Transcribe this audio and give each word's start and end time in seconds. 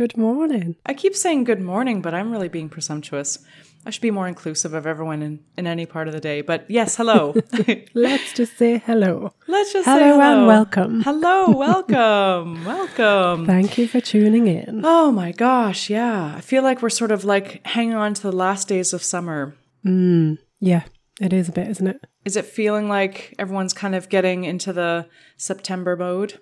Good 0.00 0.16
morning. 0.16 0.76
I 0.86 0.94
keep 0.94 1.14
saying 1.14 1.44
good 1.44 1.60
morning, 1.60 2.00
but 2.00 2.14
I'm 2.14 2.32
really 2.32 2.48
being 2.48 2.70
presumptuous. 2.70 3.38
I 3.84 3.90
should 3.90 4.00
be 4.00 4.10
more 4.10 4.26
inclusive 4.26 4.72
of 4.72 4.86
everyone 4.86 5.20
in, 5.20 5.40
in 5.58 5.66
any 5.66 5.84
part 5.84 6.08
of 6.08 6.14
the 6.14 6.20
day. 6.20 6.40
But 6.40 6.64
yes, 6.70 6.96
hello. 6.96 7.34
Let's 7.94 8.32
just 8.32 8.56
say 8.56 8.78
hello. 8.78 9.34
Let's 9.46 9.74
just 9.74 9.84
Hello 9.84 9.98
say 9.98 10.08
hello 10.08 10.38
and 10.38 10.46
welcome. 10.46 11.02
Hello, 11.02 11.50
welcome, 11.50 12.64
welcome. 12.64 13.44
Thank 13.44 13.76
you 13.76 13.86
for 13.86 14.00
tuning 14.00 14.46
in. 14.46 14.80
Oh 14.86 15.12
my 15.12 15.32
gosh, 15.32 15.90
yeah. 15.90 16.32
I 16.34 16.40
feel 16.40 16.62
like 16.62 16.80
we're 16.80 16.88
sort 16.88 17.12
of 17.12 17.26
like 17.26 17.60
hanging 17.66 17.92
on 17.92 18.14
to 18.14 18.22
the 18.22 18.32
last 18.32 18.68
days 18.68 18.94
of 18.94 19.02
summer. 19.02 19.54
Mm, 19.84 20.38
yeah, 20.60 20.84
it 21.20 21.34
is 21.34 21.50
a 21.50 21.52
bit, 21.52 21.68
isn't 21.68 21.86
it? 21.86 22.06
Is 22.24 22.38
it 22.38 22.46
feeling 22.46 22.88
like 22.88 23.34
everyone's 23.38 23.74
kind 23.74 23.94
of 23.94 24.08
getting 24.08 24.44
into 24.44 24.72
the 24.72 25.10
September 25.36 25.94
mode? 25.94 26.40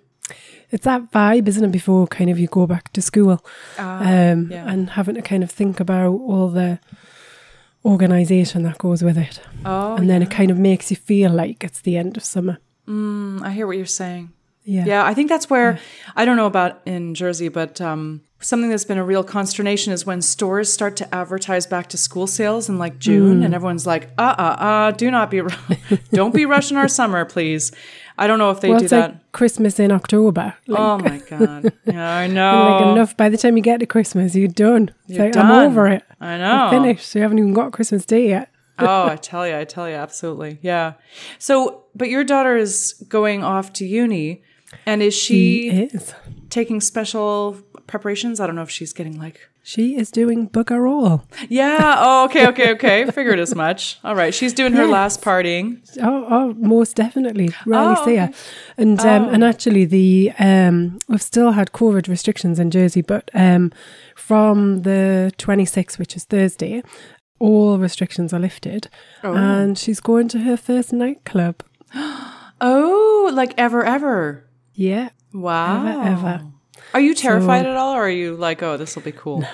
It's 0.70 0.84
that 0.84 1.10
vibe, 1.12 1.48
isn't 1.48 1.64
it? 1.64 1.73
Before 1.73 2.06
kind 2.06 2.30
of 2.30 2.38
you 2.38 2.46
go 2.46 2.66
back 2.66 2.92
to 2.92 3.00
school, 3.02 3.42
um, 3.78 4.50
yeah. 4.50 4.70
and 4.70 4.91
having 4.91 5.14
to 5.14 5.23
kind 5.23 5.42
of 5.42 5.50
think 5.50 5.80
about 5.80 6.09
all 6.09 6.48
the 6.48 6.78
organisation 7.84 8.62
that 8.64 8.78
goes 8.78 9.03
with 9.03 9.16
it, 9.16 9.41
Oh, 9.64 9.97
and 9.97 10.11
then 10.11 10.22
it 10.22 10.30
kind 10.30 10.50
of 10.50 10.58
makes 10.58 10.91
you 10.91 10.97
feel 10.97 11.30
like 11.33 11.64
it's 11.64 11.80
the 11.80 11.97
end 11.97 12.16
of 12.16 12.25
summer. 12.25 12.58
Mm, 12.86 13.42
I 13.42 13.53
hear 13.53 13.66
what 13.66 13.77
you're 13.77 13.86
saying. 13.86 14.33
Yeah, 14.64 14.84
Yeah, 14.84 15.05
I 15.05 15.14
think 15.14 15.30
that's 15.30 15.48
where 15.48 15.78
I 16.14 16.25
don't 16.27 16.36
know 16.36 16.47
about 16.47 16.83
in 16.84 17.14
Jersey, 17.14 17.48
but 17.48 17.81
um, 17.81 18.20
something 18.41 18.70
that's 18.70 18.84
been 18.84 18.98
a 18.98 19.05
real 19.05 19.25
consternation 19.25 19.92
is 19.92 20.06
when 20.06 20.22
stores 20.22 20.72
start 20.72 20.97
to 20.97 21.14
advertise 21.14 21.67
back 21.67 21.89
to 21.89 21.97
school 21.97 22.27
sales 22.27 22.69
in 22.69 22.78
like 22.78 22.98
June, 22.98 23.42
and 23.42 23.55
everyone's 23.55 23.86
like, 23.86 24.11
"Uh, 24.19 24.34
uh, 24.39 24.56
uh, 24.62 24.91
do 24.92 25.11
not 25.11 25.31
be, 25.31 25.42
don't 26.12 26.34
be 26.34 26.47
rushing 26.47 26.77
our 26.77 26.89
summer, 26.89 27.25
please." 27.25 27.72
I 28.20 28.27
don't 28.27 28.41
know 28.41 28.50
if 28.50 28.61
they 28.61 28.70
well, 28.70 28.81
do 28.81 28.84
it's 28.84 28.91
that. 28.91 29.12
like 29.12 29.33
Christmas 29.33 29.78
in 29.78 29.92
October. 29.92 30.55
Like, 30.66 30.81
oh 30.81 30.98
my 30.98 31.19
god! 31.31 31.72
Yeah, 31.84 32.16
I 32.16 32.27
know. 32.39 32.78
like 32.78 32.92
enough. 32.92 33.16
By 33.16 33.28
the 33.28 33.39
time 33.39 33.56
you 33.56 33.62
get 33.62 33.81
to 33.81 33.86
Christmas, 33.86 34.34
you're 34.34 34.48
done. 34.48 34.92
You're 35.06 35.27
like 35.27 35.33
done. 35.33 35.47
I'm 35.47 35.70
over 35.70 35.86
it. 35.89 36.05
I 36.20 36.36
know. 36.36 36.44
I'm 36.44 36.72
know. 36.72 36.83
finished. 36.83 37.14
You 37.14 37.22
haven't 37.22 37.39
even 37.39 37.55
got 37.55 37.72
Christmas 37.72 38.05
Day 38.05 38.28
yet. 38.28 38.50
oh, 38.78 39.06
I 39.09 39.16
tell 39.16 39.47
you, 39.47 39.56
I 39.56 39.64
tell 39.64 39.89
you, 39.89 39.97
absolutely, 39.97 40.59
yeah. 40.62 40.94
So, 41.39 41.84
but 41.94 42.09
your 42.09 42.22
daughter 42.22 42.56
is 42.56 42.92
going 43.09 43.42
off 43.42 43.72
to 43.75 43.86
uni, 43.86 44.42
and 44.86 45.02
is 45.02 45.14
she 45.14 45.70
She 45.70 45.78
is. 45.97 46.14
taking 46.50 46.80
special 46.80 47.56
preparations? 47.86 48.38
I 48.41 48.47
don't 48.47 48.56
know 48.56 48.62
if 48.62 48.70
she's 48.70 48.92
getting 48.92 49.19
like 49.19 49.41
She 49.62 49.97
is 49.97 50.10
doing 50.10 50.48
bugger 50.48 50.80
roll. 50.80 51.22
Yeah. 51.50 51.97
Oh, 51.98 52.25
okay, 52.27 52.47
okay, 52.48 52.70
okay. 52.72 53.05
Figured 53.19 53.38
as 53.38 53.55
much. 53.55 53.98
All 54.02 54.14
right. 54.14 54.33
She's 54.34 54.55
doing 54.55 54.72
her 54.72 54.84
Yes. 54.84 54.92
last 54.92 55.22
partying. 55.22 55.80
Oh, 56.02 56.27
oh, 56.30 56.55
most 56.56 56.97
definitely. 56.97 57.50
Rarely 57.66 57.94
Oh, 57.98 58.05
see 58.06 58.16
her. 58.16 58.30
And 58.78 58.98
um, 59.00 59.28
and 59.34 59.44
actually, 59.44 59.84
the 59.84 60.33
um, 60.38 60.98
we've 61.08 61.20
still 61.22 61.53
had 61.53 61.72
COVID 61.72 62.08
restrictions 62.08 62.58
in 62.58 62.70
Jersey, 62.70 63.03
but 63.03 63.30
um, 63.34 63.70
from 64.16 64.82
the 64.82 65.32
26th, 65.36 65.98
which 65.98 66.16
is 66.16 66.25
Thursday, 66.25 66.82
all 67.38 67.78
restrictions 67.78 68.32
are 68.32 68.41
lifted, 68.41 68.88
and 69.22 69.77
she's 69.78 70.00
going 70.00 70.28
to 70.28 70.38
her 70.41 70.56
first 70.56 70.92
nightclub. 70.92 71.56
Oh, 72.60 73.31
like 73.32 73.54
ever, 73.56 73.84
ever. 73.84 74.44
Yeah, 74.78 75.09
Wow. 75.33 75.89
ever, 75.89 76.09
ever. 76.09 76.43
Are 76.94 77.00
you 77.00 77.12
terrified 77.12 77.66
at 77.66 77.77
all, 77.77 77.94
or 77.97 78.03
are 78.05 78.09
you 78.11 78.37
like, 78.37 78.62
oh, 78.62 78.77
this 78.77 78.94
will 78.94 79.03
be 79.03 79.11
cool? 79.11 79.44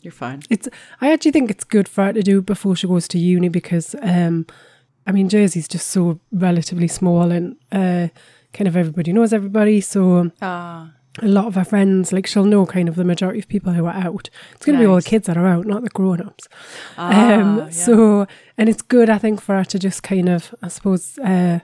You're 0.00 0.12
fine. 0.12 0.40
It's. 0.48 0.66
I 1.02 1.12
actually 1.12 1.32
think 1.32 1.50
it's 1.50 1.62
good 1.62 1.86
for 1.86 2.04
her 2.04 2.14
to 2.14 2.22
do 2.22 2.40
before 2.40 2.74
she 2.74 2.86
goes 2.86 3.06
to 3.08 3.18
uni 3.18 3.50
because, 3.50 3.94
um, 4.00 4.46
I 5.06 5.12
mean, 5.12 5.28
Jersey's 5.28 5.68
just 5.68 5.90
so 5.90 6.20
relatively 6.32 6.88
small, 6.88 7.30
and 7.30 7.56
uh, 7.70 8.08
kind 8.54 8.66
of 8.66 8.78
everybody 8.78 9.12
knows 9.12 9.34
everybody, 9.34 9.82
so. 9.82 10.30
Ah, 10.40 10.92
a 11.20 11.26
lot 11.28 11.46
of 11.46 11.56
her 11.56 11.64
friends, 11.64 12.12
like 12.12 12.26
she'll 12.26 12.44
know 12.44 12.64
kind 12.64 12.88
of 12.88 12.94
the 12.94 13.04
majority 13.04 13.40
of 13.40 13.48
people 13.48 13.72
who 13.74 13.84
are 13.84 13.92
out. 13.92 14.30
It's 14.54 14.64
going 14.64 14.78
to 14.78 14.82
be 14.82 14.86
all 14.86 14.96
the 14.96 15.02
kids 15.02 15.26
that 15.26 15.36
are 15.36 15.46
out, 15.46 15.66
not 15.66 15.82
the 15.82 15.90
grown 15.90 16.22
ups. 16.22 16.48
Ah, 16.96 17.34
um, 17.34 17.58
yeah. 17.58 17.68
So, 17.70 18.26
and 18.56 18.68
it's 18.70 18.80
good, 18.80 19.10
I 19.10 19.18
think, 19.18 19.42
for 19.42 19.56
her 19.56 19.64
to 19.64 19.78
just 19.78 20.02
kind 20.02 20.28
of, 20.30 20.54
I 20.62 20.68
suppose, 20.68 21.18
uh, 21.18 21.58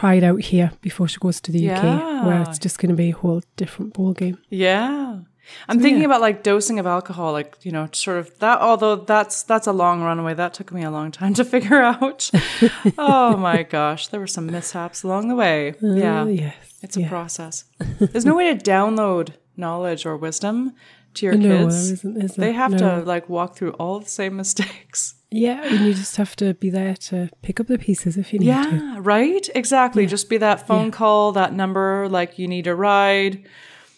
try 0.00 0.14
it 0.14 0.24
out 0.24 0.40
here 0.50 0.68
before 0.80 1.06
she 1.08 1.18
goes 1.20 1.40
to 1.40 1.52
the 1.52 1.70
UK, 1.70 1.82
where 2.26 2.42
it's 2.42 2.58
just 2.58 2.78
going 2.78 2.90
to 2.90 2.96
be 2.96 3.10
a 3.10 3.16
whole 3.22 3.42
different 3.56 3.92
ball 3.94 4.12
game. 4.12 4.38
yeah. 4.50 5.20
I'm 5.68 5.78
thinking 5.78 6.00
yeah. 6.00 6.06
about 6.06 6.22
like 6.22 6.42
dosing 6.42 6.78
of 6.78 6.86
alcohol, 6.86 7.32
like 7.32 7.50
you 7.66 7.70
know, 7.70 7.86
sort 7.92 8.16
of 8.16 8.38
that. 8.38 8.60
Although 8.62 8.96
that's 8.96 9.42
that's 9.42 9.66
a 9.66 9.72
long 9.74 10.00
runaway. 10.02 10.32
That 10.32 10.54
took 10.54 10.72
me 10.72 10.82
a 10.84 10.90
long 10.90 11.10
time 11.12 11.34
to 11.40 11.44
figure 11.44 11.82
out. 11.82 12.30
oh 12.98 13.36
my 13.36 13.62
gosh, 13.62 14.08
there 14.08 14.20
were 14.20 14.26
some 14.36 14.46
mishaps 14.46 15.02
along 15.02 15.28
the 15.28 15.34
way. 15.36 15.74
Yeah. 15.82 16.22
Uh, 16.22 16.26
yes. 16.26 16.56
It's 16.82 16.96
a 16.96 17.04
process. 17.06 17.64
There's 18.00 18.24
no 18.24 18.34
way 18.34 18.54
to 18.56 18.70
download 18.70 19.34
knowledge 19.54 20.06
or 20.06 20.16
wisdom 20.16 20.72
to 21.14 21.26
your 21.26 21.34
No, 21.36 21.58
kids. 21.58 21.90
isn't, 21.90 22.22
is 22.24 22.34
they 22.36 22.52
have 22.52 22.70
No. 22.72 22.78
to 22.78 23.04
like 23.04 23.28
walk 23.28 23.54
through 23.54 23.72
all 23.72 24.00
the 24.00 24.08
same 24.08 24.36
mistakes. 24.36 25.14
Yeah, 25.34 25.64
and 25.64 25.84
you 25.84 25.94
just 25.94 26.14
have 26.14 26.36
to 26.36 26.54
be 26.54 26.70
there 26.70 26.94
to 26.94 27.28
pick 27.42 27.58
up 27.58 27.66
the 27.66 27.76
pieces 27.76 28.16
if 28.16 28.32
you 28.32 28.38
need 28.38 28.46
to. 28.46 28.52
Yeah, 28.52 28.96
right? 29.00 29.48
Exactly. 29.52 30.06
Just 30.06 30.28
be 30.28 30.36
that 30.36 30.64
phone 30.64 30.92
call, 30.92 31.32
that 31.32 31.52
number, 31.52 32.08
like 32.08 32.38
you 32.38 32.46
need 32.46 32.68
a 32.68 32.74
ride. 32.74 33.44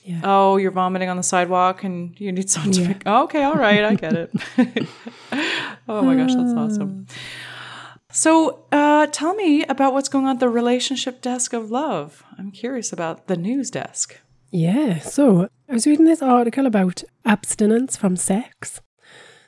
Yeah. 0.02 0.20
Oh, 0.24 0.56
you're 0.56 0.70
vomiting 0.70 1.10
on 1.10 1.18
the 1.18 1.22
sidewalk 1.22 1.84
and 1.84 2.18
you 2.18 2.32
need 2.32 2.48
someone 2.48 2.72
to 2.72 2.86
pick. 2.86 3.02
Oh, 3.04 3.24
okay, 3.24 3.42
all 3.42 3.54
right, 3.54 3.84
I 3.84 3.94
get 3.96 4.14
it. 4.14 4.30
oh 5.88 6.00
my 6.00 6.14
gosh, 6.14 6.34
that's 6.34 6.54
awesome. 6.54 7.06
So, 8.10 8.64
uh, 8.72 9.06
tell 9.08 9.34
me 9.34 9.62
about 9.64 9.92
what's 9.92 10.08
going 10.08 10.24
on 10.24 10.36
at 10.36 10.40
the 10.40 10.48
relationship 10.48 11.20
desk 11.20 11.52
of 11.52 11.70
love. 11.70 12.24
I'm 12.38 12.50
curious 12.50 12.94
about 12.94 13.26
the 13.26 13.36
news 13.36 13.70
desk. 13.70 14.18
Yeah, 14.50 15.00
so 15.00 15.50
I 15.68 15.74
was 15.74 15.86
reading 15.86 16.06
this 16.06 16.22
article 16.22 16.64
about 16.64 17.02
abstinence 17.26 17.94
from 17.94 18.16
sex. 18.16 18.80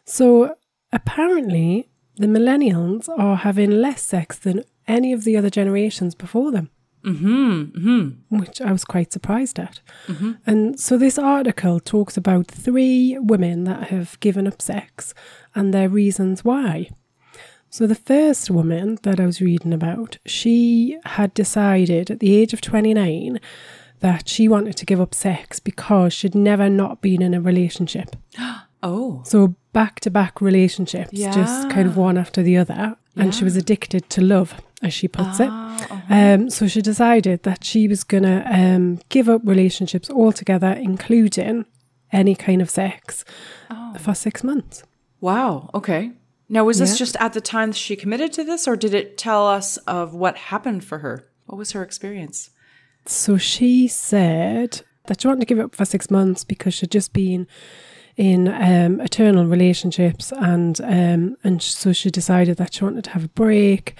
So 0.04 0.54
apparently, 0.92 1.88
the 2.16 2.26
millennials 2.26 3.08
are 3.18 3.36
having 3.36 3.70
less 3.70 4.02
sex 4.02 4.38
than 4.38 4.64
any 4.86 5.12
of 5.12 5.24
the 5.24 5.36
other 5.36 5.50
generations 5.50 6.14
before 6.14 6.50
them. 6.50 6.70
Mm-hmm, 7.04 8.36
Which 8.38 8.60
I 8.60 8.72
was 8.72 8.84
quite 8.84 9.12
surprised 9.12 9.58
at. 9.58 9.80
And 10.46 10.78
so 10.80 10.98
this 10.98 11.18
article 11.18 11.78
talks 11.80 12.16
about 12.16 12.48
three 12.48 13.16
women 13.18 13.64
that 13.64 13.84
have 13.88 14.18
given 14.20 14.46
up 14.46 14.60
sex 14.60 15.14
and 15.54 15.72
their 15.72 15.88
reasons 15.88 16.44
why. 16.44 16.90
So 17.70 17.86
the 17.86 17.94
first 17.94 18.50
woman 18.50 18.98
that 19.02 19.20
I 19.20 19.26
was 19.26 19.40
reading 19.40 19.72
about, 19.72 20.18
she 20.26 20.98
had 21.04 21.34
decided 21.34 22.10
at 22.10 22.18
the 22.20 22.34
age 22.34 22.52
of 22.52 22.60
29 22.60 23.38
that 24.00 24.28
she 24.28 24.48
wanted 24.48 24.76
to 24.78 24.86
give 24.86 25.00
up 25.00 25.14
sex 25.14 25.60
because 25.60 26.12
she'd 26.12 26.34
never 26.34 26.68
not 26.68 27.00
been 27.00 27.22
in 27.22 27.34
a 27.34 27.40
relationship. 27.40 28.16
Oh, 28.80 29.22
So 29.24 29.56
back 29.80 30.00
to 30.00 30.10
back 30.10 30.40
relationships, 30.40 31.12
just 31.12 31.70
kind 31.70 31.86
of 31.90 31.96
one 31.96 32.16
after 32.18 32.40
the 32.42 32.56
other. 32.62 32.96
And 33.16 33.34
she 33.36 33.44
was 33.44 33.56
addicted 33.62 34.02
to 34.10 34.20
love, 34.34 34.50
as 34.82 34.92
she 34.98 35.06
puts 35.08 35.38
it. 35.40 35.50
Um, 36.18 36.50
so 36.50 36.66
she 36.68 36.80
decided 36.82 37.42
that 37.48 37.60
she 37.64 37.86
was 37.92 38.02
going 38.12 38.24
to 38.32 38.38
um, 38.60 39.00
give 39.08 39.28
up 39.28 39.42
relationships 39.44 40.08
altogether, 40.10 40.72
including 40.90 41.64
any 42.12 42.34
kind 42.34 42.60
of 42.62 42.68
sex, 42.70 43.24
for 44.00 44.14
six 44.14 44.42
months. 44.42 44.82
wow. 45.20 45.70
Okay. 45.74 46.02
Now, 46.50 46.64
was 46.64 46.78
this 46.78 46.92
Yeah. 46.92 47.04
just 47.04 47.16
at 47.20 47.32
the 47.34 47.40
time 47.42 47.70
she 47.72 47.94
committed 47.94 48.32
to 48.32 48.42
this, 48.44 48.66
or 48.66 48.74
did 48.84 48.94
it 48.94 49.18
tell 49.18 49.46
us 49.58 49.76
of 49.98 50.14
what 50.14 50.34
happened 50.52 50.82
for 50.82 50.98
her? 51.04 51.16
What 51.46 51.58
was 51.58 51.72
her 51.72 51.82
experience? 51.82 52.50
So 53.06 53.36
she 53.36 53.86
said 53.86 54.70
that 55.06 55.20
she 55.20 55.28
wanted 55.28 55.40
to 55.40 55.46
give 55.46 55.58
it 55.58 55.66
up 55.68 55.74
for 55.74 55.84
six 55.84 56.10
months 56.10 56.44
because 56.44 56.72
she'd 56.74 56.90
just 56.90 57.12
been 57.12 57.46
in 58.18 58.48
um, 58.48 59.00
eternal 59.00 59.46
relationships, 59.46 60.32
and 60.32 60.80
um, 60.82 61.36
and 61.44 61.62
so 61.62 61.92
she 61.92 62.10
decided 62.10 62.56
that 62.58 62.74
she 62.74 62.84
wanted 62.84 63.04
to 63.04 63.10
have 63.10 63.24
a 63.24 63.28
break. 63.28 63.94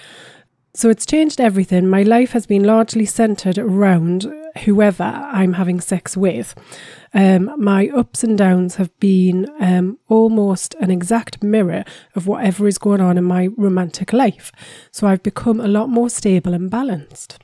So 0.75 0.91
it's 0.91 1.07
changed 1.07 1.41
everything. 1.41 1.89
My 1.89 2.03
life 2.03 2.33
has 2.33 2.47
been 2.47 2.65
largely 2.65 3.07
centered 3.07 3.59
around 3.59 4.33
whoever 4.65 5.05
I'm 5.05 5.55
having 5.55 5.81
sex 5.81 6.17
with. 6.17 6.55
Um, 7.15 7.53
my 7.57 7.89
ups 7.89 8.23
and 8.23 8.37
downs 8.37 8.77
have 8.77 8.97
been 9.01 9.49
um, 9.61 9.99
almost 10.09 10.75
an 10.75 10.91
exact 10.91 11.43
mirror 11.43 11.85
of 12.15 12.27
whatever 12.27 12.69
is 12.69 12.79
going 12.79 13.01
on 13.01 13.17
in 13.19 13.25
my 13.25 13.49
romantic 13.57 14.13
life. 14.13 14.53
So 14.91 15.07
I've 15.07 15.23
become 15.23 15.61
a 15.61 15.69
lot 15.69 15.89
more 15.89 16.11
stable 16.11 16.55
and 16.55 16.71
balanced. 16.71 17.39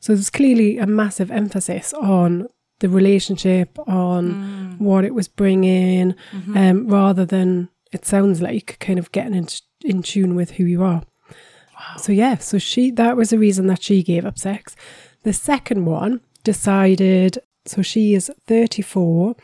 So 0.00 0.14
there's 0.14 0.30
clearly 0.30 0.78
a 0.78 0.86
massive 0.86 1.30
emphasis 1.30 1.92
on 1.94 2.48
the 2.80 2.88
relationship, 2.88 3.78
on 3.86 4.61
what 4.84 5.04
it 5.04 5.14
was 5.14 5.28
bringing, 5.28 6.14
um, 6.56 6.88
rather 6.88 7.24
than 7.24 7.68
it 7.92 8.04
sounds 8.04 8.40
like 8.40 8.78
kind 8.80 8.98
of 8.98 9.12
getting 9.12 9.34
in, 9.34 9.46
in 9.84 10.02
tune 10.02 10.34
with 10.34 10.52
who 10.52 10.64
you 10.64 10.82
are. 10.82 11.02
So 11.98 12.12
yeah, 12.12 12.38
so 12.38 12.58
she 12.58 12.90
that 12.92 13.16
was 13.16 13.30
the 13.30 13.38
reason 13.38 13.66
that 13.66 13.82
she 13.82 14.02
gave 14.02 14.24
up 14.24 14.38
sex. 14.38 14.76
The 15.24 15.32
second 15.32 15.84
one 15.84 16.20
decided 16.44 17.38
so 17.64 17.82
she 17.82 18.14
is 18.14 18.30
34 18.46 19.36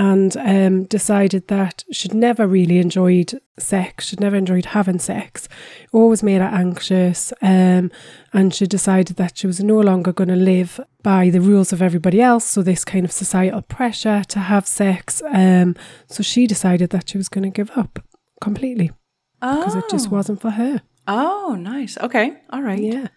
and 0.00 0.34
um, 0.38 0.84
decided 0.84 1.46
that 1.48 1.84
she'd 1.92 2.14
never 2.14 2.46
really 2.46 2.78
enjoyed 2.78 3.38
sex, 3.58 4.06
she'd 4.06 4.18
never 4.18 4.34
enjoyed 4.34 4.64
having 4.64 4.98
sex, 4.98 5.46
always 5.92 6.22
made 6.22 6.40
her 6.40 6.46
anxious, 6.46 7.34
um, 7.42 7.90
and 8.32 8.54
she 8.54 8.66
decided 8.66 9.16
that 9.18 9.36
she 9.36 9.46
was 9.46 9.60
no 9.60 9.78
longer 9.78 10.10
going 10.10 10.30
to 10.30 10.36
live 10.36 10.80
by 11.02 11.28
the 11.28 11.42
rules 11.42 11.70
of 11.70 11.82
everybody 11.82 12.18
else, 12.18 12.46
so 12.46 12.62
this 12.62 12.82
kind 12.82 13.04
of 13.04 13.12
societal 13.12 13.60
pressure 13.60 14.24
to 14.26 14.38
have 14.38 14.66
sex. 14.66 15.22
Um, 15.30 15.76
so 16.06 16.22
she 16.22 16.46
decided 16.46 16.88
that 16.90 17.10
she 17.10 17.18
was 17.18 17.28
going 17.28 17.44
to 17.44 17.50
give 17.50 17.70
up 17.76 17.98
completely 18.40 18.92
because 19.38 19.74
it 19.74 19.84
just 19.90 20.10
wasn't 20.10 20.40
for 20.40 20.52
her. 20.52 20.80
Oh, 21.08 21.58
nice. 21.60 21.98
Okay. 21.98 22.38
All 22.48 22.62
right. 22.62 22.80
Yeah. 22.82 23.08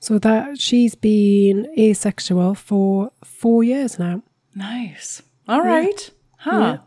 So 0.00 0.18
that 0.20 0.58
she's 0.58 0.94
been 0.94 1.66
asexual 1.78 2.54
for 2.54 3.10
four 3.22 3.62
years 3.62 3.98
now. 3.98 4.22
Nice. 4.54 5.20
All 5.46 5.60
right. 5.60 6.10
Huh. 6.42 6.78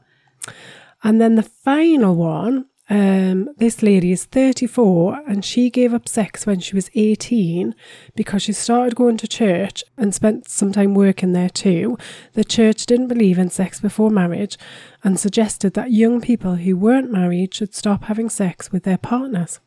And 1.04 1.22
then 1.22 1.36
the 1.36 1.44
final 1.44 2.16
one, 2.16 2.66
um, 2.90 3.50
this 3.58 3.82
lady 3.82 4.12
is 4.12 4.26
34 4.26 5.22
and 5.28 5.46
she 5.46 5.70
gave 5.70 5.94
up 5.94 6.10
sex 6.10 6.46
when 6.46 6.60
she 6.60 6.76
was 6.76 6.90
18 6.94 7.74
because 8.16 8.44
she 8.44 8.54
started 8.54 8.96
going 8.96 9.18
to 9.18 9.28
church 9.28 9.84
and 9.98 10.14
spent 10.14 10.50
some 10.50 10.72
time 10.72 10.94
working 10.94 11.32
there 11.32 11.50
too. 11.50 11.98
The 12.34 12.44
church 12.44 12.86
didn't 12.86 13.08
believe 13.08 13.40
in 13.40 13.50
sex 13.50 13.80
before 13.80 14.10
marriage 14.10 14.58
and 15.04 15.20
suggested 15.20 15.74
that 15.74 15.92
young 15.92 16.20
people 16.20 16.56
who 16.56 16.76
weren't 16.76 17.12
married 17.12 17.54
should 17.54 17.74
stop 17.74 18.04
having 18.04 18.30
sex 18.30 18.72
with 18.72 18.84
their 18.84 18.98
partners. 18.98 19.60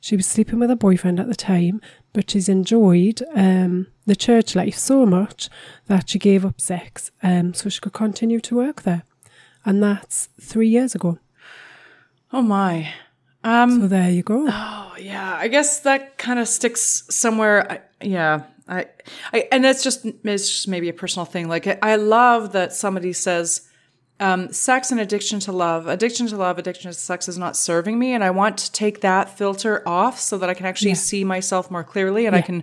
She 0.00 0.16
was 0.16 0.26
sleeping 0.26 0.58
with 0.58 0.70
her 0.70 0.76
boyfriend 0.76 1.20
at 1.20 1.28
the 1.28 1.34
time, 1.34 1.80
but 2.12 2.30
she's 2.30 2.48
enjoyed 2.48 3.22
um, 3.34 3.86
the 4.06 4.16
church 4.16 4.56
life 4.56 4.76
so 4.76 5.06
much 5.06 5.48
that 5.86 6.08
she 6.08 6.18
gave 6.18 6.44
up 6.44 6.60
sex 6.60 7.10
um, 7.22 7.54
so 7.54 7.68
she 7.68 7.80
could 7.80 7.92
continue 7.92 8.40
to 8.40 8.56
work 8.56 8.82
there. 8.82 9.04
And 9.64 9.82
that's 9.82 10.28
three 10.40 10.68
years 10.68 10.94
ago. 10.94 11.18
Oh 12.32 12.42
my. 12.42 12.92
Um 13.44 13.82
So 13.82 13.88
there 13.88 14.10
you 14.10 14.22
go. 14.22 14.46
oh 14.48 14.94
yeah, 14.98 15.36
I 15.38 15.48
guess 15.48 15.80
that 15.80 16.18
kind 16.18 16.38
of 16.38 16.48
sticks 16.48 17.04
somewhere 17.10 17.70
I, 17.72 17.80
yeah. 18.04 18.42
I, 18.68 18.86
I 19.32 19.48
and 19.50 19.66
it's 19.66 19.82
just 19.82 20.04
it's 20.04 20.48
just 20.48 20.68
maybe 20.68 20.88
a 20.88 20.92
personal 20.92 21.26
thing. 21.26 21.48
Like 21.48 21.66
I, 21.66 21.78
I 21.82 21.96
love 21.96 22.52
that 22.52 22.72
somebody 22.72 23.12
says 23.12 23.68
um, 24.20 24.52
sex 24.52 24.92
and 24.92 25.00
addiction 25.00 25.40
to 25.40 25.52
love, 25.52 25.88
addiction 25.88 26.26
to 26.28 26.36
love, 26.36 26.58
addiction 26.58 26.90
to 26.90 26.96
sex 26.96 27.26
is 27.26 27.38
not 27.38 27.56
serving 27.56 27.98
me, 27.98 28.12
and 28.12 28.22
I 28.22 28.30
want 28.30 28.58
to 28.58 28.70
take 28.70 29.00
that 29.00 29.36
filter 29.36 29.82
off 29.88 30.20
so 30.20 30.36
that 30.38 30.50
I 30.50 30.54
can 30.54 30.66
actually 30.66 30.94
see 30.94 31.24
myself 31.24 31.70
more 31.70 31.82
clearly 31.82 32.26
and 32.26 32.36
I 32.36 32.42
can 32.42 32.62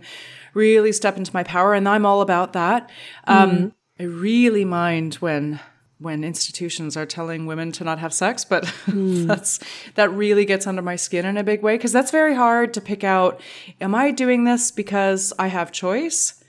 really 0.54 0.92
step 0.92 1.18
into 1.18 1.34
my 1.34 1.44
power. 1.44 1.74
And 1.74 1.90
I'm 1.90 2.06
all 2.06 2.22
about 2.22 2.54
that. 2.54 2.90
Um, 3.26 3.74
I 4.00 4.04
really 4.04 4.66
mind 4.66 5.16
when 5.16 5.60
when 6.00 6.24
institutions 6.24 6.96
are 6.96 7.06
telling 7.06 7.46
women 7.46 7.72
to 7.74 7.84
not 7.84 8.00
have 8.00 8.14
sex, 8.14 8.46
but 8.46 8.68
hmm. 8.86 9.26
that's 9.26 9.60
that 9.96 10.12
really 10.12 10.46
gets 10.46 10.68
under 10.68 10.82
my 10.82 10.96
skin 10.96 11.26
in 11.26 11.38
a 11.38 11.44
big 11.44 11.62
way 11.62 11.76
because 11.76 11.92
that's 11.92 12.12
very 12.12 12.36
hard 12.36 12.74
to 12.74 12.82
pick 12.82 13.04
out. 13.04 13.42
Am 13.82 13.96
I 13.96 14.12
doing 14.12 14.44
this 14.44 14.72
because 14.72 15.34
I 15.40 15.48
have 15.48 15.72
choice, 15.72 16.44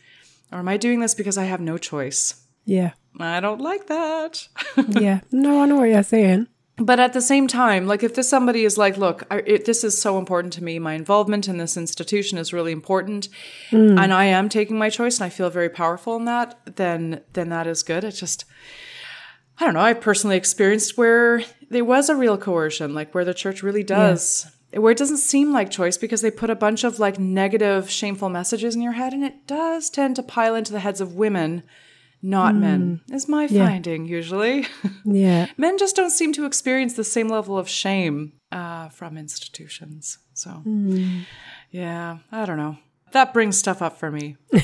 or 0.53 0.59
am 0.59 0.69
I 0.69 0.77
doing 0.77 1.00
this 1.00 1.15
because 1.15 1.39
I 1.39 1.45
have 1.45 1.61
no 1.61 1.79
choice? 1.79 2.45
Yeah. 2.65 2.93
I 3.19 3.41
don't 3.41 3.61
like 3.61 3.87
that. 3.87 4.47
Yeah. 4.89 5.21
No, 5.33 5.62
I 5.62 5.67
know 5.67 5.77
what 5.77 5.89
you're 5.89 6.03
saying. 6.03 6.47
but 6.77 7.00
at 7.00 7.12
the 7.12 7.21
same 7.21 7.49
time, 7.49 7.87
like 7.87 8.03
if 8.03 8.15
this 8.15 8.29
somebody 8.29 8.65
is 8.65 8.79
like, 8.79 8.97
look, 8.97 9.25
I, 9.31 9.39
it, 9.39 9.65
this 9.65 9.83
is 9.83 10.00
so 10.00 10.19
important 10.19 10.53
to 10.55 10.62
me. 10.62 10.79
My 10.79 10.93
involvement 10.93 11.49
in 11.49 11.56
this 11.56 11.77
institution 11.77 12.39
is 12.39 12.53
really 12.53 12.73
important, 12.73 13.29
hmm. 13.71 13.99
and 13.99 14.12
I 14.12 14.27
am 14.27 14.49
taking 14.49 14.79
my 14.79 14.91
choice, 14.91 15.19
and 15.19 15.25
I 15.25 15.31
feel 15.31 15.50
very 15.50 15.69
powerful 15.69 16.17
in 16.17 16.27
that. 16.27 16.77
Then, 16.77 17.23
then 17.33 17.49
that 17.49 17.67
is 17.67 17.83
good. 17.83 18.05
It's 18.05 18.21
just, 18.21 18.45
I 19.61 19.65
don't 19.65 19.75
know. 19.75 19.81
I 19.81 19.93
personally 19.95 20.37
experienced 20.37 20.97
where 20.97 21.43
there 21.69 21.85
was 21.85 22.09
a 22.09 22.15
real 22.17 22.39
coercion, 22.39 22.95
like 22.95 23.15
where 23.15 23.25
the 23.25 23.35
church 23.35 23.63
really 23.63 23.83
does. 23.83 24.47
Where 24.73 24.93
it 24.93 24.99
doesn't 24.99 25.17
seem 25.19 25.53
like 25.53 25.71
choice 25.71 25.97
because 25.97 26.21
they 26.21 26.31
put 26.31 26.51
a 26.51 26.55
bunch 26.55 26.85
of 26.85 26.99
like 26.99 27.19
negative, 27.19 27.91
shameful 27.91 28.29
messages 28.29 28.75
in 28.77 28.83
your 28.83 28.93
head, 28.93 29.13
and 29.15 29.25
it 29.25 29.47
does 29.47 29.89
tend 29.91 30.17
to 30.17 30.23
pile 30.23 30.55
into 30.55 30.73
the 30.73 30.81
heads 30.81 31.01
of 31.01 31.15
women, 31.15 31.63
not 32.23 32.55
men, 32.55 33.01
is 33.11 33.29
my 33.29 33.47
finding 33.67 34.05
usually. 34.07 34.67
Yeah. 35.05 35.47
Men 35.57 35.79
just 35.79 35.97
don't 35.97 36.11
seem 36.11 36.33
to 36.35 36.45
experience 36.45 36.95
the 36.95 37.05
same 37.05 37.29
level 37.29 37.57
of 37.59 37.67
shame 37.69 38.35
uh, 38.53 38.91
from 38.91 39.17
institutions. 39.17 40.19
So, 40.35 40.63
yeah, 41.71 42.19
I 42.31 42.45
don't 42.45 42.59
know. 42.59 42.77
That 43.13 43.33
brings 43.33 43.59
stuff 43.59 43.83
up 43.83 43.99
for 43.99 44.11
me. 44.11 44.37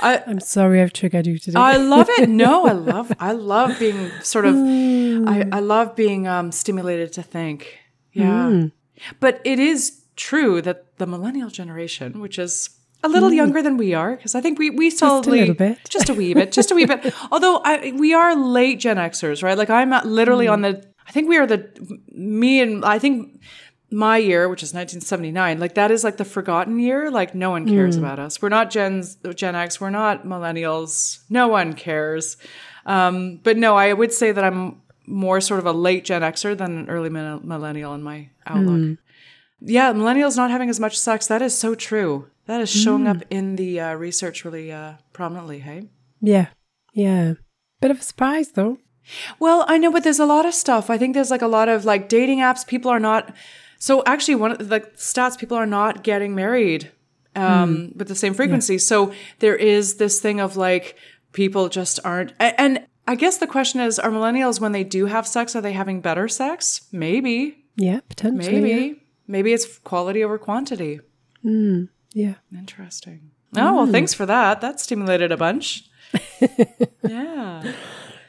I 0.00 0.22
I'm 0.26 0.40
sorry 0.40 0.80
I've 0.82 0.92
triggered 0.92 1.26
you 1.26 1.38
today. 1.38 1.58
I 1.58 1.76
love 1.76 2.08
it. 2.10 2.28
No, 2.28 2.66
I 2.66 2.72
love 2.92 3.12
I 3.18 3.32
love 3.32 3.78
being 3.78 4.10
sort 4.22 4.46
of 4.46 4.54
I, 4.54 4.58
mm. 4.58 5.54
I 5.54 5.60
love 5.60 5.96
being 5.96 6.26
um, 6.26 6.52
stimulated 6.52 7.12
to 7.14 7.22
think. 7.22 7.78
Yeah. 8.12 8.48
Mm. 8.50 8.72
But 9.20 9.40
it 9.44 9.58
is 9.58 10.02
true 10.16 10.62
that 10.62 10.96
the 10.98 11.06
millennial 11.06 11.50
generation, 11.50 12.20
which 12.20 12.38
is 12.38 12.70
a 13.02 13.08
little 13.08 13.30
mm. 13.30 13.36
younger 13.36 13.62
than 13.62 13.76
we 13.76 13.94
are, 13.94 14.16
because 14.16 14.34
I 14.34 14.40
think 14.40 14.58
we 14.58 14.70
we 14.70 14.90
solidly 14.90 15.38
just 15.38 15.48
a 15.48 15.52
little 15.52 15.54
bit. 15.54 15.88
just 15.88 16.08
a 16.08 16.14
wee 16.14 16.34
bit, 16.34 16.52
just 16.52 16.70
a 16.70 16.74
wee 16.74 16.86
bit. 16.86 17.14
Although 17.30 17.60
I, 17.64 17.92
we 17.96 18.14
are 18.14 18.34
late 18.34 18.80
Gen 18.80 18.96
Xers, 18.96 19.42
right? 19.42 19.56
Like 19.56 19.70
I'm 19.70 19.90
literally 20.04 20.48
on 20.48 20.62
the. 20.62 20.84
I 21.06 21.12
think 21.12 21.28
we 21.28 21.36
are 21.36 21.46
the 21.46 21.70
me 22.08 22.60
and 22.60 22.84
I 22.84 22.98
think 22.98 23.40
my 23.90 24.16
year, 24.16 24.48
which 24.48 24.62
is 24.62 24.74
1979, 24.74 25.60
like 25.60 25.74
that 25.74 25.90
is 25.90 26.02
like 26.02 26.16
the 26.16 26.24
forgotten 26.24 26.78
year. 26.78 27.10
Like 27.10 27.34
no 27.34 27.50
one 27.50 27.66
cares 27.68 27.96
about 27.96 28.18
us. 28.18 28.42
We're 28.42 28.48
not 28.48 28.70
Gen 28.70 29.04
Gen 29.34 29.54
X. 29.54 29.80
We're 29.80 29.90
not 29.90 30.24
millennials. 30.24 31.20
No 31.30 31.48
one 31.48 31.72
cares. 31.72 32.36
Um, 32.84 33.38
but 33.42 33.56
no, 33.56 33.76
I 33.76 33.92
would 33.92 34.12
say 34.12 34.32
that 34.32 34.44
I'm 34.44 34.82
more 35.06 35.40
sort 35.40 35.60
of 35.60 35.66
a 35.66 35.72
late 35.72 36.04
Gen 36.04 36.22
Xer 36.22 36.56
than 36.56 36.78
an 36.78 36.88
early 36.88 37.10
mil- 37.10 37.40
millennial 37.44 37.94
in 37.94 38.02
my 38.02 38.28
outlook. 38.44 38.98
Yeah, 39.60 39.92
millennials 39.92 40.36
not 40.36 40.50
having 40.50 40.68
as 40.68 40.80
much 40.80 40.98
sex. 40.98 41.26
That 41.28 41.40
is 41.42 41.56
so 41.56 41.74
true. 41.74 42.28
That 42.46 42.60
is 42.60 42.70
showing 42.70 43.08
up 43.08 43.22
in 43.30 43.56
the 43.56 43.80
uh, 43.80 43.94
research 43.94 44.44
really 44.44 44.70
uh, 44.70 44.94
prominently. 45.12 45.60
Hey. 45.60 45.88
yeah. 46.20 46.46
Yeah. 46.92 47.34
Bit 47.80 47.90
of 47.90 48.00
a 48.00 48.02
surprise 48.02 48.52
though. 48.52 48.78
Well, 49.38 49.64
I 49.68 49.78
know, 49.78 49.92
but 49.92 50.02
there's 50.02 50.18
a 50.18 50.26
lot 50.26 50.46
of 50.46 50.54
stuff. 50.54 50.88
I 50.90 50.98
think 50.98 51.14
there's 51.14 51.30
like 51.30 51.42
a 51.42 51.46
lot 51.48 51.68
of 51.68 51.84
like 51.84 52.08
dating 52.08 52.38
apps. 52.38 52.66
People 52.66 52.90
are 52.90 52.98
not. 53.00 53.34
So 53.78 54.02
actually, 54.06 54.36
one 54.36 54.52
of 54.52 54.68
the 54.68 54.80
stats: 54.96 55.38
people 55.38 55.56
are 55.56 55.66
not 55.66 56.02
getting 56.02 56.34
married 56.34 56.90
um, 57.34 57.92
with 57.94 58.08
the 58.08 58.14
same 58.14 58.34
frequency. 58.34 58.78
So 58.78 59.12
there 59.40 59.56
is 59.56 59.96
this 59.96 60.20
thing 60.20 60.40
of 60.40 60.56
like 60.56 60.96
people 61.32 61.68
just 61.68 62.00
aren't. 62.04 62.32
And 62.40 62.86
I 63.06 63.14
guess 63.14 63.36
the 63.38 63.46
question 63.46 63.80
is: 63.80 63.98
Are 63.98 64.10
millennials 64.10 64.60
when 64.60 64.72
they 64.72 64.84
do 64.84 65.06
have 65.06 65.26
sex, 65.26 65.54
are 65.54 65.60
they 65.60 65.72
having 65.72 66.00
better 66.00 66.28
sex? 66.28 66.88
Maybe, 66.92 67.64
Yeah, 67.76 68.00
potentially. 68.08 68.60
maybe, 68.60 69.02
maybe 69.26 69.52
it's 69.52 69.78
quality 69.78 70.24
over 70.24 70.38
quantity. 70.38 71.00
Yeah. 71.42 71.82
yeah. 72.12 72.34
Interesting. 72.52 73.30
Oh 73.56 73.74
well, 73.76 73.86
thanks 73.86 74.12
for 74.12 74.26
that. 74.26 74.60
That 74.60 74.80
stimulated 74.80 75.32
a 75.32 75.36
bunch. 75.36 75.88
yeah. 77.02 77.72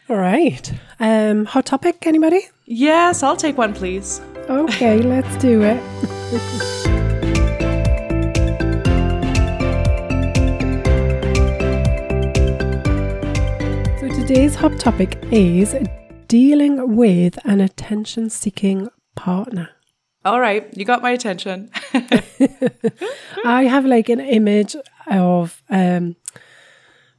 All 0.10 0.16
right. 0.16 0.72
Um, 1.00 1.46
hot 1.46 1.66
topic, 1.66 2.08
anybody? 2.08 2.42
Yes, 2.66 3.24
I'll 3.24 3.36
take 3.36 3.58
one, 3.58 3.74
please. 3.74 4.22
Okay, 4.50 5.02
let's 5.02 5.36
do 5.38 5.62
it. 5.62 5.84
so 14.00 14.08
today's 14.22 14.56
hot 14.56 14.80
topic 14.80 15.18
is 15.32 15.76
dealing 16.30 16.96
with 16.96 17.38
an 17.44 17.60
attention 17.60 18.30
seeking 18.30 18.88
partner. 19.18 19.70
All 20.24 20.40
right, 20.40 20.66
you 20.78 20.86
got 20.86 21.02
my 21.02 21.12
attention. 21.12 21.70
I 23.44 23.64
have 23.66 23.86
like 23.86 24.08
an 24.08 24.22
image 24.22 24.78
of 25.08 25.62
um 25.70 26.16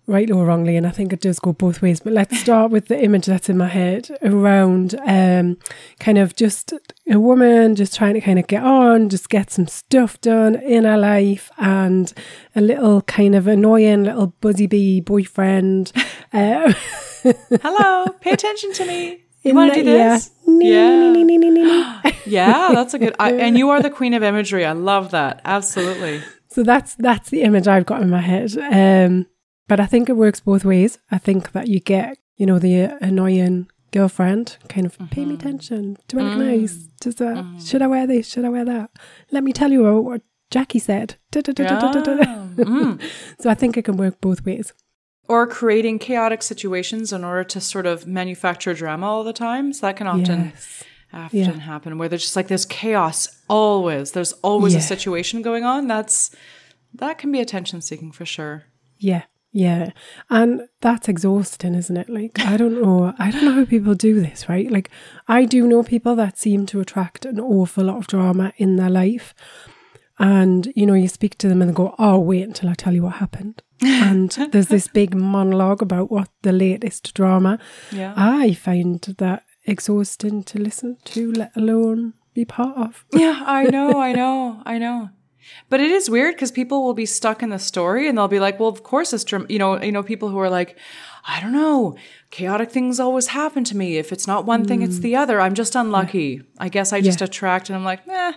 rightly 0.07 0.33
or 0.33 0.47
wrongly, 0.47 0.77
and 0.77 0.87
I 0.87 0.91
think 0.91 1.13
it 1.13 1.21
does 1.21 1.39
go 1.39 1.53
both 1.53 1.83
ways. 1.83 2.01
But 2.01 2.15
let's 2.15 2.41
start 2.41 2.71
with 2.71 2.89
the 2.89 2.99
image 2.99 3.27
that's 3.27 3.51
in 3.51 3.59
my 3.59 3.69
head 3.69 4.11
around 4.23 4.95
um 5.07 5.59
kind 6.01 6.19
of 6.19 6.35
just 6.35 6.73
a 7.11 7.19
woman 7.19 7.75
just 7.75 7.95
trying 7.95 8.15
to 8.15 8.21
kind 8.21 8.39
of 8.39 8.47
get 8.47 8.63
on, 8.63 9.09
just 9.09 9.29
get 9.29 9.51
some 9.51 9.67
stuff 9.67 10.21
done 10.21 10.55
in 10.57 10.85
her 10.85 10.99
life, 10.99 11.51
and 11.59 12.13
a 12.55 12.61
little 12.61 13.03
kind 13.03 13.35
of 13.35 13.47
annoying 13.47 14.05
little 14.05 14.29
buzzy 14.41 14.67
bee 14.67 15.01
boyfriend. 15.01 15.93
Uh, 16.31 16.75
Hello, 17.63 18.05
pay 18.21 18.33
attention 18.33 18.71
to 18.75 18.85
me. 18.87 19.25
You 19.43 19.55
want 19.55 19.73
to 19.73 19.83
do 19.83 19.91
this? 19.91 20.31
Yeah. 20.47 22.03
Yeah, 22.27 22.71
that's 22.75 22.93
a 22.93 22.99
good. 22.99 23.15
I, 23.19 23.33
and 23.33 23.57
you 23.57 23.71
are 23.71 23.81
the 23.81 23.89
queen 23.99 24.13
of 24.13 24.23
imagery. 24.23 24.67
I 24.67 24.73
love 24.73 25.13
that. 25.13 25.41
Absolutely. 25.45 26.21
So 26.49 26.63
that's 26.63 26.97
that's 26.97 27.31
the 27.31 27.43
image 27.43 27.67
I've 27.67 27.87
got 27.87 28.03
in 28.03 28.11
my 28.11 28.21
head. 28.21 28.55
Um, 28.59 29.27
but 29.69 29.81
I 29.81 29.87
think 29.87 30.11
it 30.11 30.17
works 30.17 30.41
both 30.41 30.65
ways. 30.67 30.99
I 31.11 31.17
think 31.19 31.53
that 31.53 31.69
you 31.69 31.81
get, 31.81 32.19
you 32.37 32.45
know, 32.45 32.59
the 32.59 32.99
annoying 33.01 33.69
girlfriend 33.93 34.57
kind 34.69 34.87
of 34.87 34.99
pay 35.11 35.25
me 35.25 35.33
mm-hmm. 35.33 35.35
attention. 35.35 35.97
Do 36.09 36.19
I 36.21 36.23
look 36.23 36.39
nice? 36.39 36.75
Does 37.01 37.17
that, 37.17 37.37
mm. 37.37 37.69
should 37.69 37.83
I 37.83 37.87
wear 37.87 38.07
this? 38.07 38.29
Should 38.29 38.45
I 38.45 38.49
wear 38.49 38.65
that? 38.65 38.91
Let 39.31 39.45
me 39.45 39.53
tell 39.53 39.71
you 39.71 39.83
what, 39.83 40.05
what 40.05 40.23
Jackie 40.51 40.79
said. 40.79 41.17
Yeah. 41.35 41.43
Mm. 41.43 43.01
So 43.41 43.51
I 43.51 43.55
think 43.55 43.77
it 43.77 43.85
can 43.85 43.97
work 43.97 44.21
both 44.21 44.45
ways. 44.45 44.73
or 45.29 45.47
creating 45.47 45.99
chaotic 45.99 46.43
situations 46.43 47.13
in 47.13 47.23
order 47.23 47.45
to 47.45 47.61
sort 47.61 47.85
of 47.87 48.07
manufacture 48.07 48.73
drama 48.75 49.07
all 49.07 49.25
the 49.25 49.33
time. 49.33 49.73
So 49.75 49.87
that 49.87 49.97
can 49.97 50.07
often 50.07 50.53
Yes. 50.55 50.85
often 51.13 51.39
Yeah. 51.39 51.59
happen 51.61 51.99
where 51.99 52.09
there's 52.09 52.23
just 52.23 52.37
like 52.37 52.49
there's 52.49 52.65
chaos 52.65 53.29
always. 53.49 54.13
There's 54.13 54.33
always 54.43 54.75
a 54.75 54.81
situation 54.81 55.43
going 55.43 55.65
on. 55.65 55.87
That's 55.87 56.31
that 56.95 57.19
can 57.19 57.31
be 57.31 57.41
attention 57.41 57.83
seeking 57.83 58.11
for 58.11 58.25
sure. 58.25 58.65
Yeah. 58.99 59.25
Yeah. 59.53 59.91
And 60.31 60.63
that's 60.81 61.09
exhausting, 61.09 61.75
isn't 61.75 61.97
it? 61.97 62.09
Like, 62.09 62.39
I 62.41 62.57
don't 62.57 62.81
know. 62.81 63.15
I 63.19 63.31
don't 63.31 63.45
know 63.45 63.55
how 63.55 63.65
people 63.65 63.95
do 63.95 64.21
this, 64.21 64.49
right? 64.49 64.71
Like, 64.71 64.91
I 65.27 65.45
do 65.45 65.67
know 65.67 65.83
people 65.83 66.15
that 66.17 66.39
seem 66.39 66.67
to 66.67 66.81
attract 66.81 67.25
an 67.25 67.41
awful 67.41 67.85
lot 67.85 67.97
of 67.97 68.07
drama 68.07 68.53
in 68.57 68.77
their 68.77 68.91
life. 68.91 69.35
And, 70.19 70.73
you 70.75 70.85
know, 70.85 70.95
you 70.95 71.09
speak 71.09 71.39
to 71.39 71.49
them 71.49 71.63
and 71.63 71.71
they 71.71 71.75
go, 71.75 71.95
oh, 71.99 72.19
wait 72.19 72.43
until 72.43 72.69
I 72.69 72.75
tell 72.75 72.93
you 72.93 73.05
what 73.05 73.15
happened. 73.15 73.63
And 73.81 74.31
there's 74.53 74.69
this 74.69 74.89
big 74.89 75.15
monologue 75.15 75.81
about 75.81 76.11
what 76.11 76.29
the 76.43 76.53
latest 76.53 77.15
drama. 77.15 77.59
Yeah. 77.93 78.15
I 78.17 78.53
find 78.55 79.01
that 79.19 79.45
exhausting 79.65 80.43
to 80.45 80.59
listen 80.59 80.97
to, 81.05 81.33
let 81.33 81.53
alone 81.57 82.15
be 82.35 82.45
part 82.45 82.77
of. 82.77 83.05
Yeah, 83.13 83.43
I 83.47 83.65
know, 83.65 84.01
I 84.01 84.13
know, 84.21 84.63
I 84.67 84.79
know. 84.79 85.11
But 85.71 85.81
it 85.81 85.91
is 85.91 86.09
weird 86.11 86.35
because 86.35 86.51
people 86.51 86.85
will 86.85 86.95
be 86.95 87.07
stuck 87.07 87.43
in 87.43 87.51
the 87.51 87.59
story 87.59 88.09
and 88.09 88.17
they'll 88.17 88.29
be 88.29 88.41
like, 88.41 88.59
"Well, 88.59 88.69
of 88.69 88.83
course 88.83 89.13
it's 89.13 89.25
dram-" 89.25 89.47
you 89.49 89.59
know, 89.59 89.81
you 89.83 89.93
know, 89.93 90.03
people 90.03 90.29
who 90.31 90.39
are 90.39 90.49
like, 90.51 90.77
I 91.27 91.41
don't 91.41 91.53
know, 91.53 91.97
chaotic 92.31 92.71
things 92.71 92.99
always 92.99 93.29
happen 93.29 93.65
to 93.65 93.77
me. 93.77 93.99
If 93.99 94.13
it's 94.13 94.27
not 94.27 94.47
one 94.47 94.65
thing, 94.65 94.83
it's 94.83 94.99
the 95.01 95.15
other. 95.17 95.41
I'm 95.41 95.55
just 95.55 95.75
unlucky. 95.77 96.43
I 96.59 96.69
guess 96.69 96.93
I 96.93 97.01
just 97.01 97.21
Yeah. 97.21 97.27
attract, 97.27 97.69
and 97.69 97.77
I'm 97.77 97.85
like, 97.85 98.07
nah, 98.07 98.33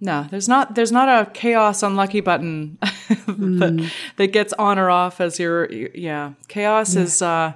no. 0.00 0.26
There's 0.30 0.48
not, 0.48 0.74
there's 0.74 0.92
not 0.92 1.08
a 1.08 1.30
chaos 1.32 1.82
unlucky 1.82 2.20
button 2.20 2.78
that, 3.26 3.90
that 4.16 4.28
gets 4.32 4.52
on 4.54 4.78
or 4.78 4.88
off 4.90 5.20
as 5.20 5.38
your, 5.38 5.70
yeah. 5.70 6.32
Chaos 6.48 6.96
is, 6.96 7.20
uh, 7.20 7.52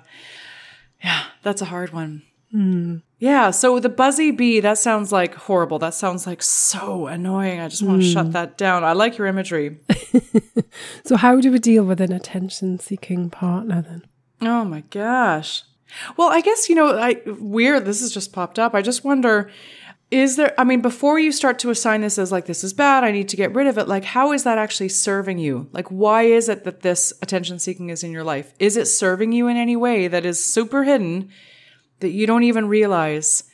yeah, 1.03 1.23
that's 1.43 1.63
a 1.63 1.67
hard 1.67 1.93
one. 1.93 2.23
Hmm. 2.53 2.99
Yeah, 3.19 3.51
so 3.51 3.81
the 3.81 3.89
buzzy 3.89 4.31
bee, 4.31 4.61
that 4.61 4.79
sounds 4.79 5.11
like 5.11 5.35
horrible. 5.35 5.79
That 5.79 5.95
sounds 5.95 6.27
like 6.27 6.43
so 6.43 7.07
annoying. 7.07 7.61
I 7.61 7.69
just 7.69 7.83
want 7.83 8.03
to 8.03 8.09
shut 8.09 8.27
hmm. 8.27 8.33
that 8.33 8.59
down. 8.59 8.85
I 8.85 8.93
like 8.93 9.19
your 9.19 9.27
imagery. 9.27 9.79
So, 11.05 11.17
how 11.17 11.41
do 11.41 11.51
we 11.53 11.59
deal 11.59 11.85
with 11.85 12.01
an 12.01 12.13
attention 12.13 12.79
seeking 12.79 13.31
partner 13.31 13.83
then? 13.83 14.03
Oh 14.41 14.65
my 14.65 14.81
gosh. 14.83 15.65
Well, 16.17 16.31
I 16.31 16.41
guess, 16.41 16.69
you 16.69 16.75
know, 16.75 16.99
I 16.99 17.21
weird, 17.27 17.85
this 17.85 18.01
has 18.01 18.13
just 18.13 18.33
popped 18.33 18.59
up. 18.59 18.75
I 18.75 18.83
just 18.83 19.05
wonder 19.05 19.51
is 20.11 20.37
there 20.37 20.53
I 20.59 20.65
mean 20.65 20.83
before 20.83 21.19
you 21.19 21.33
start 21.33 21.59
to 21.61 21.71
assign 21.71 22.03
this 22.03 22.19
as 22.19 22.31
like 22.31 22.45
this 22.45 22.63
is 22.63 22.75
bad, 22.75 23.03
I 23.03 23.13
need 23.13 23.31
to 23.31 23.37
get 23.37 23.55
rid 23.55 23.67
of 23.67 23.79
it, 23.79 23.89
like 23.89 24.05
how 24.05 24.33
is 24.33 24.45
that 24.45 24.59
actually 24.59 24.91
serving 24.91 25.39
you? 25.39 25.71
Like 25.73 25.89
why 25.89 26.25
is 26.25 26.51
it 26.51 26.65
that 26.65 26.83
this 26.83 27.15
attention 27.23 27.59
seeking 27.59 27.89
is 27.89 28.05
in 28.05 28.13
your 28.13 28.23
life? 28.23 28.53
Is 28.59 28.77
it 28.77 28.87
serving 28.87 29.33
you 29.33 29.49
in 29.49 29.57
any 29.57 29.75
way 29.75 30.09
that 30.09 30.27
is 30.27 30.45
super 30.45 30.85
hidden 30.85 31.31
that 32.03 32.11
you 32.11 32.27
don't 32.27 32.43
even 32.45 32.69
realize? 32.69 33.45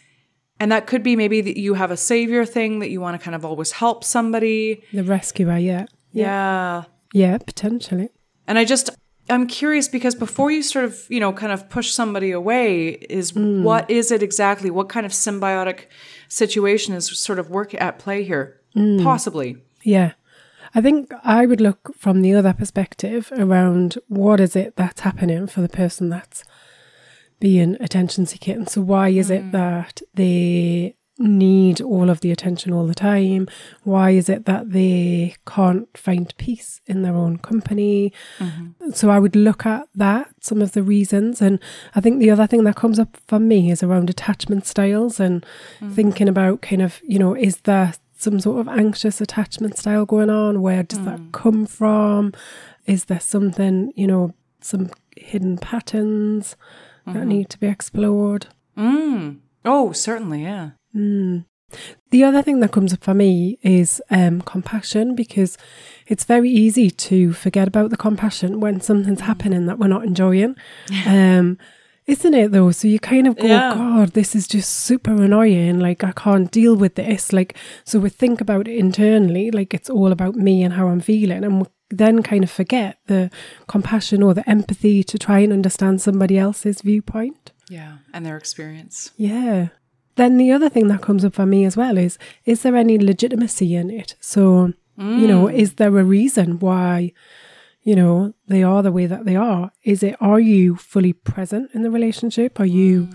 And 0.60 0.72
that 0.72 0.86
could 0.86 1.02
be 1.02 1.14
maybe 1.14 1.40
that 1.40 1.56
you 1.56 1.74
have 1.74 1.90
a 1.90 1.96
savior 1.96 2.44
thing 2.44 2.80
that 2.80 2.90
you 2.90 3.00
want 3.00 3.18
to 3.18 3.24
kind 3.24 3.34
of 3.34 3.44
always 3.44 3.72
help 3.72 4.02
somebody. 4.02 4.82
The 4.92 5.04
rescuer, 5.04 5.56
yeah. 5.56 5.86
Yeah. 6.12 6.84
Yeah, 7.12 7.38
potentially. 7.38 8.10
And 8.46 8.58
I 8.58 8.64
just, 8.64 8.90
I'm 9.30 9.46
curious 9.46 9.88
because 9.88 10.14
before 10.14 10.50
you 10.50 10.62
sort 10.62 10.84
of, 10.84 11.06
you 11.08 11.20
know, 11.20 11.32
kind 11.32 11.52
of 11.52 11.68
push 11.70 11.92
somebody 11.92 12.32
away, 12.32 12.88
is 12.88 13.30
hmm. 13.30 13.62
what 13.62 13.88
is 13.88 14.10
it 14.10 14.22
exactly? 14.22 14.70
What 14.70 14.88
kind 14.88 15.06
of 15.06 15.12
symbiotic 15.12 15.86
situation 16.28 16.94
is 16.94 17.18
sort 17.18 17.38
of 17.38 17.50
work 17.50 17.74
at 17.74 17.98
play 17.98 18.24
here? 18.24 18.60
Hmm. 18.74 19.02
Possibly. 19.02 19.58
Yeah. 19.82 20.12
I 20.74 20.80
think 20.80 21.12
I 21.24 21.46
would 21.46 21.60
look 21.60 21.94
from 21.96 22.20
the 22.20 22.34
other 22.34 22.52
perspective 22.52 23.32
around 23.36 23.98
what 24.08 24.40
is 24.40 24.54
it 24.54 24.76
that's 24.76 25.00
happening 25.00 25.46
for 25.46 25.60
the 25.60 25.68
person 25.68 26.08
that's 26.10 26.44
being 27.40 27.76
attention 27.80 28.26
seeking. 28.26 28.66
So, 28.66 28.80
why 28.80 29.08
is 29.08 29.30
it 29.30 29.42
hmm. 29.42 29.50
that 29.52 30.02
they 30.14 30.94
need 31.20 31.80
all 31.80 32.10
of 32.10 32.20
the 32.20 32.30
attention 32.30 32.72
all 32.72 32.86
the 32.86 32.94
time? 32.94 33.48
Why 33.82 34.10
is 34.10 34.28
it 34.28 34.44
that 34.44 34.70
they 34.70 35.34
can't 35.46 35.88
find 35.96 36.32
peace 36.38 36.80
in 36.86 37.02
their 37.02 37.14
own 37.14 37.38
company? 37.38 38.12
Mm-hmm. 38.38 38.90
So, 38.90 39.10
I 39.10 39.18
would 39.18 39.36
look 39.36 39.66
at 39.66 39.88
that, 39.94 40.30
some 40.40 40.62
of 40.62 40.72
the 40.72 40.82
reasons. 40.82 41.40
And 41.40 41.60
I 41.94 42.00
think 42.00 42.18
the 42.18 42.30
other 42.30 42.46
thing 42.46 42.64
that 42.64 42.76
comes 42.76 42.98
up 42.98 43.16
for 43.26 43.38
me 43.38 43.70
is 43.70 43.82
around 43.82 44.10
attachment 44.10 44.66
styles 44.66 45.20
and 45.20 45.44
mm. 45.80 45.92
thinking 45.92 46.28
about 46.28 46.62
kind 46.62 46.82
of, 46.82 47.00
you 47.04 47.18
know, 47.18 47.34
is 47.34 47.58
there 47.62 47.94
some 48.16 48.40
sort 48.40 48.60
of 48.60 48.68
anxious 48.68 49.20
attachment 49.20 49.78
style 49.78 50.04
going 50.04 50.30
on? 50.30 50.60
Where 50.60 50.82
does 50.82 51.04
that 51.04 51.20
mm. 51.20 51.32
come 51.32 51.66
from? 51.66 52.32
Is 52.86 53.04
there 53.04 53.20
something, 53.20 53.92
you 53.94 54.08
know, 54.08 54.34
some 54.60 54.90
hidden 55.16 55.58
patterns 55.58 56.56
that 57.14 57.26
need 57.26 57.50
to 57.50 57.58
be 57.58 57.66
explored? 57.66 58.46
Mm. 58.76 59.38
Oh, 59.64 59.92
certainly. 59.92 60.42
Yeah. 60.42 60.70
The 62.10 62.24
other 62.24 62.42
thing 62.42 62.60
that 62.60 62.72
comes 62.72 62.92
up 62.94 63.04
for 63.04 63.12
me 63.14 63.58
is 63.62 64.00
um, 64.10 64.40
compassion 64.40 65.14
because 65.14 65.58
it's 66.06 66.24
very 66.24 66.48
easy 66.48 66.90
to 66.90 67.32
forget 67.34 67.68
about 67.68 67.90
the 67.90 67.96
compassion 67.96 68.60
when 68.60 68.80
something's 68.80 69.20
happening 69.20 69.66
that 69.66 69.78
we're 69.78 69.88
not 69.88 70.04
enjoying. 70.04 70.56
Um, 71.06 71.58
isn't 72.08 72.34
it 72.34 72.52
though? 72.52 72.70
So 72.70 72.88
you 72.88 72.98
kind 72.98 73.26
of 73.26 73.36
go, 73.36 73.46
Yeah. 73.46 73.74
God, 73.74 74.08
this 74.14 74.34
is 74.34 74.48
just 74.48 74.70
super 74.70 75.12
annoying. 75.12 75.78
Like, 75.78 76.02
I 76.02 76.12
can't 76.12 76.50
deal 76.50 76.74
with 76.74 76.94
this. 76.94 77.32
Like, 77.32 77.56
so 77.84 78.00
we 78.00 78.08
think 78.08 78.40
about 78.40 78.66
it 78.66 78.78
internally, 78.78 79.50
like 79.50 79.74
it's 79.74 79.90
all 79.90 80.10
about 80.10 80.34
me 80.34 80.62
and 80.62 80.74
how 80.74 80.88
I'm 80.88 81.00
feeling. 81.00 81.44
And 81.44 81.68
then 81.90 82.22
kind 82.22 82.42
of 82.42 82.50
forget 82.50 82.98
the 83.06 83.30
compassion 83.66 84.22
or 84.22 84.32
the 84.32 84.48
empathy 84.48 85.04
to 85.04 85.18
try 85.18 85.40
and 85.40 85.52
understand 85.52 86.00
somebody 86.00 86.38
else's 86.38 86.80
viewpoint. 86.80 87.52
Yeah. 87.68 87.98
And 88.14 88.24
their 88.24 88.38
experience. 88.38 89.10
Yeah. 89.18 89.68
Then 90.16 90.38
the 90.38 90.50
other 90.50 90.70
thing 90.70 90.88
that 90.88 91.02
comes 91.02 91.24
up 91.26 91.34
for 91.34 91.46
me 91.46 91.66
as 91.66 91.76
well 91.76 91.98
is 91.98 92.18
is 92.46 92.62
there 92.62 92.74
any 92.74 92.98
legitimacy 92.98 93.76
in 93.76 93.90
it? 93.90 94.16
So, 94.18 94.72
you 94.96 95.28
know, 95.28 95.44
mm. 95.44 95.54
is 95.54 95.74
there 95.74 95.96
a 95.96 96.02
reason 96.02 96.58
why, 96.58 97.12
you 97.88 97.96
know, 97.96 98.34
they 98.48 98.62
are 98.62 98.82
the 98.82 98.92
way 98.92 99.06
that 99.06 99.24
they 99.24 99.34
are? 99.34 99.72
Is 99.82 100.02
it 100.02 100.14
are 100.20 100.38
you 100.38 100.76
fully 100.76 101.14
present 101.14 101.70
in 101.72 101.80
the 101.80 101.90
relationship? 101.90 102.60
Are 102.60 102.66
you 102.66 103.06
mm. 103.06 103.14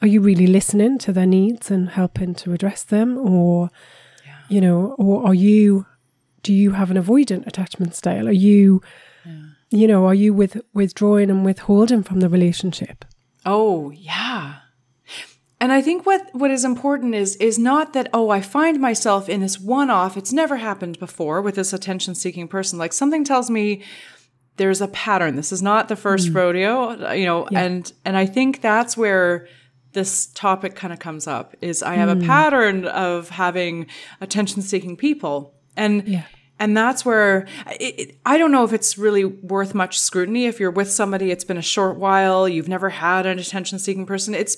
are 0.00 0.06
you 0.06 0.20
really 0.20 0.46
listening 0.46 0.96
to 0.98 1.12
their 1.12 1.26
needs 1.26 1.72
and 1.72 1.88
helping 1.88 2.36
to 2.36 2.52
address 2.52 2.84
them 2.84 3.18
or 3.18 3.68
you 4.48 4.60
know, 4.60 4.94
or 4.96 5.26
are 5.26 5.34
you 5.34 5.86
do 6.44 6.52
you 6.54 6.70
have 6.70 6.92
an 6.92 7.02
avoidant 7.02 7.48
attachment 7.48 7.96
style? 7.96 8.28
Are 8.28 8.42
you 8.46 8.80
you 9.70 9.88
know, 9.88 10.06
are 10.06 10.14
you 10.14 10.32
with 10.34 10.60
withdrawing 10.72 11.28
and 11.28 11.44
withholding 11.44 12.04
from 12.04 12.20
the 12.20 12.28
relationship? 12.28 13.04
Oh, 13.44 13.90
yeah. 13.90 14.59
And 15.60 15.72
I 15.72 15.82
think 15.82 16.06
what, 16.06 16.34
what 16.34 16.50
is 16.50 16.64
important 16.64 17.14
is 17.14 17.36
is 17.36 17.58
not 17.58 17.92
that 17.92 18.08
oh 18.14 18.30
I 18.30 18.40
find 18.40 18.80
myself 18.80 19.28
in 19.28 19.40
this 19.40 19.60
one 19.60 19.90
off 19.90 20.16
it's 20.16 20.32
never 20.32 20.56
happened 20.56 20.98
before 20.98 21.42
with 21.42 21.54
this 21.54 21.72
attention 21.72 22.14
seeking 22.14 22.48
person 22.48 22.78
like 22.78 22.92
something 22.92 23.24
tells 23.24 23.50
me 23.50 23.82
there's 24.56 24.80
a 24.80 24.88
pattern 24.88 25.36
this 25.36 25.52
is 25.52 25.62
not 25.62 25.88
the 25.88 25.96
first 25.96 26.28
mm. 26.28 26.34
rodeo 26.34 27.12
you 27.12 27.26
know 27.26 27.46
and 27.46 27.92
and 28.04 28.16
I 28.16 28.26
think 28.26 28.62
that's 28.62 28.96
where 28.96 29.48
this 29.92 30.26
topic 30.26 30.74
kind 30.74 30.92
of 30.92 30.98
comes 30.98 31.26
up 31.26 31.54
is 31.60 31.82
I 31.82 31.94
have 31.96 32.08
a 32.08 32.16
mm. 32.16 32.26
pattern 32.26 32.86
of 32.86 33.28
having 33.28 33.86
attention 34.20 34.62
seeking 34.62 34.96
people 34.96 35.54
and 35.76 36.06
Yeah. 36.06 36.24
and 36.58 36.76
that's 36.76 37.04
where 37.04 37.46
it, 37.78 38.00
it, 38.00 38.18
I 38.24 38.38
don't 38.38 38.52
know 38.52 38.64
if 38.64 38.72
it's 38.72 38.96
really 38.96 39.24
worth 39.24 39.74
much 39.74 39.98
scrutiny. 39.98 40.46
If 40.46 40.60
you're 40.60 40.70
with 40.70 40.90
somebody, 40.90 41.30
it's 41.30 41.44
been 41.44 41.56
a 41.56 41.62
short 41.62 41.96
while, 41.96 42.48
you've 42.48 42.68
never 42.68 42.90
had 42.90 43.26
an 43.26 43.38
attention 43.38 43.78
seeking 43.78 44.06
person. 44.06 44.34
It's, 44.34 44.56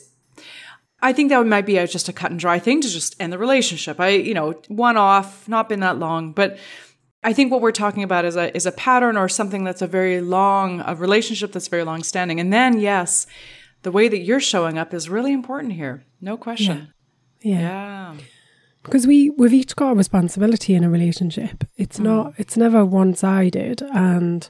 I 1.02 1.12
think 1.12 1.30
that 1.30 1.44
might 1.46 1.66
be 1.66 1.76
a, 1.78 1.86
just 1.86 2.08
a 2.08 2.12
cut 2.12 2.30
and 2.30 2.38
dry 2.38 2.58
thing 2.60 2.80
to 2.80 2.88
just 2.88 3.20
end 3.20 3.32
the 3.32 3.38
relationship. 3.38 3.98
I, 4.00 4.10
you 4.10 4.34
know, 4.34 4.52
one 4.68 4.96
off, 4.96 5.48
not 5.48 5.68
been 5.68 5.80
that 5.80 5.98
long, 5.98 6.32
but 6.32 6.58
I 7.24 7.32
think 7.32 7.50
what 7.50 7.60
we're 7.60 7.72
talking 7.72 8.02
about 8.02 8.24
is 8.24 8.36
a 8.36 8.54
is 8.56 8.66
a 8.66 8.72
pattern 8.72 9.16
or 9.16 9.28
something 9.28 9.64
that's 9.64 9.82
a 9.82 9.86
very 9.86 10.20
long 10.20 10.80
a 10.86 10.94
relationship 10.94 11.52
that's 11.52 11.68
very 11.68 11.84
long 11.84 12.02
standing. 12.02 12.40
And 12.40 12.52
then 12.52 12.78
yes, 12.78 13.26
the 13.82 13.92
way 13.92 14.08
that 14.08 14.18
you're 14.18 14.40
showing 14.40 14.78
up 14.78 14.94
is 14.94 15.08
really 15.08 15.32
important 15.32 15.72
here. 15.72 16.04
No 16.20 16.36
question. 16.36 16.76
Yeah. 17.40 17.60
Yeah. 17.60 18.16
because 18.84 19.06
we 19.06 19.30
we've 19.30 19.52
each 19.52 19.74
got 19.74 19.90
a 19.90 19.94
responsibility 19.94 20.74
in 20.74 20.84
a 20.84 20.90
relationship 20.90 21.64
it's 21.76 21.98
mm. 21.98 22.04
not 22.04 22.34
it's 22.36 22.56
never 22.56 22.84
one-sided 22.84 23.82
and 23.92 24.48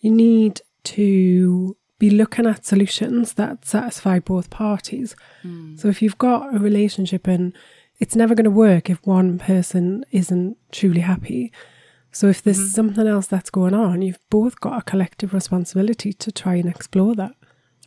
you 0.00 0.10
need 0.10 0.62
to 0.84 1.76
be 1.98 2.10
looking 2.10 2.46
at 2.46 2.64
solutions 2.64 3.34
that 3.34 3.64
satisfy 3.64 4.18
both 4.18 4.50
parties. 4.50 5.16
Hmm. 5.42 5.76
So 5.76 5.88
if 5.88 6.00
you've 6.00 6.18
got 6.18 6.54
a 6.54 6.58
relationship 6.58 7.26
and 7.26 7.52
it's 7.98 8.14
never 8.14 8.34
going 8.34 8.44
to 8.44 8.50
work 8.50 8.88
if 8.88 9.04
one 9.06 9.38
person 9.38 10.04
isn't 10.12 10.56
truly 10.70 11.00
happy. 11.00 11.52
So 12.12 12.28
if 12.28 12.42
there's 12.42 12.58
mm-hmm. 12.58 12.68
something 12.68 13.06
else 13.06 13.26
that's 13.26 13.50
going 13.50 13.74
on, 13.74 14.02
you've 14.02 14.20
both 14.30 14.60
got 14.60 14.78
a 14.78 14.82
collective 14.82 15.34
responsibility 15.34 16.12
to 16.12 16.32
try 16.32 16.54
and 16.54 16.68
explore 16.68 17.14
that. 17.16 17.32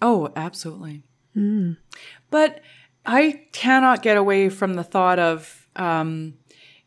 Oh, 0.02 0.32
absolutely. 0.36 1.04
Hmm. 1.34 1.74
But 2.30 2.62
I 3.06 3.46
cannot 3.54 4.04
get 4.04 4.18
away 4.18 4.50
from 4.50 4.74
the 4.74 4.84
thought 4.84 5.20
of, 5.20 5.68
um, 5.76 6.36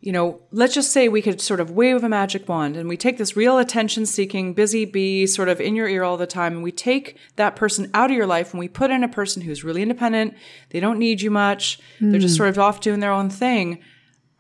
you 0.04 0.12
know, 0.12 0.38
let's 0.50 0.74
just 0.74 0.92
say 0.92 1.08
we 1.08 1.22
could 1.22 1.40
sort 1.40 1.60
of 1.60 1.70
wave 1.70 2.04
a 2.04 2.10
magic 2.10 2.46
wand 2.46 2.76
and 2.76 2.90
we 2.90 2.96
take 2.96 3.16
this 3.16 3.38
real 3.38 3.56
attention 3.56 4.04
seeking, 4.04 4.52
busy 4.52 4.84
bee 4.84 5.26
sort 5.26 5.48
of 5.48 5.62
in 5.62 5.74
your 5.74 5.88
ear 5.88 6.04
all 6.04 6.18
the 6.18 6.26
time 6.26 6.52
and 6.52 6.62
we 6.62 6.70
take 6.70 7.16
that 7.36 7.56
person 7.56 7.90
out 7.94 8.10
of 8.10 8.16
your 8.16 8.26
life 8.26 8.52
and 8.52 8.60
we 8.60 8.68
put 8.68 8.90
in 8.90 9.02
a 9.02 9.08
person 9.08 9.40
who's 9.40 9.64
really 9.64 9.80
independent. 9.80 10.34
They 10.68 10.78
don't 10.78 10.98
need 10.98 11.22
you 11.22 11.30
much. 11.30 11.80
They're 12.02 12.20
just 12.20 12.34
hmm. 12.34 12.36
sort 12.36 12.48
of 12.50 12.58
off 12.58 12.82
doing 12.82 13.00
their 13.00 13.12
own 13.12 13.30
thing. 13.30 13.82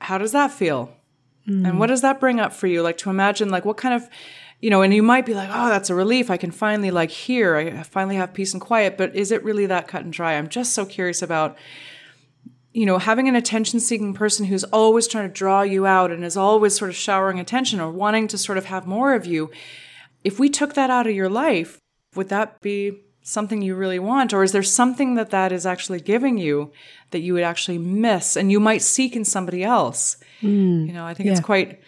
How 0.00 0.18
does 0.18 0.32
that 0.32 0.50
feel? 0.50 0.94
Hmm. 1.46 1.64
And 1.64 1.78
what 1.78 1.86
does 1.86 2.02
that 2.02 2.20
bring 2.20 2.40
up 2.40 2.52
for 2.52 2.66
you? 2.66 2.82
Like 2.82 2.98
to 2.98 3.08
imagine, 3.08 3.48
like, 3.48 3.64
what 3.64 3.78
kind 3.78 3.94
of, 3.94 4.06
you 4.60 4.68
know, 4.68 4.82
and 4.82 4.92
you 4.92 5.02
might 5.02 5.24
be 5.24 5.32
like, 5.32 5.48
oh, 5.50 5.70
that's 5.70 5.88
a 5.88 5.94
relief. 5.94 6.30
I 6.30 6.36
can 6.36 6.50
finally, 6.50 6.90
like, 6.90 7.10
hear. 7.10 7.56
I 7.56 7.82
finally 7.84 8.16
have 8.16 8.34
peace 8.34 8.52
and 8.52 8.60
quiet. 8.60 8.98
But 8.98 9.16
is 9.16 9.32
it 9.32 9.42
really 9.42 9.64
that 9.64 9.88
cut 9.88 10.04
and 10.04 10.12
dry? 10.12 10.34
I'm 10.34 10.48
just 10.50 10.74
so 10.74 10.84
curious 10.84 11.22
about, 11.22 11.56
you 12.74 12.84
know, 12.84 12.98
having 12.98 13.28
an 13.28 13.36
attention 13.36 13.78
seeking 13.78 14.12
person 14.12 14.46
who's 14.46 14.64
always 14.64 15.06
trying 15.06 15.28
to 15.28 15.32
draw 15.32 15.62
you 15.62 15.86
out 15.86 16.10
and 16.10 16.24
is 16.24 16.36
always 16.36 16.76
sort 16.76 16.90
of 16.90 16.96
showering 16.96 17.38
attention 17.38 17.80
or 17.80 17.88
wanting 17.90 18.26
to 18.28 18.36
sort 18.36 18.58
of 18.58 18.64
have 18.64 18.84
more 18.84 19.14
of 19.14 19.24
you. 19.24 19.50
If 20.24 20.40
we 20.40 20.50
took 20.50 20.74
that 20.74 20.90
out 20.90 21.06
of 21.06 21.14
your 21.14 21.28
life, 21.28 21.78
would 22.16 22.30
that 22.30 22.60
be 22.60 23.00
something 23.22 23.62
you 23.62 23.76
really 23.76 24.00
want? 24.00 24.32
Or 24.32 24.42
is 24.42 24.50
there 24.50 24.64
something 24.64 25.14
that 25.14 25.30
that 25.30 25.52
is 25.52 25.64
actually 25.64 26.00
giving 26.00 26.36
you 26.36 26.72
that 27.12 27.20
you 27.20 27.34
would 27.34 27.44
actually 27.44 27.78
miss 27.78 28.36
and 28.36 28.50
you 28.50 28.58
might 28.58 28.82
seek 28.82 29.14
in 29.14 29.24
somebody 29.24 29.62
else? 29.62 30.16
Hmm. 30.40 30.84
You 30.86 30.92
know, 30.92 31.06
I 31.06 31.14
think 31.14 31.30
it's 31.30 31.40
quite. 31.40 31.80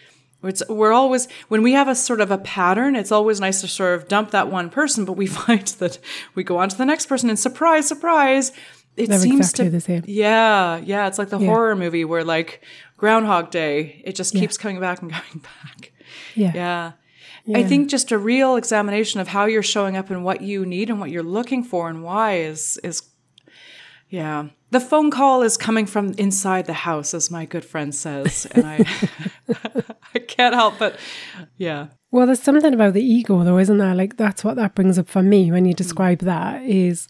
It's, 0.44 0.62
we're 0.68 0.92
always 0.92 1.26
when 1.48 1.62
we 1.62 1.72
have 1.72 1.88
a 1.88 1.96
sort 1.96 2.20
of 2.20 2.30
a 2.30 2.38
pattern. 2.38 2.94
It's 2.94 3.10
always 3.10 3.40
nice 3.40 3.60
to 3.62 3.68
sort 3.68 3.94
of 3.98 4.06
dump 4.06 4.30
that 4.30 4.52
one 4.52 4.70
person, 4.70 5.04
but 5.04 5.14
we 5.14 5.26
find 5.26 5.66
that 5.66 5.98
we 6.36 6.44
go 6.44 6.58
on 6.58 6.68
to 6.68 6.78
the 6.78 6.86
next 6.86 7.06
person, 7.06 7.28
and 7.28 7.38
surprise, 7.38 7.88
surprise, 7.88 8.52
it 8.96 9.08
They're 9.08 9.18
seems 9.18 9.40
exactly 9.50 9.64
to 9.66 9.70
the 9.70 9.80
same. 9.80 10.02
yeah, 10.06 10.78
yeah. 10.78 11.06
It's 11.06 11.18
like 11.18 11.28
the 11.28 11.38
Yeah. 11.38 11.46
horror 11.48 11.76
movie 11.76 12.04
where 12.04 12.24
like 12.24 12.62
Groundhog 12.96 13.50
Day, 13.50 14.00
it 14.04 14.14
just 14.14 14.32
keeps 14.32 14.56
coming 14.56 14.80
back 14.80 15.02
and 15.02 15.12
coming 15.18 15.42
back. 15.42 15.92
Yeah. 16.34 16.52
Yeah. 16.54 16.92
I 17.54 17.62
think 17.62 17.88
just 17.90 18.10
a 18.10 18.18
real 18.18 18.56
examination 18.56 19.20
of 19.20 19.28
how 19.28 19.44
you're 19.44 19.62
showing 19.62 19.96
up 19.96 20.10
and 20.10 20.24
what 20.24 20.40
you 20.40 20.66
need 20.66 20.90
and 20.90 20.98
what 20.98 21.10
you're 21.10 21.22
looking 21.22 21.62
for 21.62 21.88
and 21.88 22.02
why 22.02 22.38
is 22.38 22.78
is 22.82 23.02
yeah. 24.08 24.48
The 24.70 24.80
phone 24.80 25.10
call 25.10 25.42
is 25.42 25.56
coming 25.56 25.86
from 25.86 26.12
inside 26.14 26.66
the 26.66 26.72
house, 26.72 27.14
as 27.14 27.30
my 27.30 27.44
good 27.44 27.64
friend 27.64 27.94
says. 27.94 28.46
And 28.52 28.66
I 28.66 28.84
I 30.14 30.18
can't 30.20 30.54
help 30.54 30.78
but 30.78 30.98
yeah. 31.56 31.88
Well, 32.10 32.26
there's 32.26 32.42
something 32.42 32.72
about 32.72 32.94
the 32.94 33.04
ego, 33.04 33.44
though, 33.44 33.58
isn't 33.58 33.78
there? 33.78 33.94
Like 33.94 34.16
that's 34.16 34.42
what 34.42 34.56
that 34.56 34.74
brings 34.74 34.98
up 34.98 35.08
for 35.08 35.22
me 35.22 35.52
when 35.52 35.64
you 35.66 35.74
describe 35.74 36.20
that. 36.20 36.62
Is 36.64 37.08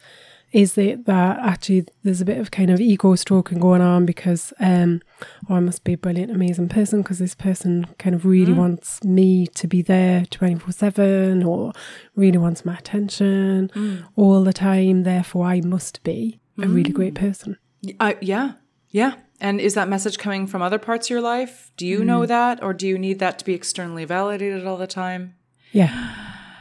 is 0.56 0.78
it 0.78 1.04
that 1.04 1.38
actually 1.40 1.84
there's 2.02 2.22
a 2.22 2.24
bit 2.24 2.38
of 2.38 2.50
kind 2.50 2.70
of 2.70 2.80
ego 2.80 3.14
stroking 3.14 3.58
going 3.58 3.82
on 3.82 4.06
because 4.06 4.54
um, 4.58 5.02
oh, 5.50 5.56
I 5.56 5.60
must 5.60 5.84
be 5.84 5.92
a 5.92 5.98
brilliant, 5.98 6.32
amazing 6.32 6.70
person 6.70 7.02
because 7.02 7.18
this 7.18 7.34
person 7.34 7.86
kind 7.98 8.16
of 8.16 8.24
really 8.24 8.54
wants 8.54 9.04
me 9.04 9.46
to 9.48 9.66
be 9.66 9.82
there 9.82 10.24
twenty 10.30 10.54
four 10.54 10.72
seven 10.72 11.42
or 11.42 11.74
really 12.14 12.38
wants 12.38 12.64
my 12.64 12.74
attention 12.78 13.70
all 14.16 14.42
the 14.44 14.54
time. 14.54 15.02
Therefore, 15.02 15.44
I 15.44 15.60
must 15.60 16.02
be 16.04 16.40
a 16.58 16.66
really 16.66 16.90
great 16.90 17.14
person. 17.14 17.58
Uh, 18.00 18.14
yeah. 18.22 18.52
Yeah. 18.88 19.16
And 19.42 19.60
is 19.60 19.74
that 19.74 19.90
message 19.90 20.16
coming 20.16 20.46
from 20.46 20.62
other 20.62 20.78
parts 20.78 21.08
of 21.08 21.10
your 21.10 21.20
life? 21.20 21.70
Do 21.76 21.86
you 21.86 22.02
know 22.02 22.24
that 22.24 22.62
or 22.62 22.72
do 22.72 22.88
you 22.88 22.96
need 22.96 23.18
that 23.18 23.38
to 23.40 23.44
be 23.44 23.52
externally 23.52 24.06
validated 24.06 24.66
all 24.66 24.78
the 24.78 24.86
time? 24.86 25.34
Yeah, 25.72 26.14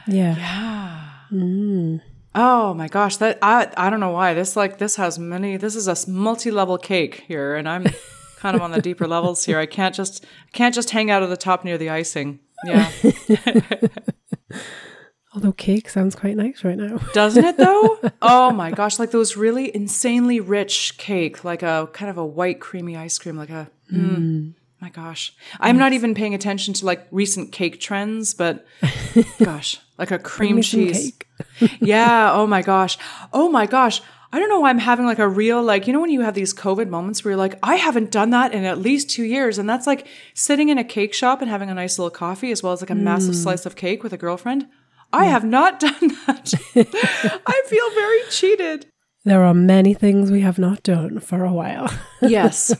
yeah, 0.06 0.36
Yeah. 1.30 1.98
Oh 2.38 2.74
my 2.74 2.86
gosh, 2.86 3.16
that 3.16 3.38
I 3.40 3.72
I 3.78 3.88
don't 3.88 4.00
know 4.00 4.10
why 4.10 4.34
this 4.34 4.56
like 4.56 4.76
this 4.76 4.96
has 4.96 5.18
many. 5.18 5.56
This 5.56 5.74
is 5.74 5.88
a 5.88 6.10
multi-level 6.10 6.76
cake 6.76 7.24
here, 7.26 7.56
and 7.56 7.66
I'm 7.66 7.86
kind 8.36 8.54
of 8.54 8.60
on 8.62 8.72
the 8.72 8.82
deeper 8.82 9.08
levels 9.08 9.46
here. 9.46 9.58
I 9.58 9.64
can't 9.64 9.94
just 9.94 10.24
can't 10.52 10.74
just 10.74 10.90
hang 10.90 11.10
out 11.10 11.22
at 11.22 11.30
the 11.30 11.36
top 11.36 11.64
near 11.64 11.78
the 11.78 11.88
icing. 11.88 12.40
Yeah, 12.64 12.90
Although 15.34 15.52
cake 15.52 15.88
sounds 15.90 16.14
quite 16.14 16.36
nice 16.36 16.62
right 16.64 16.76
now. 16.78 16.98
doesn't 17.14 17.44
it 17.44 17.56
though? 17.56 17.98
Oh 18.22 18.50
my 18.52 18.70
gosh, 18.70 18.98
like 18.98 19.10
those 19.12 19.36
really 19.36 19.74
insanely 19.74 20.40
rich 20.40 20.96
cake, 20.98 21.42
like 21.42 21.62
a 21.62 21.88
kind 21.92 22.10
of 22.10 22.18
a 22.18 22.24
white 22.24 22.60
creamy 22.60 22.96
ice 22.96 23.18
cream, 23.18 23.36
like 23.36 23.50
a. 23.50 23.70
Mm, 23.92 24.54
my 24.80 24.90
gosh, 24.90 25.32
I'm 25.58 25.78
not 25.78 25.92
even 25.92 26.14
paying 26.14 26.34
attention 26.34 26.74
to 26.74 26.86
like 26.86 27.06
recent 27.10 27.50
cake 27.50 27.80
trends, 27.80 28.34
but 28.34 28.66
gosh, 29.42 29.80
like 29.98 30.10
a 30.10 30.18
cream 30.18 30.60
cheese. 30.60 31.12
cake. 31.60 31.78
yeah. 31.80 32.30
Oh 32.32 32.46
my 32.46 32.62
gosh. 32.62 32.98
Oh 33.32 33.48
my 33.48 33.66
gosh. 33.66 34.02
I 34.32 34.38
don't 34.38 34.48
know 34.48 34.60
why 34.60 34.70
I'm 34.70 34.78
having 34.78 35.06
like 35.06 35.18
a 35.18 35.28
real, 35.28 35.62
like, 35.62 35.86
you 35.86 35.92
know, 35.92 36.00
when 36.00 36.10
you 36.10 36.20
have 36.20 36.34
these 36.34 36.52
COVID 36.52 36.88
moments 36.88 37.24
where 37.24 37.32
you're 37.32 37.38
like, 37.38 37.58
I 37.62 37.76
haven't 37.76 38.10
done 38.10 38.30
that 38.30 38.52
in 38.52 38.64
at 38.64 38.78
least 38.78 39.08
two 39.08 39.22
years. 39.24 39.56
And 39.56 39.68
that's 39.68 39.86
like 39.86 40.06
sitting 40.34 40.68
in 40.68 40.78
a 40.78 40.84
cake 40.84 41.14
shop 41.14 41.40
and 41.40 41.50
having 41.50 41.70
a 41.70 41.74
nice 41.74 41.98
little 41.98 42.10
coffee 42.10 42.50
as 42.50 42.62
well 42.62 42.72
as 42.72 42.82
like 42.82 42.90
a 42.90 42.94
massive 42.94 43.34
mm. 43.34 43.42
slice 43.42 43.64
of 43.64 43.76
cake 43.76 44.02
with 44.02 44.12
a 44.12 44.18
girlfriend. 44.18 44.66
I 45.12 45.26
have 45.26 45.44
not 45.44 45.80
done 45.80 46.08
that. 46.26 46.52
I 47.46 47.62
feel 47.66 47.90
very 47.94 48.20
cheated. 48.30 48.86
There 49.24 49.44
are 49.44 49.54
many 49.54 49.94
things 49.94 50.30
we 50.30 50.42
have 50.42 50.58
not 50.58 50.82
done 50.82 51.20
for 51.20 51.44
a 51.44 51.52
while. 51.52 51.90
Yes. 52.20 52.74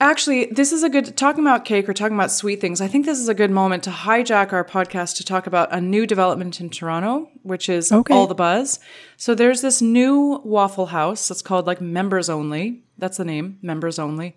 Actually, 0.00 0.44
this 0.46 0.70
is 0.72 0.84
a 0.84 0.88
good 0.88 1.16
talking 1.16 1.42
about 1.42 1.64
cake 1.64 1.88
or 1.88 1.92
talking 1.92 2.16
about 2.16 2.30
sweet 2.30 2.60
things. 2.60 2.80
I 2.80 2.86
think 2.86 3.04
this 3.04 3.18
is 3.18 3.28
a 3.28 3.34
good 3.34 3.50
moment 3.50 3.82
to 3.82 3.90
hijack 3.90 4.52
our 4.52 4.64
podcast 4.64 5.16
to 5.16 5.24
talk 5.24 5.48
about 5.48 5.72
a 5.72 5.80
new 5.80 6.06
development 6.06 6.60
in 6.60 6.70
Toronto, 6.70 7.28
which 7.42 7.68
is 7.68 7.90
Okay. 7.90 8.14
all 8.14 8.28
the 8.28 8.34
buzz. 8.34 8.78
So 9.16 9.34
there's 9.34 9.60
this 9.60 9.82
new 9.82 10.40
Waffle 10.44 10.86
House 10.86 11.26
that's 11.26 11.42
called 11.42 11.66
like 11.66 11.80
members 11.80 12.30
only. 12.30 12.84
That's 12.96 13.16
the 13.16 13.24
name, 13.24 13.58
members 13.60 13.98
only. 13.98 14.36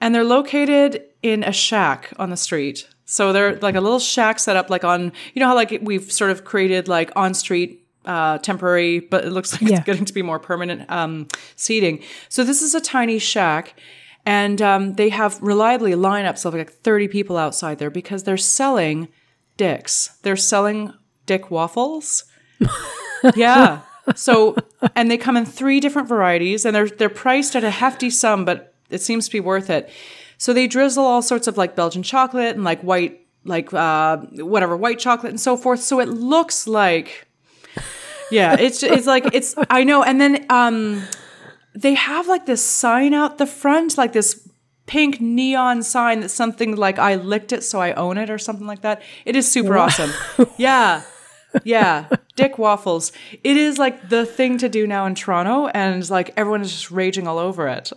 And 0.00 0.14
they're 0.14 0.22
located 0.24 1.02
in 1.20 1.42
a 1.42 1.52
shack 1.52 2.12
on 2.16 2.30
the 2.30 2.36
street. 2.36 2.86
So 3.04 3.32
they're 3.32 3.56
like 3.56 3.74
a 3.74 3.80
little 3.80 3.98
shack 3.98 4.38
set 4.38 4.54
up 4.54 4.70
like 4.70 4.84
on, 4.84 5.12
you 5.34 5.40
know 5.40 5.48
how 5.48 5.56
like 5.56 5.76
we've 5.82 6.12
sort 6.12 6.30
of 6.30 6.44
created 6.44 6.86
like 6.86 7.10
on 7.16 7.34
street 7.34 7.84
uh, 8.04 8.38
temporary, 8.38 9.00
but 9.00 9.24
it 9.24 9.30
looks 9.30 9.52
like 9.52 9.62
Yeah. 9.62 9.78
it's 9.78 9.84
getting 9.86 10.04
to 10.04 10.12
be 10.12 10.22
more 10.22 10.38
permanent 10.38 10.88
um, 10.88 11.26
seating. 11.56 12.04
So 12.28 12.44
this 12.44 12.62
is 12.62 12.74
a 12.76 12.80
tiny 12.80 13.18
shack, 13.18 13.74
and 14.24 14.62
um, 14.62 14.94
they 14.94 15.08
have 15.08 15.40
reliably 15.42 15.92
lineups 15.92 16.44
of 16.44 16.54
like 16.54 16.72
30 16.72 17.08
people 17.08 17.36
outside 17.36 17.78
there 17.78 17.90
because 17.90 18.22
they're 18.22 18.36
selling 18.36 19.08
dicks. 19.56 20.18
They're 20.22 20.36
selling 20.36 20.92
dick 21.26 21.50
waffles. 21.50 22.24
yeah. 23.34 23.80
So, 24.14 24.56
and 24.94 25.10
they 25.10 25.16
come 25.16 25.36
in 25.36 25.44
three 25.44 25.80
different 25.80 26.08
varieties, 26.08 26.64
and 26.64 26.74
they're 26.74 26.88
they're 26.88 27.08
priced 27.08 27.54
at 27.54 27.62
a 27.62 27.70
hefty 27.70 28.10
sum, 28.10 28.44
but 28.44 28.74
it 28.90 29.00
seems 29.00 29.26
to 29.26 29.32
be 29.32 29.40
worth 29.40 29.70
it. 29.70 29.90
So 30.38 30.52
they 30.52 30.66
drizzle 30.66 31.04
all 31.04 31.22
sorts 31.22 31.46
of 31.46 31.56
like 31.56 31.76
Belgian 31.76 32.02
chocolate 32.02 32.56
and 32.56 32.64
like 32.64 32.82
white, 32.82 33.24
like 33.44 33.72
uh, 33.72 34.16
whatever 34.16 34.76
white 34.76 34.98
chocolate 34.98 35.30
and 35.30 35.40
so 35.40 35.56
forth. 35.56 35.80
So 35.80 36.00
it 36.00 36.08
looks 36.08 36.66
like 36.66 37.28
yeah, 38.32 38.56
it's 38.58 38.82
it's 38.82 39.06
like 39.06 39.26
it's 39.34 39.54
I 39.70 39.84
know, 39.84 40.02
and 40.02 40.20
then 40.20 40.46
um, 40.48 41.02
they 41.74 41.94
have 41.94 42.26
like 42.28 42.46
this 42.46 42.62
sign 42.62 43.14
out 43.14 43.38
the 43.38 43.46
front, 43.46 43.96
like 43.96 44.12
this 44.12 44.48
pink 44.86 45.20
neon 45.20 45.82
sign 45.82 46.20
that's 46.20 46.34
something 46.34 46.76
like 46.76 46.98
I 46.98 47.14
licked 47.14 47.52
it, 47.52 47.62
so 47.64 47.80
I 47.80 47.92
own 47.92 48.18
it, 48.18 48.30
or 48.30 48.38
something 48.38 48.66
like 48.66 48.82
that. 48.82 49.02
It 49.24 49.36
is 49.36 49.50
super 49.50 49.78
awesome. 49.78 50.10
Yeah, 50.56 51.02
yeah, 51.64 52.08
Dick 52.36 52.58
waffles. 52.58 53.12
It 53.44 53.56
is 53.56 53.78
like 53.78 54.08
the 54.08 54.26
thing 54.26 54.58
to 54.58 54.68
do 54.68 54.86
now 54.86 55.06
in 55.06 55.14
Toronto, 55.14 55.68
and 55.68 56.08
like 56.10 56.32
everyone 56.36 56.62
is 56.62 56.72
just 56.72 56.90
raging 56.90 57.26
all 57.26 57.38
over 57.38 57.68
it. 57.68 57.92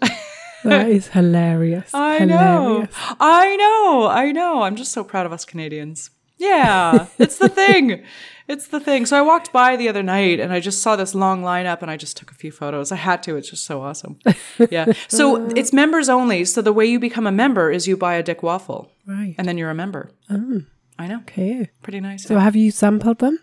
that 0.63 0.89
is 0.89 1.07
hilarious. 1.09 1.89
I 1.93 2.19
hilarious. 2.19 2.29
know, 2.29 2.87
I 3.19 3.55
know, 3.55 4.07
I 4.07 4.31
know. 4.31 4.61
I'm 4.61 4.75
just 4.75 4.91
so 4.91 5.03
proud 5.03 5.25
of 5.25 5.33
us 5.33 5.45
Canadians. 5.45 6.11
Yeah, 6.37 7.07
it's 7.17 7.37
the 7.37 7.49
thing. 7.49 8.03
It's 8.47 8.67
the 8.67 8.79
thing. 8.79 9.05
So 9.07 9.17
I 9.17 9.21
walked 9.21 9.51
by 9.51 9.75
the 9.75 9.89
other 9.89 10.03
night 10.03 10.39
and 10.39 10.53
I 10.53 10.59
just 10.59 10.81
saw 10.81 10.95
this 10.95 11.15
long 11.15 11.41
lineup 11.43 11.81
and 11.81 11.89
I 11.89 11.97
just 11.97 12.15
took 12.15 12.29
a 12.31 12.35
few 12.35 12.51
photos. 12.51 12.91
I 12.91 12.95
had 12.97 13.23
to. 13.23 13.35
It's 13.37 13.49
just 13.49 13.65
so 13.65 13.81
awesome. 13.81 14.19
Yeah. 14.69 14.93
So 15.07 15.47
it's 15.49 15.73
members 15.73 16.09
only. 16.09 16.45
So 16.45 16.61
the 16.61 16.71
way 16.73 16.85
you 16.85 16.99
become 16.99 17.25
a 17.27 17.31
member 17.31 17.71
is 17.71 17.87
you 17.87 17.97
buy 17.97 18.13
a 18.15 18.23
Dick 18.23 18.41
waffle 18.43 18.91
Right. 19.07 19.35
and 19.37 19.47
then 19.47 19.57
you're 19.57 19.69
a 19.71 19.75
member. 19.75 20.11
Oh. 20.29 20.61
I 20.97 21.07
know. 21.07 21.19
Okay. 21.21 21.69
Pretty 21.81 21.99
nice. 21.99 22.23
So 22.23 22.37
have 22.39 22.55
you 22.55 22.71
sampled 22.71 23.19
them? 23.19 23.39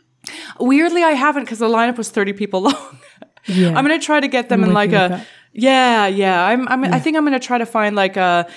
Weirdly, 0.60 1.02
I 1.02 1.10
haven't 1.12 1.44
because 1.44 1.58
the 1.58 1.68
lineup 1.68 1.98
was 1.98 2.08
30 2.10 2.32
people 2.34 2.60
long. 2.68 2.98
Yeah. 3.46 3.68
I'm 3.76 3.84
going 3.84 3.98
to 3.98 4.04
try 4.04 4.20
to 4.20 4.28
get 4.28 4.48
them 4.48 4.62
I'm 4.62 4.68
in 4.70 4.74
like 4.74 4.90
a, 4.90 5.08
that. 5.10 5.26
yeah, 5.52 6.06
yeah. 6.06 6.44
I'm, 6.46 6.68
I'm, 6.68 6.84
I 6.84 7.00
think 7.00 7.16
I'm 7.16 7.24
going 7.24 7.38
to 7.38 7.44
try 7.46 7.58
to 7.58 7.66
find 7.66 7.96
like 7.96 8.16
a, 8.16 8.48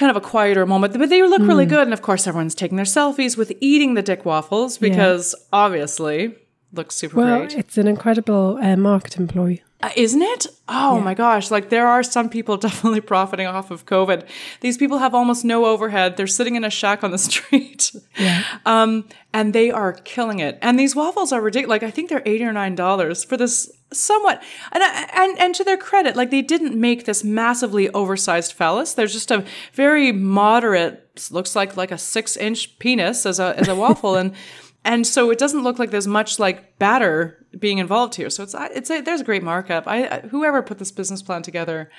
kind 0.00 0.10
of 0.10 0.16
a 0.16 0.20
quieter 0.32 0.64
moment, 0.66 0.98
but 0.98 1.08
they 1.10 1.22
look 1.22 1.42
Hmm. 1.42 1.48
really 1.52 1.66
good. 1.66 1.84
And 1.88 1.92
of 1.92 2.02
course, 2.02 2.26
everyone's 2.26 2.54
taking 2.62 2.76
their 2.76 2.86
selfies 2.98 3.36
with 3.36 3.52
eating 3.60 3.94
the 3.94 4.02
dick 4.10 4.24
waffles 4.24 4.78
because 4.78 5.34
obviously 5.52 6.34
looks 6.72 6.94
super 6.96 7.16
Well, 7.18 7.38
great. 7.40 7.54
it's 7.58 7.76
an 7.78 7.86
incredible 7.86 8.58
uh, 8.62 8.76
marketing 8.76 9.26
ploy. 9.28 9.60
Uh, 9.82 9.88
isn't 9.96 10.20
it? 10.34 10.46
Oh 10.68 11.00
my 11.00 11.14
gosh. 11.14 11.50
Like 11.50 11.70
there 11.70 11.86
are 11.86 12.02
some 12.02 12.28
people 12.28 12.56
definitely 12.66 13.00
profiting 13.00 13.46
off 13.46 13.70
of 13.70 13.86
COVID. 13.86 14.24
These 14.60 14.76
people 14.78 14.98
have 14.98 15.14
almost 15.14 15.44
no 15.44 15.64
overhead. 15.66 16.16
They're 16.16 16.26
sitting 16.38 16.54
in 16.56 16.64
a 16.64 16.70
shack 16.70 17.02
on 17.04 17.10
the 17.12 17.18
street. 17.28 17.90
Yeah. 18.18 18.42
Um, 18.66 19.04
and 19.32 19.52
they 19.54 19.70
are 19.70 19.92
killing 19.92 20.38
it. 20.38 20.58
And 20.62 20.78
these 20.78 20.94
waffles 20.96 21.32
are 21.32 21.40
ridiculous. 21.40 21.70
Like 21.70 21.82
I 21.82 21.90
think 21.90 22.08
they're 22.08 22.22
eight 22.26 22.42
or 22.42 22.52
nine 22.52 22.74
dollars 22.74 23.24
for 23.24 23.36
this 23.36 23.70
somewhat. 23.92 24.42
And, 24.72 24.82
and 25.12 25.38
and 25.38 25.54
to 25.54 25.64
their 25.64 25.76
credit, 25.76 26.16
like 26.16 26.30
they 26.30 26.42
didn't 26.42 26.78
make 26.78 27.04
this 27.04 27.24
massively 27.24 27.90
oversized 27.90 28.52
phallus. 28.52 28.94
There's 28.94 29.12
just 29.12 29.30
a 29.30 29.44
very 29.72 30.12
moderate, 30.12 31.28
looks 31.30 31.54
like 31.56 31.76
like 31.76 31.90
a 31.90 31.98
six 31.98 32.36
inch 32.36 32.78
penis 32.78 33.26
as 33.26 33.38
a 33.40 33.54
as 33.58 33.68
a 33.68 33.74
waffle, 33.74 34.16
and 34.16 34.34
and 34.84 35.06
so 35.06 35.30
it 35.30 35.38
doesn't 35.38 35.62
look 35.62 35.78
like 35.78 35.90
there's 35.90 36.06
much 36.06 36.38
like 36.38 36.78
batter 36.78 37.44
being 37.58 37.78
involved 37.78 38.14
here. 38.14 38.30
So 38.30 38.42
it's 38.42 38.54
it's 38.58 38.90
a, 38.90 39.00
there's 39.00 39.20
a 39.20 39.24
great 39.24 39.42
markup. 39.42 39.86
I 39.86 40.06
I- 40.06 40.20
whoever 40.28 40.62
put 40.62 40.78
this 40.78 40.92
business 40.92 41.22
plan 41.22 41.42
together, 41.42 41.90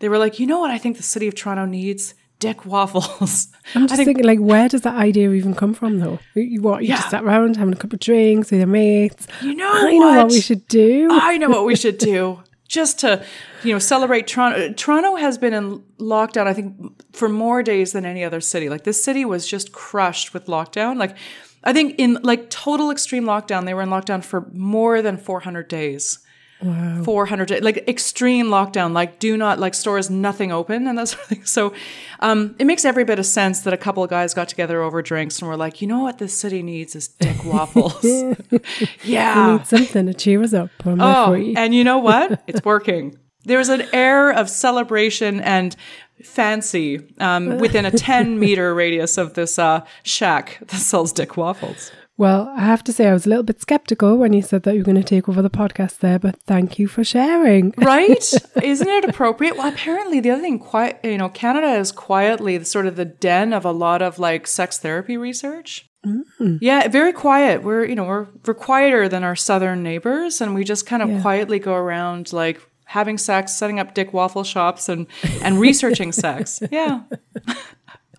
they 0.00 0.08
were 0.08 0.18
like, 0.18 0.38
you 0.38 0.46
know 0.46 0.60
what? 0.60 0.70
I 0.70 0.78
think 0.78 0.96
the 0.96 1.02
city 1.02 1.28
of 1.28 1.34
Toronto 1.34 1.64
needs. 1.66 2.14
Dick 2.38 2.66
waffles. 2.66 3.48
I'm 3.74 3.86
just 3.86 4.02
thinking, 4.04 4.24
like, 4.24 4.38
where 4.38 4.68
does 4.68 4.82
that 4.82 4.96
idea 4.96 5.30
even 5.32 5.54
come 5.54 5.72
from, 5.72 5.98
though? 6.00 6.18
You- 6.34 6.60
what, 6.60 6.82
you 6.82 6.88
Yeah. 6.90 6.96
just 6.96 7.10
sat 7.10 7.24
around 7.24 7.56
having 7.56 7.72
a 7.72 7.76
couple 7.76 7.96
of 7.96 8.00
drinks 8.00 8.50
with 8.50 8.58
your 8.60 8.66
mates. 8.66 9.26
You 9.42 9.54
know 9.54 9.70
I 9.72 9.92
know 9.92 9.98
what 10.08 10.16
what? 10.24 10.32
we 10.32 10.40
should 10.40 10.66
do. 10.68 11.08
I 11.10 11.38
know 11.38 11.48
what 11.48 11.64
we 11.64 11.76
should 11.76 11.98
do 12.12 12.40
just 12.68 12.98
to, 13.00 13.24
you 13.62 13.72
know, 13.72 13.78
celebrate 13.78 14.26
Toronto. 14.26 14.72
Toronto 14.72 15.16
has 15.16 15.38
been 15.38 15.54
in 15.54 15.80
lockdown, 15.98 16.46
I 16.46 16.52
think, 16.54 16.74
for 17.14 17.28
more 17.28 17.62
days 17.62 17.92
than 17.92 18.04
any 18.04 18.24
other 18.24 18.40
city. 18.40 18.68
Like 18.68 18.84
this 18.84 19.02
city 19.02 19.24
was 19.24 19.46
just 19.46 19.72
crushed 19.72 20.34
with 20.34 20.46
lockdown. 20.46 20.96
Like 20.98 21.16
I 21.62 21.72
think 21.72 21.94
in 21.98 22.18
like 22.22 22.50
total 22.50 22.90
extreme 22.90 23.24
lockdown, 23.24 23.64
they 23.64 23.74
were 23.74 23.82
in 23.82 23.90
lockdown 23.90 24.22
for 24.24 24.50
more 24.52 25.00
than 25.02 25.16
400 25.16 25.68
days. 25.68 26.18
Wow. 26.62 27.02
400 27.04 27.62
like 27.62 27.86
extreme 27.88 28.46
lockdown, 28.46 28.92
like 28.92 29.18
do 29.18 29.36
not, 29.36 29.58
like 29.58 29.74
stores, 29.74 30.08
nothing 30.08 30.50
open 30.50 30.86
and 30.86 30.96
that 30.96 31.08
sort 31.08 31.22
of 31.22 31.28
thing. 31.28 31.44
So 31.44 31.74
um, 32.20 32.54
it 32.58 32.64
makes 32.64 32.84
every 32.86 33.04
bit 33.04 33.18
of 33.18 33.26
sense 33.26 33.60
that 33.62 33.74
a 33.74 33.76
couple 33.76 34.02
of 34.02 34.08
guys 34.08 34.32
got 34.32 34.48
together 34.48 34.80
over 34.82 35.02
drinks 35.02 35.40
and 35.40 35.48
were 35.48 35.56
like, 35.56 35.82
you 35.82 35.86
know 35.88 36.00
what 36.00 36.18
this 36.18 36.32
city 36.32 36.62
needs 36.62 36.96
is 36.96 37.08
dick 37.08 37.36
waffles. 37.44 38.02
yeah. 39.04 39.56
Need 39.58 39.66
something 39.66 40.06
to 40.06 40.14
cheer 40.14 40.42
us 40.42 40.54
up 40.54 40.70
Oh, 40.86 41.32
free. 41.32 41.54
and 41.56 41.74
you 41.74 41.84
know 41.84 41.98
what? 41.98 42.42
It's 42.46 42.64
working. 42.64 43.18
There's 43.44 43.68
an 43.68 43.82
air 43.92 44.30
of 44.30 44.48
celebration 44.48 45.40
and 45.40 45.76
fancy 46.22 47.00
um, 47.18 47.58
within 47.58 47.84
a 47.84 47.90
10 47.90 48.38
meter 48.38 48.74
radius 48.74 49.18
of 49.18 49.34
this 49.34 49.58
uh, 49.58 49.84
shack 50.02 50.58
that 50.60 50.76
sells 50.76 51.12
dick 51.12 51.36
waffles. 51.36 51.92
Well, 52.16 52.52
I 52.56 52.60
have 52.60 52.84
to 52.84 52.92
say, 52.92 53.08
I 53.08 53.12
was 53.12 53.26
a 53.26 53.28
little 53.28 53.42
bit 53.44 53.60
skeptical 53.60 54.16
when 54.16 54.32
you 54.32 54.40
said 54.40 54.62
that 54.62 54.74
you 54.74 54.80
were 54.80 54.84
going 54.84 54.96
to 54.96 55.02
take 55.02 55.28
over 55.28 55.42
the 55.42 55.50
podcast 55.50 55.98
there, 55.98 56.18
but 56.20 56.36
thank 56.46 56.78
you 56.78 56.86
for 56.86 57.02
sharing. 57.02 57.74
Right? 57.78 58.32
Isn't 58.62 58.88
it 58.88 59.04
appropriate? 59.04 59.56
Well, 59.56 59.66
apparently, 59.72 60.20
the 60.20 60.30
other 60.30 60.42
thing, 60.42 60.60
quiet, 60.60 61.00
you 61.02 61.18
know, 61.18 61.28
Canada 61.28 61.72
is 61.74 61.90
quietly 61.90 62.56
the 62.56 62.64
sort 62.64 62.86
of 62.86 62.94
the 62.96 63.04
den 63.04 63.52
of 63.52 63.64
a 63.64 63.72
lot 63.72 64.00
of 64.00 64.18
like 64.20 64.46
sex 64.46 64.78
therapy 64.78 65.16
research. 65.16 65.90
Mm. 66.06 66.58
Yeah, 66.60 66.86
very 66.88 67.12
quiet. 67.12 67.62
We're, 67.62 67.84
you 67.84 67.94
know, 67.96 68.04
we're, 68.04 68.28
we're 68.46 68.54
quieter 68.54 69.08
than 69.08 69.24
our 69.24 69.34
southern 69.34 69.82
neighbors, 69.82 70.40
and 70.40 70.54
we 70.54 70.62
just 70.62 70.86
kind 70.86 71.02
of 71.02 71.08
Yeah. 71.08 71.20
quietly 71.22 71.58
go 71.58 71.74
around 71.74 72.32
like 72.32 72.60
having 72.84 73.16
sex, 73.18 73.54
setting 73.56 73.80
up 73.80 73.94
dick 73.94 74.12
waffle 74.12 74.44
shops, 74.44 74.88
and 74.88 75.06
and 75.42 75.58
researching 75.58 76.12
sex. 76.12 76.62
Yeah. 76.70 77.00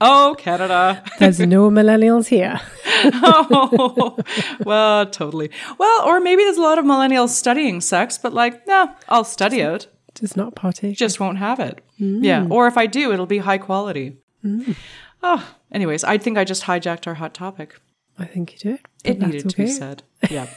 Oh, 0.01 0.36
Canada. 0.38 1.03
There's 1.19 1.39
no 1.39 1.69
millennials 1.69 2.27
here. 2.27 2.60
oh, 3.13 4.17
well, 4.65 5.05
totally. 5.05 5.49
Well, 5.77 6.01
or 6.08 6.19
maybe 6.19 6.43
there's 6.43 6.58
a 6.58 6.62
lot 6.62 6.77
of 6.79 6.86
millennials 6.86 7.29
studying 7.29 7.81
sex, 7.81 8.17
but 8.17 8.34
like, 8.34 8.65
no, 8.67 8.91
I'll 9.10 9.23
study 9.23 9.60
it. 9.62 9.88
Just 10.15 10.38
not 10.38 10.55
partake. 10.55 10.95
just 10.97 11.19
won't 11.19 11.38
have 11.39 11.60
it. 11.60 11.81
Mm. 11.99 12.23
Yeah. 12.23 12.47
Or 12.49 12.67
if 12.67 12.77
I 12.77 12.86
do, 12.88 13.12
it'll 13.12 13.25
be 13.25 13.39
high 13.39 13.58
quality. 13.58 14.17
Mm. 14.43 14.75
Oh, 15.23 15.45
anyways, 15.71 16.03
I 16.03 16.17
think 16.17 16.38
I 16.38 16.43
just 16.45 16.63
hijacked 16.63 17.05
our 17.08 17.15
hot 17.15 17.34
topic. 17.34 17.79
I 18.17 18.25
think 18.25 18.53
you 18.53 18.60
did. 18.71 18.79
It 19.03 19.19
needed 19.19 19.49
to 19.49 19.58
be 19.58 19.67
said. 19.67 20.03
Yeah. 20.29 20.47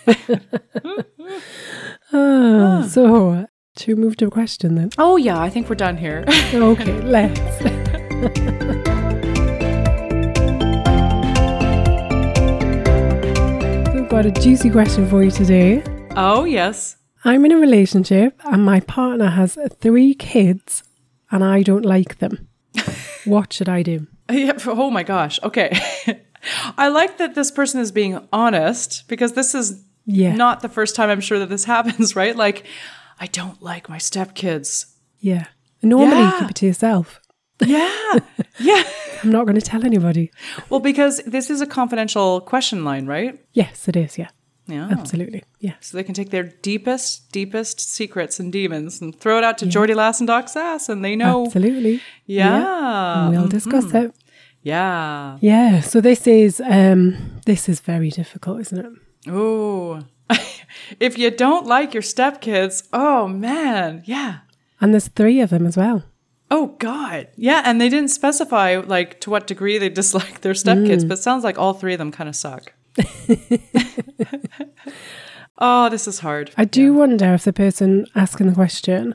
Ah, 2.13 2.13
ah, 2.13 2.83
So, 2.89 3.47
should 3.77 3.89
we 3.89 4.03
move 4.03 4.17
to 4.19 4.27
a 4.27 4.31
question 4.31 4.75
then? 4.77 4.91
oh, 4.99 5.17
yeah, 5.17 5.39
I 5.41 5.51
think 5.51 5.69
we're 5.69 5.75
done 5.75 5.97
here. 5.97 6.25
Okay, 6.55 6.93
let's. 7.03 7.39
Got 14.09 14.25
a 14.27 14.31
juicy 14.31 14.71
question 14.71 15.09
for 15.09 15.23
you 15.23 15.31
today. 15.31 15.83
oh, 16.17 16.45
yes. 16.45 16.97
I'm 17.25 17.45
in 17.45 17.53
a 17.53 17.59
relationship 17.59 18.41
and 18.45 18.65
my 18.65 18.81
partner 18.81 19.27
has 19.29 19.59
three 19.81 20.15
kids 20.15 20.83
and 21.31 21.45
I 21.45 21.63
don't 21.63 21.85
like 21.85 22.19
them. 22.19 22.49
what 23.25 23.53
should 23.53 23.69
I 23.69 23.83
do? 23.83 24.07
Yeah, 24.31 24.53
oh 24.67 24.91
my 24.91 25.03
gosh. 25.03 25.39
Okay. 25.43 25.79
I 26.79 26.89
like 26.89 27.19
that 27.19 27.35
this 27.35 27.51
person 27.51 27.81
is 27.81 27.93
being 27.93 28.27
honest 28.33 29.05
because 29.09 29.33
this 29.33 29.55
is 29.55 29.83
Yeah. 30.07 30.35
not 30.35 30.61
the 30.63 30.69
first 30.69 30.95
time 30.97 31.11
I'm 31.11 31.21
sure 31.21 31.39
that 31.41 31.49
this 31.49 31.65
happens, 31.77 32.17
right? 32.17 32.35
Like, 32.37 32.65
I 33.21 33.27
don't 33.27 33.61
like 33.63 33.89
my 33.89 33.99
stepkids. 33.99 34.87
Yeah. 35.19 35.47
Normally, 35.83 36.17
Yeah. 36.23 36.37
keep 36.41 36.51
it 36.51 36.57
to 36.57 36.67
yourself. 36.67 37.21
Yeah. 37.65 38.19
yeah. 38.59 38.83
I'm 39.23 39.31
not 39.33 39.47
going 39.47 39.57
to 39.57 39.61
tell 39.61 39.85
anybody. 39.85 40.31
Well, 40.71 40.81
because 40.81 41.21
this 41.27 41.51
is 41.51 41.61
a 41.61 41.67
confidential 41.67 42.41
question 42.41 42.85
line, 42.85 43.07
right? 43.07 43.39
Yes, 43.53 43.89
it 43.89 43.97
is. 43.97 44.17
Yeah, 44.17 44.29
Yeah. 44.69 44.89
absolutely. 44.91 45.43
Yeah. 45.59 45.75
So 45.81 45.97
they 45.97 46.05
can 46.05 46.15
take 46.15 46.31
their 46.31 46.45
deepest, 46.45 47.33
deepest 47.33 47.81
secrets 47.81 48.39
and 48.39 48.53
demons 48.53 49.01
and 49.01 49.19
throw 49.19 49.39
it 49.39 49.45
out 49.45 49.59
to 49.59 49.67
Geordie 49.67 49.95
Lass 49.95 50.21
and 50.21 50.27
Doc 50.29 50.49
Sass, 50.49 50.89
and 50.89 51.05
they 51.05 51.17
know. 51.17 51.47
Absolutely. 51.47 52.01
Yeah. 52.27 53.27
And 53.27 53.37
we'll 53.37 53.49
discuss 53.49 53.93
it. 53.93 54.15
Yeah. 54.63 55.39
Yeah. 55.41 55.81
So 55.81 56.01
this 56.01 56.27
is 56.27 56.61
um 56.65 57.41
this 57.47 57.69
is 57.69 57.81
very 57.81 58.11
difficult, 58.11 58.61
isn't 58.61 58.79
it? 58.79 59.31
Ooh. 59.31 60.01
if 61.01 61.17
you 61.19 61.31
don't 61.31 61.67
like 61.67 61.95
your 61.95 62.03
stepkids, 62.03 62.87
oh 62.93 63.27
man. 63.29 64.03
Yeah. 64.05 64.39
And 64.81 64.93
there's 64.93 65.09
three 65.09 65.41
of 65.41 65.51
them 65.51 65.67
as 65.67 65.77
well. 65.77 66.05
Oh 66.51 66.69
God. 66.79 67.29
Yeah. 67.37 67.63
And 67.65 67.81
they 67.81 67.89
didn't 67.89 68.09
specify 68.11 68.77
like 68.77 69.21
to 69.21 69.31
what 69.31 69.47
degree 69.47 69.79
they 69.79 69.89
dislike 70.01 70.41
their 70.41 70.55
stepkids, 70.55 71.07
but 71.07 71.19
it 71.19 71.23
sounds 71.23 71.45
like 71.45 71.59
all 71.59 71.75
three 71.75 71.95
of 71.95 71.99
them 71.99 72.13
kind 72.13 72.29
of 72.29 72.37
suck. 72.37 72.73
oh, 75.59 75.89
this 75.89 76.09
is 76.09 76.21
hard. 76.21 76.53
I 76.57 76.65
do 76.65 76.95
wonder 76.95 77.35
if 77.35 77.45
the 77.45 77.53
person 77.53 78.07
asking 78.15 78.49
the 78.49 78.55
question 78.55 79.15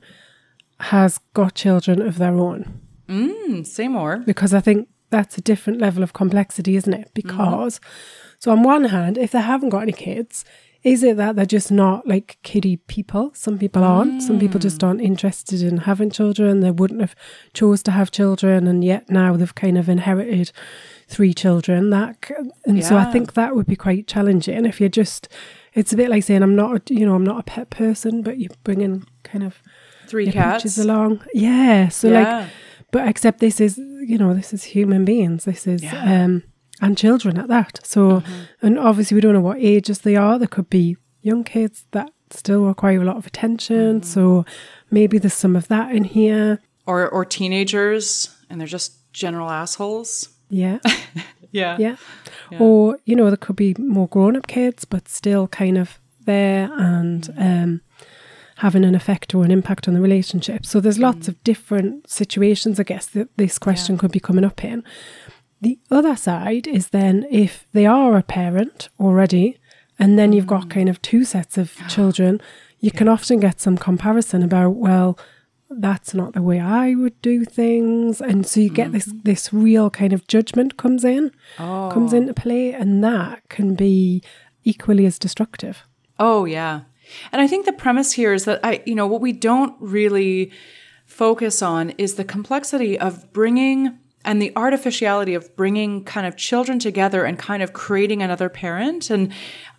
has 0.80 1.20
got 1.34 1.56
children 1.56 2.02
of 2.02 2.18
their 2.18 2.34
own. 2.34 2.82
Mm, 3.08 3.66
say 3.68 3.88
more. 3.88 4.18
because 4.26 4.54
I 4.54 4.62
think 4.62 4.88
that's 5.10 5.38
a 5.38 5.42
different 5.42 5.80
level 5.80 6.04
of 6.04 6.14
complexity, 6.14 6.76
isn't 6.76 6.94
it? 6.94 7.12
Because, 7.14 7.80
so 8.40 8.52
on 8.52 8.64
one 8.64 8.86
hand, 8.86 9.18
if 9.18 9.32
they 9.32 9.42
haven't 9.42 9.70
got 9.70 9.84
any 9.84 9.92
kids, 9.92 10.44
is 10.84 11.02
it 11.04 11.18
that 11.18 11.36
they're 11.36 11.46
just 11.46 11.72
not 11.72 12.06
like 12.08 12.38
kiddie 12.44 12.78
people? 12.78 13.32
Some 13.34 13.58
people 13.58 13.84
aren't. 13.84 14.22
Some 14.22 14.40
people 14.40 14.60
just 14.60 14.84
aren't 14.84 15.02
interested 15.02 15.62
in 15.62 15.78
having 15.80 16.10
children. 16.12 16.60
They 16.60 16.72
wouldn't 16.72 17.00
have 17.02 17.16
chose 17.54 17.82
to 17.84 17.92
have 17.92 18.12
children, 18.12 18.68
and 18.68 18.84
yet 18.84 19.10
now 19.10 19.36
they've 19.38 19.56
kind 19.56 19.78
of 19.78 19.88
inherited 19.88 20.52
three 21.08 21.34
children. 21.34 21.90
That 21.90 22.30
and 22.66 22.84
so 22.84 22.98
I 22.98 23.06
think 23.06 23.34
that 23.34 23.56
would 23.56 23.68
be 23.68 23.76
quite 23.76 24.08
challenging 24.08 24.66
if 24.66 24.80
you're 24.80 24.90
just. 24.90 25.28
It's 25.74 25.92
a 25.92 25.98
bit 25.98 26.10
like 26.12 26.24
saying 26.24 26.44
I'm 26.44 26.56
not, 26.56 26.92
you 26.92 27.04
know, 27.06 27.16
I'm 27.16 27.24
not 27.24 27.40
a 27.40 27.44
pet 27.44 27.72
person, 27.72 28.22
but 28.22 28.38
you're 28.38 28.52
bringing 28.64 29.06
kind 29.24 29.44
of 29.44 29.60
Three 30.06 30.32
cats. 30.32 30.78
along. 30.78 31.24
Yeah. 31.34 31.88
So 31.90 32.10
Yeah. 32.12 32.40
like, 32.42 32.50
but 32.92 33.08
except 33.08 33.40
this 33.40 33.60
is, 33.60 33.80
you 33.80 34.20
know, 34.20 34.36
this 34.36 34.54
is 34.54 34.64
human 34.66 35.04
beings. 35.04 35.46
This 35.46 35.66
is, 35.66 35.82
Yeah. 35.82 36.26
Um, 36.26 36.44
and 36.84 36.98
children 36.98 37.38
at 37.40 37.48
that. 37.48 37.80
So, 37.84 38.22
and 38.62 38.78
obviously 38.78 39.16
we 39.16 39.22
don't 39.22 39.34
know 39.34 39.42
what 39.42 39.58
ages 39.60 40.00
they 40.00 40.16
are. 40.16 40.38
There 40.38 40.48
could 40.48 40.70
be 40.70 40.98
young 41.22 41.44
kids 41.44 41.86
that 41.92 42.12
still 42.30 42.66
require 42.66 43.02
a 43.02 43.06
lot 43.06 43.18
of 43.18 43.26
attention. 43.26 44.02
Mm-hmm. 44.02 44.10
So 44.14 44.46
maybe 44.92 45.18
there's 45.18 45.34
some 45.34 45.56
of 45.56 45.68
that 45.70 45.96
in 45.96 46.04
here. 46.04 46.60
or 46.86 47.10
or 47.10 47.26
teenagers 47.26 48.36
and 48.50 48.60
they're 48.60 48.68
just 48.68 49.12
general 49.14 49.50
assholes. 49.50 50.30
Yeah. 50.50 50.80
Yeah. 51.54 51.78
Yeah. 51.78 51.96
Or, 52.60 52.98
you 53.06 53.16
know, 53.16 53.28
there 53.30 53.38
could 53.38 53.56
be 53.56 53.76
more 53.78 54.08
grown 54.08 54.36
up 54.36 54.48
kids, 54.48 54.86
but 54.86 55.08
still 55.08 55.48
kind 55.48 55.78
of 55.78 56.00
there 56.26 56.72
and 56.74 57.32
um, 57.38 57.82
having 58.58 58.84
an 58.84 58.96
effect 58.96 59.36
or 59.36 59.44
an 59.46 59.52
impact 59.52 59.88
on 59.88 59.94
the 59.94 60.02
relationship. 60.02 60.66
So 60.66 60.80
there's 60.80 60.98
lots 60.98 61.28
of 61.28 61.36
different 61.44 62.10
situations, 62.10 62.80
I 62.80 62.84
guess, 62.84 63.06
that 63.08 63.30
this 63.38 63.60
question 63.60 64.00
could 64.00 64.12
be 64.12 64.20
coming 64.20 64.44
up 64.44 64.64
in. 64.64 64.84
The 65.64 65.80
other 65.90 66.18
side 66.18 66.68
is 66.68 66.90
then 66.90 67.26
if 67.32 67.66
they 67.72 67.86
are 67.86 68.18
a 68.18 68.22
parent 68.22 68.90
already, 69.00 69.58
and 69.98 70.20
then 70.20 70.34
you've 70.34 70.46
got 70.46 70.66
mm. 70.66 70.72
kind 70.72 70.90
of 70.90 71.02
two 71.02 71.24
sets 71.24 71.58
of 71.58 71.76
children, 71.88 72.42
you 72.82 72.92
can 72.92 73.08
often 73.08 73.40
get 73.40 73.62
some 73.62 73.78
comparison 73.78 74.44
about, 74.44 74.72
well, 74.72 75.18
that's 75.70 76.14
not 76.14 76.34
the 76.34 76.42
way 76.42 76.60
I 76.60 76.96
would 76.96 77.20
do 77.22 77.46
things. 77.46 78.20
And 78.20 78.46
so 78.46 78.60
you 78.60 78.70
get 78.70 78.92
this 78.92 79.08
mm-hmm. 79.08 79.20
this 79.24 79.54
real 79.54 79.90
kind 79.90 80.12
of 80.12 80.28
judgment 80.28 80.76
comes 80.76 81.06
in, 81.06 81.32
comes 81.58 82.14
oh. 82.14 82.18
into 82.18 82.34
play, 82.34 82.74
and 82.74 83.02
that 83.02 83.48
can 83.48 83.74
be 83.74 84.22
equally 84.66 85.06
as 85.06 85.18
destructive. 85.18 85.84
Oh, 86.20 86.44
yeah. 86.44 86.82
And 87.32 87.42
I 87.42 87.48
think 87.48 87.66
the 87.66 87.72
premise 87.72 88.12
here 88.12 88.34
is 88.34 88.44
that 88.44 88.60
I, 88.66 88.84
you 88.86 88.96
know, 88.96 89.08
what 89.08 89.22
we 89.22 89.32
don't 89.32 89.76
really 89.80 90.52
focus 91.06 91.62
on 91.62 91.92
is 91.92 92.16
the 92.16 92.26
complexity 92.26 93.00
of 93.00 93.32
bringing 93.32 93.98
and 94.26 94.42
the 94.42 94.52
artificiality 94.56 95.34
of 95.34 95.56
bringing 95.56 96.04
kind 96.04 96.26
of 96.26 96.36
children 96.36 96.80
together 96.80 97.26
and 97.26 97.38
kind 97.38 97.62
of 97.62 97.74
creating 97.74 98.22
another 98.22 98.50
parent. 98.50 99.10
And 99.10 99.34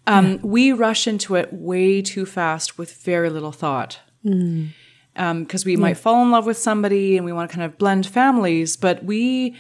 um, 0.06 0.38
we 0.42 0.72
rush 0.72 1.06
into 1.06 1.34
it 1.34 1.52
way 1.52 2.02
too 2.02 2.26
fast 2.26 2.76
with 2.76 2.92
very 2.92 3.30
little 3.30 3.52
thought. 3.52 4.00
Mm 4.24 4.70
because 5.14 5.64
um, 5.64 5.66
we 5.66 5.72
yeah. 5.72 5.78
might 5.78 5.96
fall 5.96 6.22
in 6.22 6.30
love 6.30 6.44
with 6.44 6.58
somebody 6.58 7.16
and 7.16 7.24
we 7.24 7.32
want 7.32 7.48
to 7.48 7.56
kind 7.56 7.64
of 7.64 7.78
blend 7.78 8.06
families, 8.06 8.76
but 8.76 9.04
we 9.04 9.56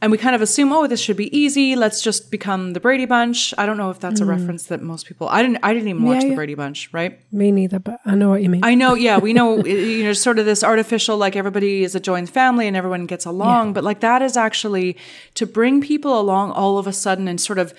and 0.00 0.12
we 0.12 0.18
kind 0.18 0.36
of 0.36 0.42
assume, 0.42 0.72
oh, 0.72 0.86
this 0.86 1.00
should 1.00 1.16
be 1.16 1.36
easy. 1.36 1.74
Let's 1.74 2.00
just 2.00 2.30
become 2.30 2.72
the 2.72 2.78
Brady 2.78 3.04
Bunch. 3.04 3.52
I 3.58 3.66
don't 3.66 3.76
know 3.76 3.90
if 3.90 3.98
that's 3.98 4.20
mm. 4.20 4.24
a 4.24 4.26
reference 4.26 4.66
that 4.66 4.80
most 4.80 5.06
people. 5.06 5.28
I 5.28 5.42
didn't. 5.42 5.58
I 5.64 5.74
didn't 5.74 5.88
even 5.88 6.04
watch 6.04 6.22
yeah, 6.22 6.30
the 6.30 6.34
Brady 6.36 6.54
Bunch, 6.54 6.92
right? 6.92 7.18
Me 7.32 7.50
neither, 7.50 7.80
but 7.80 7.98
I 8.06 8.14
know 8.14 8.28
what 8.30 8.42
you 8.42 8.48
mean. 8.48 8.64
I 8.64 8.76
know. 8.76 8.94
Yeah, 8.94 9.18
we 9.18 9.32
know. 9.32 9.64
you 9.64 10.04
know, 10.04 10.12
sort 10.12 10.38
of 10.38 10.44
this 10.44 10.62
artificial, 10.62 11.16
like 11.16 11.34
everybody 11.34 11.82
is 11.82 11.96
a 11.96 12.00
joined 12.00 12.30
family 12.30 12.68
and 12.68 12.76
everyone 12.76 13.06
gets 13.06 13.26
along, 13.26 13.68
yeah. 13.68 13.72
but 13.72 13.84
like 13.84 13.98
that 14.00 14.22
is 14.22 14.36
actually 14.36 14.96
to 15.34 15.46
bring 15.46 15.80
people 15.80 16.18
along 16.18 16.52
all 16.52 16.78
of 16.78 16.86
a 16.86 16.92
sudden 16.92 17.26
and 17.26 17.40
sort 17.40 17.58
of 17.58 17.74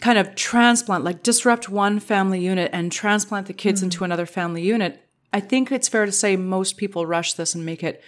kind 0.00 0.18
of 0.18 0.36
transplant, 0.36 1.02
like 1.02 1.24
disrupt 1.24 1.68
one 1.68 1.98
family 1.98 2.40
unit 2.40 2.70
and 2.72 2.92
transplant 2.92 3.48
the 3.48 3.52
kids 3.52 3.80
mm. 3.80 3.84
into 3.84 4.04
another 4.04 4.26
family 4.26 4.62
unit. 4.62 5.02
I 5.32 5.40
think 5.40 5.72
it's 5.72 5.88
fair 5.88 6.06
to 6.06 6.12
say 6.12 6.36
most 6.36 6.76
people 6.76 7.06
rush 7.06 7.32
this 7.32 7.56
and 7.56 7.66
make 7.66 7.82
it 7.82 8.02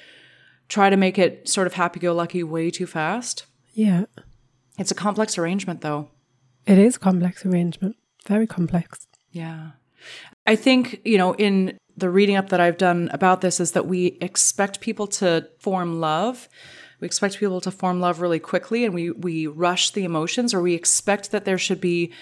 try 0.68 0.90
to 0.90 0.97
make 0.97 1.18
it 1.18 1.49
sort 1.49 1.66
of 1.66 1.75
happy 1.75 1.99
go 1.99 2.14
lucky 2.14 2.42
way 2.42 2.71
too 2.71 2.87
fast. 2.87 3.47
Yeah. 3.78 4.06
It's 4.76 4.90
a 4.90 4.94
complex 4.94 5.38
arrangement, 5.38 5.82
though. 5.82 6.08
It 6.66 6.78
is 6.78 6.98
complex 6.98 7.46
arrangement. 7.46 7.94
Very 8.26 8.44
complex. 8.44 9.06
Yeah. 9.30 9.70
I 10.48 10.56
think, 10.56 11.00
you 11.04 11.16
know, 11.16 11.36
in 11.36 11.78
the 11.96 12.10
reading 12.10 12.34
up 12.34 12.48
that 12.48 12.58
I've 12.58 12.76
done 12.76 13.08
about 13.12 13.40
this 13.40 13.60
is 13.60 13.72
that 13.72 13.86
we 13.86 14.18
expect 14.20 14.80
people 14.80 15.06
to 15.06 15.48
form 15.60 16.00
love. 16.00 16.48
We 16.98 17.06
expect 17.06 17.38
people 17.38 17.60
to 17.60 17.70
form 17.70 18.00
love 18.00 18.20
really 18.20 18.40
quickly 18.40 18.84
and 18.84 18.92
we 18.92 19.12
we 19.12 19.46
rush 19.46 19.90
the 19.92 20.02
emotions 20.02 20.52
or 20.52 20.60
we 20.60 20.74
expect 20.74 21.30
that 21.30 21.44
there 21.44 21.58
should 21.58 21.80
be 21.80 22.12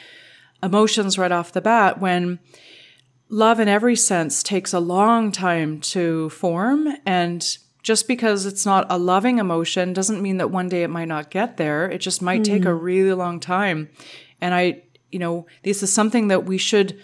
emotions 0.62 1.16
right 1.16 1.32
off 1.32 1.52
the 1.52 1.62
bat 1.62 2.02
when 2.02 2.38
love 3.30 3.60
in 3.60 3.68
every 3.68 3.96
sense 3.96 4.42
takes 4.42 4.74
a 4.74 4.80
long 4.80 5.32
time 5.32 5.80
to 5.80 6.28
form 6.28 6.88
and 7.06 7.56
just 7.86 8.08
because 8.08 8.46
it's 8.46 8.66
not 8.66 8.84
a 8.90 8.98
loving 8.98 9.38
emotion 9.38 9.92
doesn't 9.92 10.20
mean 10.20 10.38
that 10.38 10.50
one 10.50 10.68
day 10.68 10.82
it 10.82 10.90
might 10.90 11.06
not 11.06 11.30
get 11.30 11.56
there. 11.56 11.88
It 11.88 11.98
just 11.98 12.20
might 12.20 12.40
mm. 12.40 12.44
take 12.44 12.64
a 12.64 12.74
hmm. 12.74 12.82
really 12.82 13.12
long 13.12 13.38
time. 13.38 13.90
And 14.40 14.56
I, 14.56 14.82
you 15.12 15.20
know, 15.20 15.46
this 15.62 15.84
is 15.84 15.92
something 15.92 16.26
that 16.26 16.44
we 16.46 16.58
should 16.58 17.00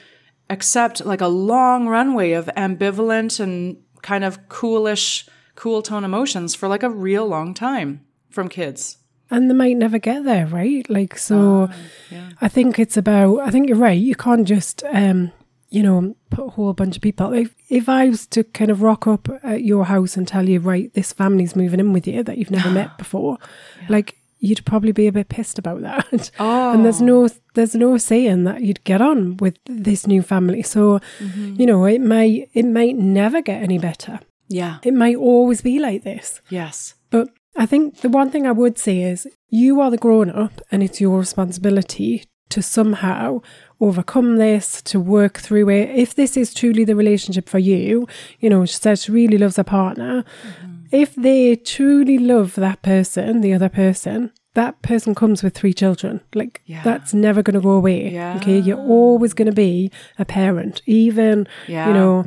accept 0.51 1.07
like 1.07 1.21
a 1.21 1.29
long 1.29 1.87
runway 1.87 2.33
of 2.33 2.51
ambivalent 2.57 3.39
and 3.39 3.77
kind 4.03 4.25
of 4.25 4.49
coolish, 4.49 5.29
cool 5.55 5.83
tone 5.83 6.03
emotions 6.03 6.57
for 6.57 6.67
like 6.67 6.83
a 6.83 6.91
real 6.91 7.29
long 7.29 7.55
time 7.55 8.05
from 8.29 8.49
kids. 8.49 8.99
And 9.31 9.49
they 9.49 9.55
might 9.55 9.77
never 9.77 10.01
get 10.01 10.25
there, 10.25 10.47
right? 10.47 10.91
Like, 10.91 11.17
so 11.17 11.63
uh, 11.63 11.73
yeah. 12.11 12.31
I 12.41 12.49
think 12.49 12.81
it's 12.81 12.97
about, 12.97 13.39
I 13.39 13.53
think 13.53 13.69
you're 13.69 13.79
right. 13.79 13.93
You 13.93 14.17
can't 14.17 14.49
just, 14.49 14.83
um, 14.91 15.31
you 15.73 15.83
know, 15.83 16.15
put 16.29 16.47
a 16.47 16.51
whole 16.51 16.75
bunch 16.75 16.97
of 16.97 17.03
people. 17.03 17.33
If, 17.33 17.55
if 17.71 17.89
I 17.89 18.11
was 18.11 18.27
to 18.29 18.45
kind 18.45 18.71
of 18.71 18.83
rock 18.83 19.07
up 19.07 19.27
at 19.43 19.65
your 19.65 19.87
house 19.87 20.19
and 20.19 20.29
tell 20.29 20.47
you, 20.47 20.61
right, 20.61 20.93
this 20.93 21.15
family's 21.15 21.57
moving 21.57 21.81
in 21.81 21.95
with 21.95 22.07
you 22.07 22.23
that 22.23 22.37
you've 22.37 22.51
never 22.51 22.71
met 22.71 22.99
before, 22.99 23.39
yeah. 23.81 23.87
like 23.89 24.19
you'd 24.39 24.67
probably 24.67 24.93
be 24.93 25.07
a 25.07 25.13
bit 25.13 25.31
pissed 25.31 25.59
about 25.59 25.81
that. 25.81 26.31
Oh. 26.39 26.73
and 26.75 26.85
there's 26.85 27.01
no 27.01 27.29
there's 27.55 27.75
no 27.75 27.97
saying 27.97 28.45
that 28.45 28.61
you'd 28.61 28.85
get 28.85 29.01
on 29.01 29.39
with 29.39 29.57
this 29.65 30.07
new 30.07 30.21
family. 30.21 30.63
So, 30.63 31.01
mm-hmm. 31.19 31.55
you 31.59 31.65
know, 31.65 31.87
it 31.87 32.03
may 32.03 32.49
it 32.53 32.67
might 32.67 32.97
never 32.97 33.41
get 33.41 33.63
any 33.63 33.79
better. 33.79 34.21
Yeah. 34.49 34.79
It 34.83 34.93
might 34.93 35.17
always 35.17 35.63
be 35.63 35.79
like 35.79 36.05
this. 36.05 36.43
Yes. 36.51 36.95
But 37.09 37.29
I 37.57 37.65
think 37.65 38.03
the 38.03 38.11
one 38.11 38.31
thing 38.31 38.47
I 38.47 38.53
would 38.53 38.77
say 38.79 39.01
is 39.01 39.27
you 39.49 39.81
are 39.81 39.91
the 39.91 39.97
grown 39.97 40.29
up 40.29 40.61
and 40.71 40.83
it's 40.83 41.01
your 41.01 41.19
responsibility 41.19 42.25
to 42.51 42.61
somehow 42.61 43.41
overcome 43.83 44.37
this, 44.37 44.81
to 44.83 45.01
work 45.01 45.39
through 45.39 45.69
it. 45.69 45.91
If 45.91 46.15
this 46.15 46.37
is 46.37 46.55
truly 46.55 46.85
the 46.85 46.97
relationship 46.97 47.49
for 47.49 47.59
you, 47.59 48.07
you 48.39 48.49
know, 48.49 48.65
she 48.65 48.77
says 48.77 49.03
she 49.03 49.13
really 49.13 49.37
loves 49.37 49.57
her 49.57 49.65
partner. 49.65 50.23
Mm-hmm. 50.23 50.73
If 50.93 51.15
they 51.17 51.57
truly 51.57 52.19
love 52.19 52.55
that 52.55 52.83
person, 52.83 53.41
the 53.41 53.53
other 53.53 53.69
person, 53.69 54.31
that 54.55 54.81
person 54.83 55.15
comes 55.15 55.43
with 55.43 55.55
three 55.55 55.75
children. 55.75 56.21
Like 56.33 56.63
yeah. 56.65 56.83
that's 56.85 57.13
never 57.13 57.43
going 57.43 57.55
to 57.55 57.61
go 57.61 57.71
away. 57.71 58.11
Yeah. 58.11 58.37
Okay, 58.37 58.59
you're 58.59 58.79
always 58.79 59.35
going 59.35 59.47
to 59.47 59.53
be 59.53 59.91
a 60.19 60.25
parent. 60.25 60.81
Even 60.87 61.49
yeah. 61.67 61.89
you 61.89 61.95
know, 61.95 62.27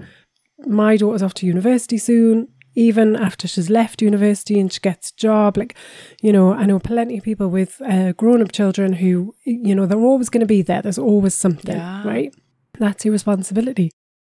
my 0.66 0.98
daughter's 0.98 1.24
off 1.24 1.36
to 1.36 1.46
university 1.46 1.98
soon 1.98 2.50
even 2.76 3.16
after 3.16 3.48
she's 3.48 3.70
left 3.70 4.02
university 4.02 4.60
and 4.60 4.72
she 4.72 4.80
gets 4.80 5.12
a 5.12 5.16
job. 5.16 5.58
Like, 5.58 5.76
you 6.22 6.32
know, 6.32 6.54
I 6.54 6.66
know 6.66 6.80
plenty 6.80 7.18
of 7.18 7.24
people 7.24 7.48
with 7.48 7.82
uh, 7.82 8.12
grown 8.14 8.42
up 8.42 8.52
children 8.52 8.94
who, 8.94 9.34
you 9.44 9.74
know, 9.74 9.86
they're 9.86 9.98
always 9.98 10.30
going 10.30 10.42
to 10.42 10.46
be 10.46 10.62
there. 10.62 10.82
There's 10.82 10.98
always 10.98 11.34
something, 11.34 11.78
yeah. 11.78 12.06
right? 12.06 12.34
That's 12.78 13.06
your 13.06 13.14
responsibility. 13.14 13.92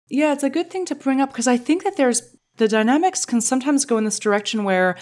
Yeah, 0.09 0.33
it's 0.33 0.43
a 0.43 0.51
good 0.51 0.71
thing 0.71 0.85
to 0.87 0.95
bring 0.95 1.21
up 1.21 1.31
because 1.31 1.47
I 1.47 1.57
think 1.57 1.85
that 1.85 1.97
there's 1.97 2.37
the 2.57 2.69
dynamics 2.69 3.25
can 3.25 3.41
sometimes 3.41 3.85
go 3.85 3.97
in 3.97 4.05
this 4.05 4.19
direction 4.19 4.65
where 4.65 4.97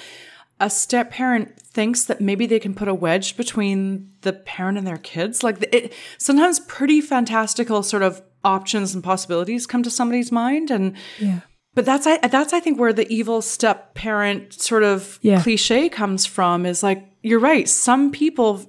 a 0.61 0.71
step 0.71 1.11
parent 1.11 1.61
thinks 1.61 2.05
that 2.05 2.21
maybe 2.21 2.47
they 2.47 2.61
can 2.61 2.75
put 2.75 2.87
a 2.87 2.95
wedge 2.95 3.37
between 3.37 4.13
the 4.21 4.33
parent 4.33 4.77
and 4.77 4.87
their 4.87 4.99
kids. 4.99 5.43
Like 5.43 5.67
it, 5.73 5.93
sometimes 6.19 6.61
pretty 6.61 7.01
fantastical 7.01 7.83
sort 7.83 8.03
of 8.03 8.23
options 8.45 8.95
and 8.95 9.03
possibilities 9.03 9.67
come 9.67 9.83
to 9.83 9.91
somebody's 9.91 10.31
mind 10.31 10.71
and 10.71 10.97
yeah. 11.19 11.41
But 11.75 11.85
that's 11.85 12.07
I 12.07 12.19
that's 12.19 12.53
I 12.53 12.61
think 12.61 12.81
where 12.81 12.93
the 12.93 13.11
evil 13.13 13.43
step 13.43 13.95
parent 13.95 14.53
sort 14.55 14.83
of 14.83 15.19
yeah. 15.23 15.43
cliche 15.43 15.89
comes 15.89 16.27
from 16.27 16.67
is 16.67 16.83
like 16.83 17.05
you're 17.23 17.41
right. 17.41 17.69
Some 17.69 18.11
people 18.11 18.69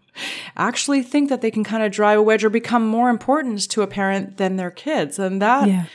actually 0.56 1.02
think 1.02 1.28
that 1.28 1.40
they 1.42 1.50
can 1.50 1.62
kind 1.62 1.82
of 1.82 1.92
drive 1.92 2.18
a 2.18 2.22
wedge 2.22 2.44
or 2.44 2.50
become 2.50 2.86
more 2.86 3.10
important 3.10 3.68
to 3.70 3.82
a 3.82 3.86
parent 3.86 4.38
than 4.38 4.56
their 4.56 4.70
kids, 4.70 5.18
and 5.18 5.42
that 5.42 5.68
yeah. 5.68 5.86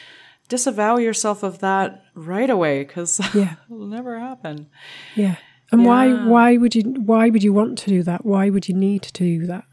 disavow 0.47 0.97
yourself 0.97 1.41
of 1.41 1.59
that 1.59 2.03
right 2.13 2.49
away 2.49 2.83
because 2.83 3.19
yeah. 3.33 3.55
it'll 3.69 3.87
never 3.87 4.19
happen. 4.19 4.69
Yeah. 5.15 5.37
And 5.71 5.81
yeah. 5.81 5.87
why 5.87 6.13
why 6.27 6.57
would 6.57 6.75
you 6.75 6.83
why 6.83 7.29
would 7.29 7.43
you 7.43 7.51
want 7.51 7.79
to 7.79 7.89
do 7.89 8.03
that? 8.03 8.25
Why 8.25 8.51
would 8.51 8.67
you 8.67 8.75
need 8.75 9.01
to 9.03 9.13
do 9.13 9.47
that? 9.47 9.65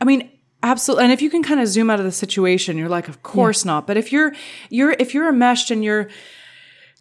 I 0.00 0.04
mean, 0.04 0.30
Absolutely. 0.62 1.04
And 1.04 1.12
if 1.12 1.20
you 1.20 1.30
can 1.30 1.42
kind 1.42 1.60
of 1.60 1.66
zoom 1.66 1.90
out 1.90 1.98
of 1.98 2.04
the 2.04 2.12
situation, 2.12 2.78
you're 2.78 2.88
like, 2.88 3.08
of 3.08 3.22
course 3.22 3.64
yeah. 3.64 3.72
not. 3.72 3.86
But 3.86 3.96
if 3.96 4.12
you're 4.12 4.32
you're 4.70 4.94
if 4.98 5.14
you're 5.14 5.28
enmeshed 5.28 5.70
and 5.70 5.82
you're 5.82 6.08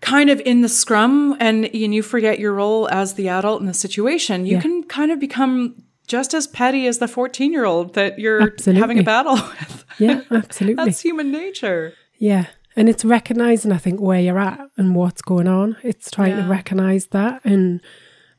kind 0.01 0.29
of 0.31 0.39
in 0.41 0.61
the 0.61 0.69
scrum 0.69 1.37
and, 1.39 1.65
and 1.65 1.93
you 1.93 2.01
forget 2.01 2.39
your 2.39 2.53
role 2.53 2.89
as 2.89 3.13
the 3.13 3.29
adult 3.29 3.61
in 3.61 3.67
the 3.67 3.73
situation, 3.73 4.45
you 4.45 4.55
yeah. 4.55 4.61
can 4.61 4.83
kind 4.83 5.11
of 5.11 5.19
become 5.19 5.83
just 6.07 6.33
as 6.33 6.47
petty 6.47 6.87
as 6.87 6.97
the 6.97 7.07
14 7.07 7.51
year 7.53 7.65
old 7.65 7.93
that 7.93 8.17
you're 8.17 8.41
absolutely. 8.41 8.81
having 8.81 8.99
a 8.99 9.03
battle 9.03 9.35
with. 9.59 9.85
Yeah, 9.99 10.21
absolutely. 10.31 10.83
That's 10.83 11.01
human 11.01 11.31
nature. 11.31 11.93
Yeah. 12.17 12.47
And 12.75 12.89
it's 12.89 13.05
recognizing, 13.05 13.71
I 13.71 13.77
think, 13.77 13.99
where 13.99 14.19
you're 14.19 14.39
at 14.39 14.59
and 14.77 14.95
what's 14.95 15.21
going 15.21 15.47
on. 15.47 15.77
It's 15.83 16.09
trying 16.09 16.37
yeah. 16.37 16.43
to 16.43 16.49
recognize 16.49 17.07
that 17.07 17.41
and 17.45 17.81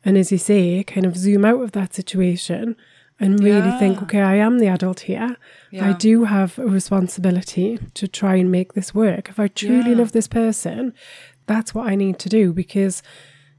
and 0.04 0.18
as 0.18 0.32
you 0.32 0.38
say, 0.38 0.82
kind 0.82 1.06
of 1.06 1.16
zoom 1.16 1.44
out 1.44 1.62
of 1.62 1.72
that 1.72 1.94
situation 1.94 2.74
and 3.22 3.42
really 3.42 3.68
yeah. 3.68 3.78
think, 3.78 4.02
okay, 4.02 4.20
I 4.20 4.34
am 4.34 4.58
the 4.58 4.66
adult 4.66 5.00
here. 5.00 5.36
Yeah. 5.70 5.88
I 5.88 5.92
do 5.92 6.24
have 6.24 6.58
a 6.58 6.66
responsibility 6.66 7.78
to 7.94 8.08
try 8.08 8.34
and 8.34 8.50
make 8.50 8.74
this 8.74 8.94
work. 8.94 9.28
If 9.28 9.38
I 9.38 9.48
truly 9.48 9.90
yeah. 9.90 9.98
love 9.98 10.12
this 10.12 10.28
person, 10.28 10.92
that's 11.46 11.74
what 11.74 11.86
I 11.86 11.94
need 11.94 12.18
to 12.18 12.28
do 12.28 12.52
because 12.52 13.02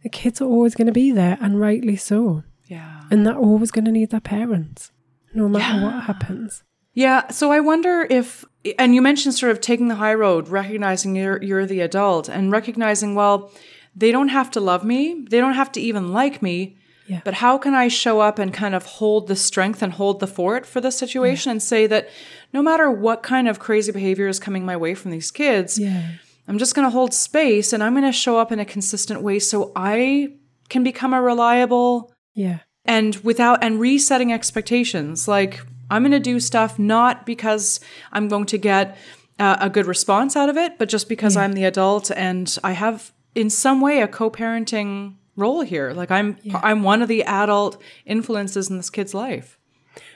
the 0.04 0.10
kids 0.10 0.41
are 0.41 0.45
always 0.45 0.76
going 0.76 0.88
to 0.88 0.93
be 0.93 1.12
there, 1.12 1.38
and 1.39 1.60
rightly 1.60 1.95
so. 1.95 2.43
Yeah. 2.67 3.04
And 3.10 3.26
they're 3.26 3.38
always 3.38 3.71
going 3.71 3.86
to 3.86 3.91
need 3.91 4.10
their 4.10 4.19
parents, 4.19 4.91
no 5.34 5.47
matter 5.47 5.82
what 5.82 6.04
happens. 6.04 6.63
Yeah. 6.93 7.30
So 7.30 7.52
I 7.52 7.60
wonder 7.62 8.06
if, 8.10 8.45
and 8.78 8.93
you 8.93 9.02
mentioned 9.02 9.34
sort 9.34 9.52
of 9.52 9.62
taking 9.62 9.88
the 9.88 9.95
high 9.95 10.13
road, 10.13 10.49
recognizing 10.49 11.15
you're, 11.15 11.41
you're 11.41 11.65
the 11.65 11.80
adult 11.80 12.28
and 12.28 12.52
recognizing, 12.52 13.15
well, 13.15 13.52
they 13.95 14.12
don't 14.12 14.30
have 14.30 14.52
to 14.52 14.60
love 14.60 14.84
me. 14.84 15.26
They 15.30 15.39
don't 15.39 15.54
have 15.54 15.71
to 15.73 15.82
even 15.82 16.12
like 16.12 16.41
me 16.41 16.78
yeah. 17.06 17.22
But 17.26 17.36
how 17.36 17.58
can 17.58 17.74
I 17.74 17.89
show 17.89 18.22
up 18.22 18.39
and 18.39 18.54
kind 18.54 18.74
of 18.74 18.86
hold 18.86 19.28
the 19.28 19.36
strength 19.36 19.82
and 19.82 19.94
hold 19.94 20.20
the 20.20 20.28
fort 20.28 20.66
for 20.66 20.80
the 20.80 20.92
situation 20.92 21.50
yeah. 21.50 21.52
and 21.52 21.63
say 21.63 21.88
that 21.88 22.10
no 22.54 22.62
matter 22.62 22.89
what 22.89 23.24
kind 23.24 23.48
of 23.48 23.60
crazy 23.60 23.92
behavior 23.92 24.28
is 24.28 24.39
coming 24.39 24.66
my 24.66 24.78
way 24.78 24.96
from 24.96 25.12
these 25.12 25.30
kids, 25.30 25.78
yeah. 25.78 26.12
I'm 26.48 26.58
just 26.58 26.76
going 26.76 26.86
to 26.86 26.92
hold 26.92 27.13
space 27.13 27.74
and 27.74 27.84
I'm 27.84 27.94
going 27.94 28.06
to 28.06 28.12
show 28.12 28.38
up 28.38 28.52
in 28.52 28.60
a 28.60 28.66
consistent 28.66 29.22
way 29.22 29.39
so 29.39 29.72
I 29.76 30.34
can 30.70 30.84
become 30.84 31.13
a 31.13 31.22
reliable 31.22 32.12
yeah 32.34 32.60
and 32.86 33.16
without 33.18 33.63
and 33.63 33.80
resetting 33.80 34.34
expectations 34.34 35.28
like 35.28 35.62
I'm 35.89 36.02
going 36.02 36.12
to 36.12 36.20
do 36.20 36.39
stuff 36.39 36.80
not 36.80 37.26
because 37.26 37.80
I'm 38.12 38.28
going 38.28 38.46
to 38.48 38.58
get 38.58 38.98
uh, 39.39 39.58
a 39.60 39.70
good 39.70 39.86
response 39.86 40.36
out 40.36 40.50
of 40.50 40.58
it, 40.58 40.78
but 40.78 40.89
just 40.89 41.10
because 41.10 41.36
yeah. 41.36 41.44
I'm 41.44 41.54
the 41.54 41.66
adult 41.66 42.12
and 42.12 42.58
I 42.63 42.72
have 42.72 43.12
in 43.36 43.50
some 43.50 43.82
way 43.82 44.02
a 44.02 44.08
co-parenting 44.08 45.16
role 45.36 45.62
here. 45.62 45.93
Like 45.93 46.12
I'm 46.12 46.38
yeah. 46.43 46.60
I'm 46.63 46.84
one 46.84 47.02
of 47.02 47.08
the 47.08 47.24
adult 47.24 47.82
influences 48.06 48.69
in 48.69 48.78
this 48.78 48.89
kid's 48.89 49.13
life. 49.13 49.58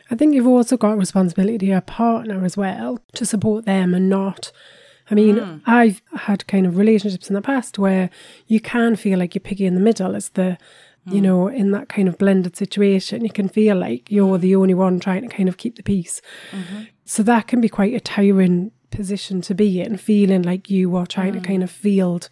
I 0.10 0.16
think 0.16 0.34
you've 0.34 0.48
also 0.48 0.78
got 0.78 0.98
responsibility 0.98 1.58
to 1.60 1.66
your 1.66 1.82
partner 1.82 2.46
as 2.46 2.56
well 2.56 3.00
to 3.14 3.26
support 3.26 3.66
them 3.66 3.94
and 3.94 4.10
not. 4.10 4.52
I 5.10 5.16
mean, 5.16 5.38
hmm. 5.38 5.58
I've 5.66 6.02
had 6.16 6.48
kind 6.48 6.66
of 6.66 6.78
relationships 6.78 7.30
in 7.30 7.34
the 7.34 7.42
past 7.42 7.80
where 7.80 8.10
you 8.48 8.60
can 8.60 8.96
feel 8.96 9.20
like 9.20 9.36
you're 9.36 9.42
picky 9.42 9.66
in 9.66 9.76
the 9.76 9.82
middle 9.82 10.16
as 10.16 10.30
the, 10.30 10.58
you 11.06 11.18
hmm. 11.18 11.24
know, 11.24 11.48
in 11.48 11.72
that 11.72 11.90
kind 11.90 12.08
of 12.08 12.18
blended 12.18 12.56
situation. 12.56 13.24
You 13.24 13.32
can 13.32 13.50
feel 13.50 13.78
like 13.78 14.10
you're 14.12 14.38
hmm. 14.38 14.42
the 14.42 14.56
only 14.56 14.74
one 14.74 15.00
trying 15.00 15.28
to 15.28 15.36
kind 15.36 15.50
of 15.50 15.58
keep 15.58 15.76
the 15.76 15.84
peace. 15.84 16.22
Mm-hmm. 16.52 16.84
So 17.06 17.24
that 17.24 17.48
can 17.48 17.62
be 17.62 17.70
quite 17.70 17.94
a 17.94 18.02
tiring 18.02 18.72
position 18.92 19.42
to 19.42 19.54
be 19.54 19.82
in, 19.82 19.98
feeling 19.98 20.44
like 20.44 20.70
you 20.70 20.96
are 20.96 21.06
trying 21.06 21.34
to 21.34 21.40
kind 21.40 21.64
of 21.64 21.72
field 21.72 22.30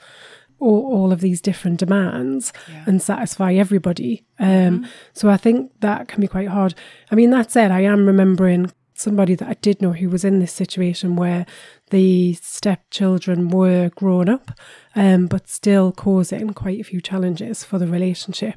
all, 0.60 0.86
all 0.94 1.12
of 1.12 1.22
these 1.22 1.42
different 1.42 1.80
demands 1.80 2.54
and 2.86 3.02
satisfy 3.02 3.54
everybody. 3.54 4.24
Um, 4.40 4.86
So 5.14 5.30
I 5.30 5.38
think 5.38 5.72
that 5.82 6.08
can 6.08 6.22
be 6.22 6.28
quite 6.28 6.48
hard. 6.50 6.74
I 7.12 7.16
mean, 7.16 7.30
that 7.32 7.52
said, 7.52 7.72
I 7.72 7.82
am 7.82 8.06
remembering 8.06 8.72
somebody 8.98 9.36
that 9.36 9.50
I 9.50 9.56
did 9.62 9.82
know 9.82 9.92
who 9.92 10.10
was 10.10 10.24
in 10.24 10.40
this 10.40 10.54
situation 10.54 11.16
where 11.18 11.46
the 11.92 12.34
stepchildren 12.42 13.50
were 13.50 13.90
grown 13.96 14.28
up, 14.28 14.52
um, 14.96 15.28
but 15.28 15.48
still 15.48 15.92
causing 15.92 16.52
quite 16.54 16.80
a 16.80 16.84
few 16.84 17.00
challenges 17.00 17.64
for 17.64 17.78
the 17.78 17.88
relationship. 17.88 18.56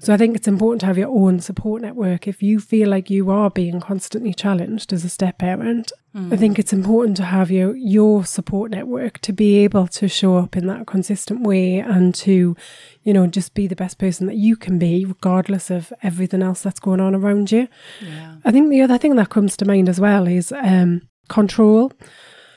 So 0.00 0.12
I 0.12 0.16
think 0.16 0.36
it's 0.36 0.48
important 0.48 0.80
to 0.80 0.86
have 0.86 0.98
your 0.98 1.08
own 1.08 1.40
support 1.40 1.80
network. 1.80 2.28
If 2.28 2.42
you 2.42 2.60
feel 2.60 2.88
like 2.90 3.08
you 3.08 3.30
are 3.30 3.50
being 3.50 3.80
constantly 3.80 4.34
challenged 4.34 4.92
as 4.92 5.04
a 5.04 5.08
step 5.08 5.38
parent, 5.38 5.92
I 6.32 6.36
think 6.36 6.58
it's 6.58 6.72
important 6.72 7.16
to 7.18 7.22
have 7.22 7.52
your 7.52 7.76
your 7.76 8.24
support 8.24 8.72
network 8.72 9.18
to 9.20 9.32
be 9.32 9.58
able 9.58 9.86
to 9.86 10.08
show 10.08 10.36
up 10.38 10.56
in 10.56 10.66
that 10.66 10.86
consistent 10.86 11.42
way 11.42 11.78
and 11.78 12.12
to, 12.16 12.56
you 13.04 13.12
know, 13.12 13.28
just 13.28 13.54
be 13.54 13.68
the 13.68 13.76
best 13.76 13.96
person 13.96 14.26
that 14.26 14.36
you 14.36 14.56
can 14.56 14.76
be, 14.78 15.04
regardless 15.04 15.70
of 15.70 15.92
everything 16.02 16.42
else 16.42 16.62
that's 16.62 16.80
going 16.80 17.00
on 17.00 17.14
around 17.14 17.52
you. 17.52 17.68
Yeah. 18.02 18.36
I 18.44 18.50
think 18.50 18.70
the 18.70 18.82
other 18.82 18.98
thing 18.98 19.14
that 19.16 19.30
comes 19.30 19.56
to 19.58 19.64
mind 19.64 19.88
as 19.88 20.00
well 20.00 20.26
is 20.26 20.52
um, 20.52 21.02
control. 21.28 21.92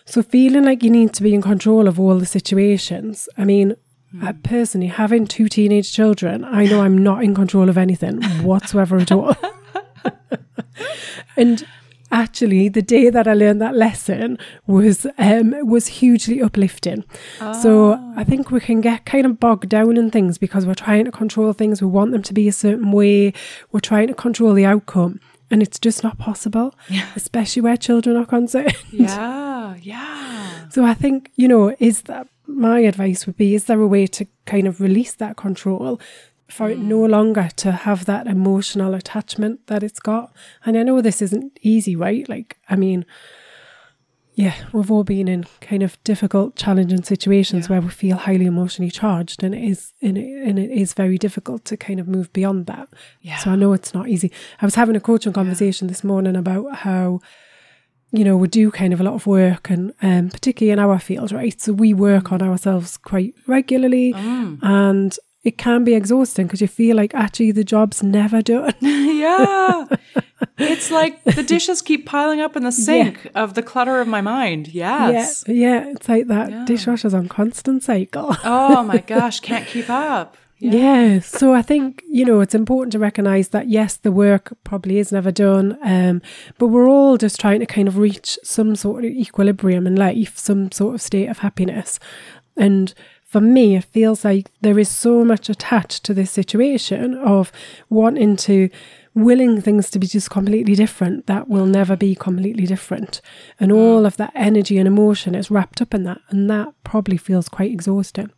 So 0.05 0.21
feeling 0.21 0.63
like 0.63 0.83
you 0.83 0.89
need 0.89 1.13
to 1.13 1.23
be 1.23 1.33
in 1.33 1.41
control 1.41 1.87
of 1.87 1.99
all 1.99 2.17
the 2.17 2.25
situations. 2.25 3.29
I 3.37 3.45
mean, 3.45 3.75
I 4.21 4.33
personally, 4.33 4.87
having 4.87 5.25
two 5.25 5.47
teenage 5.47 5.91
children, 5.91 6.43
I 6.45 6.65
know 6.65 6.81
I'm 6.81 6.97
not 6.97 7.23
in 7.23 7.33
control 7.33 7.69
of 7.69 7.77
anything 7.77 8.21
whatsoever 8.43 8.97
at 8.97 9.11
all. 9.11 9.35
and 11.35 11.65
actually, 12.11 12.69
the 12.69 12.83
day 12.83 13.09
that 13.09 13.27
I 13.27 13.33
learned 13.33 13.59
that 13.61 13.75
lesson 13.75 14.37
was 14.67 15.07
um, 15.17 15.55
was 15.65 15.87
hugely 15.87 16.43
uplifting. 16.43 17.03
So 17.61 17.93
I 18.15 18.23
think 18.23 18.51
we 18.51 18.59
can 18.59 18.81
get 18.81 19.05
kind 19.05 19.25
of 19.25 19.39
bogged 19.39 19.69
down 19.69 19.97
in 19.97 20.11
things 20.11 20.37
because 20.37 20.65
we're 20.67 20.75
trying 20.75 21.05
to 21.05 21.11
control 21.11 21.51
things. 21.53 21.81
We 21.81 21.87
want 21.87 22.11
them 22.11 22.21
to 22.23 22.33
be 22.33 22.47
a 22.47 22.53
certain 22.53 22.91
way. 22.91 23.33
We're 23.71 23.79
trying 23.79 24.09
to 24.09 24.13
control 24.13 24.53
the 24.53 24.65
outcome. 24.65 25.21
And 25.53 25.61
it's 25.61 25.77
just 25.77 26.03
not 26.03 26.17
possible, 26.17 26.73
especially 27.15 27.61
where 27.61 27.77
children 27.77 28.17
are 28.17 28.25
concerned. 28.25 28.75
Yeah. 28.91 29.75
Yeah. 29.81 30.69
So 30.69 30.83
I 30.83 30.95
think, 30.95 31.29
you 31.35 31.47
know, 31.47 31.75
is 31.77 32.01
that 32.03 32.27
my 32.47 32.79
advice 32.79 33.27
would 33.27 33.37
be 33.37 33.53
is 33.53 33.65
there 33.65 33.79
a 33.79 33.85
way 33.85 34.07
to 34.07 34.25
kind 34.47 34.65
of 34.65 34.81
release 34.81 35.13
that 35.13 35.37
control 35.37 36.01
for 36.49 36.71
it 36.71 36.79
mm. 36.79 36.85
no 36.85 37.05
longer 37.05 37.49
to 37.57 37.71
have 37.71 38.05
that 38.05 38.25
emotional 38.25 38.95
attachment 38.95 39.67
that 39.67 39.83
it's 39.83 39.99
got? 39.99 40.33
And 40.65 40.75
I 40.75 40.81
know 40.81 41.01
this 41.01 41.21
isn't 41.21 41.59
easy, 41.61 41.95
right? 41.95 42.27
Like, 42.27 42.57
I 42.67 42.75
mean, 42.75 43.05
yeah, 44.35 44.55
we've 44.71 44.89
all 44.89 45.03
been 45.03 45.27
in 45.27 45.45
kind 45.61 45.83
of 45.83 46.03
difficult, 46.03 46.55
challenging 46.55 47.03
situations 47.03 47.69
where 47.69 47.81
we 47.81 47.89
feel 47.89 48.17
highly 48.17 48.45
emotionally 48.45 48.91
charged, 48.91 49.43
and 49.43 49.53
it 49.53 49.63
is 49.63 49.93
and 50.01 50.17
it, 50.17 50.47
and 50.47 50.57
it 50.57 50.71
is 50.71 50.93
very 50.93 51.17
difficult 51.17 51.65
to 51.65 51.77
kind 51.77 51.99
of 51.99 52.07
move 52.07 52.33
beyond 52.33 52.65
that. 52.65 52.89
Yeah. 53.21 53.37
So 53.37 53.51
I 53.51 53.55
know 53.55 53.73
it's 53.73 53.93
not 53.93 54.09
easy. 54.09 54.31
I 54.61 54.65
was 54.65 54.75
having 54.75 54.95
a 54.95 54.99
coaching 54.99 55.33
conversation 55.33 55.87
this 55.87 56.03
morning 56.03 56.35
about 56.35 56.77
how 56.77 57.21
you 58.13 58.23
know, 58.23 58.37
we 58.37 58.47
do 58.47 58.69
kind 58.69 58.93
of 58.93 59.01
a 59.01 59.03
lot 59.03 59.15
of 59.15 59.25
work 59.25 59.71
and 59.71 59.91
um, 60.03 60.29
particularly 60.29 60.71
in 60.71 60.77
our 60.77 60.99
field, 60.99 61.31
right? 61.31 61.59
So 61.59 61.73
we 61.73 61.95
work 61.95 62.31
on 62.31 62.43
ourselves 62.43 62.95
quite 62.95 63.33
regularly 63.47 64.13
and 64.61 65.17
it 65.43 65.57
can 65.57 65.83
be 65.83 65.93
exhausting 65.93 66.47
because 66.47 66.61
you 66.61 66.67
feel 66.67 66.95
like 66.95 67.13
actually 67.13 67.51
the 67.51 67.63
job's 67.63 68.01
never 68.01 68.41
done. 68.41 68.73
yeah. 68.81 69.87
It's 70.57 70.91
like 70.91 71.23
the 71.23 71.41
dishes 71.41 71.81
keep 71.81 72.05
piling 72.05 72.39
up 72.39 72.55
in 72.55 72.63
the 72.63 72.71
sink 72.71 73.31
of 73.33 73.53
the 73.53 73.63
clutter 73.63 73.99
of 74.01 74.07
my 74.07 74.21
mind. 74.21 74.67
Yes. 74.67 75.43
Yeah, 75.47 75.53
yeah, 75.53 75.91
it's 75.91 76.07
like 76.07 76.27
that 76.27 76.67
dishwasher's 76.67 77.13
on 77.13 77.27
constant 77.27 77.81
cycle. 77.83 78.35
Oh 78.43 78.83
my 78.83 78.97
gosh, 78.97 79.39
can't 79.39 79.65
keep 79.65 79.89
up. 79.89 80.37
Yeah. 80.59 81.19
So 81.19 81.53
I 81.53 81.61
think, 81.61 82.03
you 82.07 82.23
know, 82.23 82.41
it's 82.41 82.53
important 82.55 82.91
to 82.91 82.99
recognize 82.99 83.49
that 83.49 83.69
yes, 83.69 83.95
the 83.95 84.11
work 84.11 84.53
probably 84.63 84.97
is 84.99 85.11
never 85.11 85.31
done. 85.31 85.77
Um, 85.83 86.21
but 86.57 86.67
we're 86.67 86.89
all 86.89 87.17
just 87.17 87.39
trying 87.39 87.59
to 87.61 87.65
kind 87.65 87.87
of 87.87 87.97
reach 87.97 88.37
some 88.43 88.75
sort 88.75 89.05
of 89.05 89.11
equilibrium 89.11 89.87
in 89.87 89.95
life, 89.95 90.37
some 90.37 90.71
sort 90.71 90.95
of 90.95 91.01
state 91.01 91.27
of 91.27 91.39
happiness. 91.39 91.99
And 92.55 92.93
for 93.33 93.41
me, 93.41 93.75
it 93.75 93.85
feels 93.85 94.23
like 94.23 94.51
there 94.61 94.77
is 94.77 94.89
so 94.89 95.25
much 95.25 95.49
attached 95.49 96.03
to 96.03 96.13
this 96.13 96.29
situation 96.29 97.15
of 97.15 97.51
wanting 97.89 98.35
to 98.35 98.69
willing 99.15 99.59
things 99.59 99.89
to 99.89 99.97
be 99.97 100.05
just 100.05 100.29
completely 100.29 100.75
different 100.75 101.25
that 101.25 101.47
will 101.47 101.65
never 101.65 101.95
be 101.95 102.13
completely 102.13 102.67
different. 102.67 103.21
And 103.59 103.71
all 103.71 104.05
of 104.05 104.17
that 104.17 104.31
energy 104.35 104.77
and 104.77 104.87
emotion 104.87 105.33
is 105.33 105.49
wrapped 105.49 105.81
up 105.81 105.95
in 105.95 106.03
that. 106.03 106.19
And 106.29 106.47
that 106.51 106.67
probably 106.83 107.17
feels 107.17 107.49
quite 107.49 107.71
exhausting. 107.71 108.29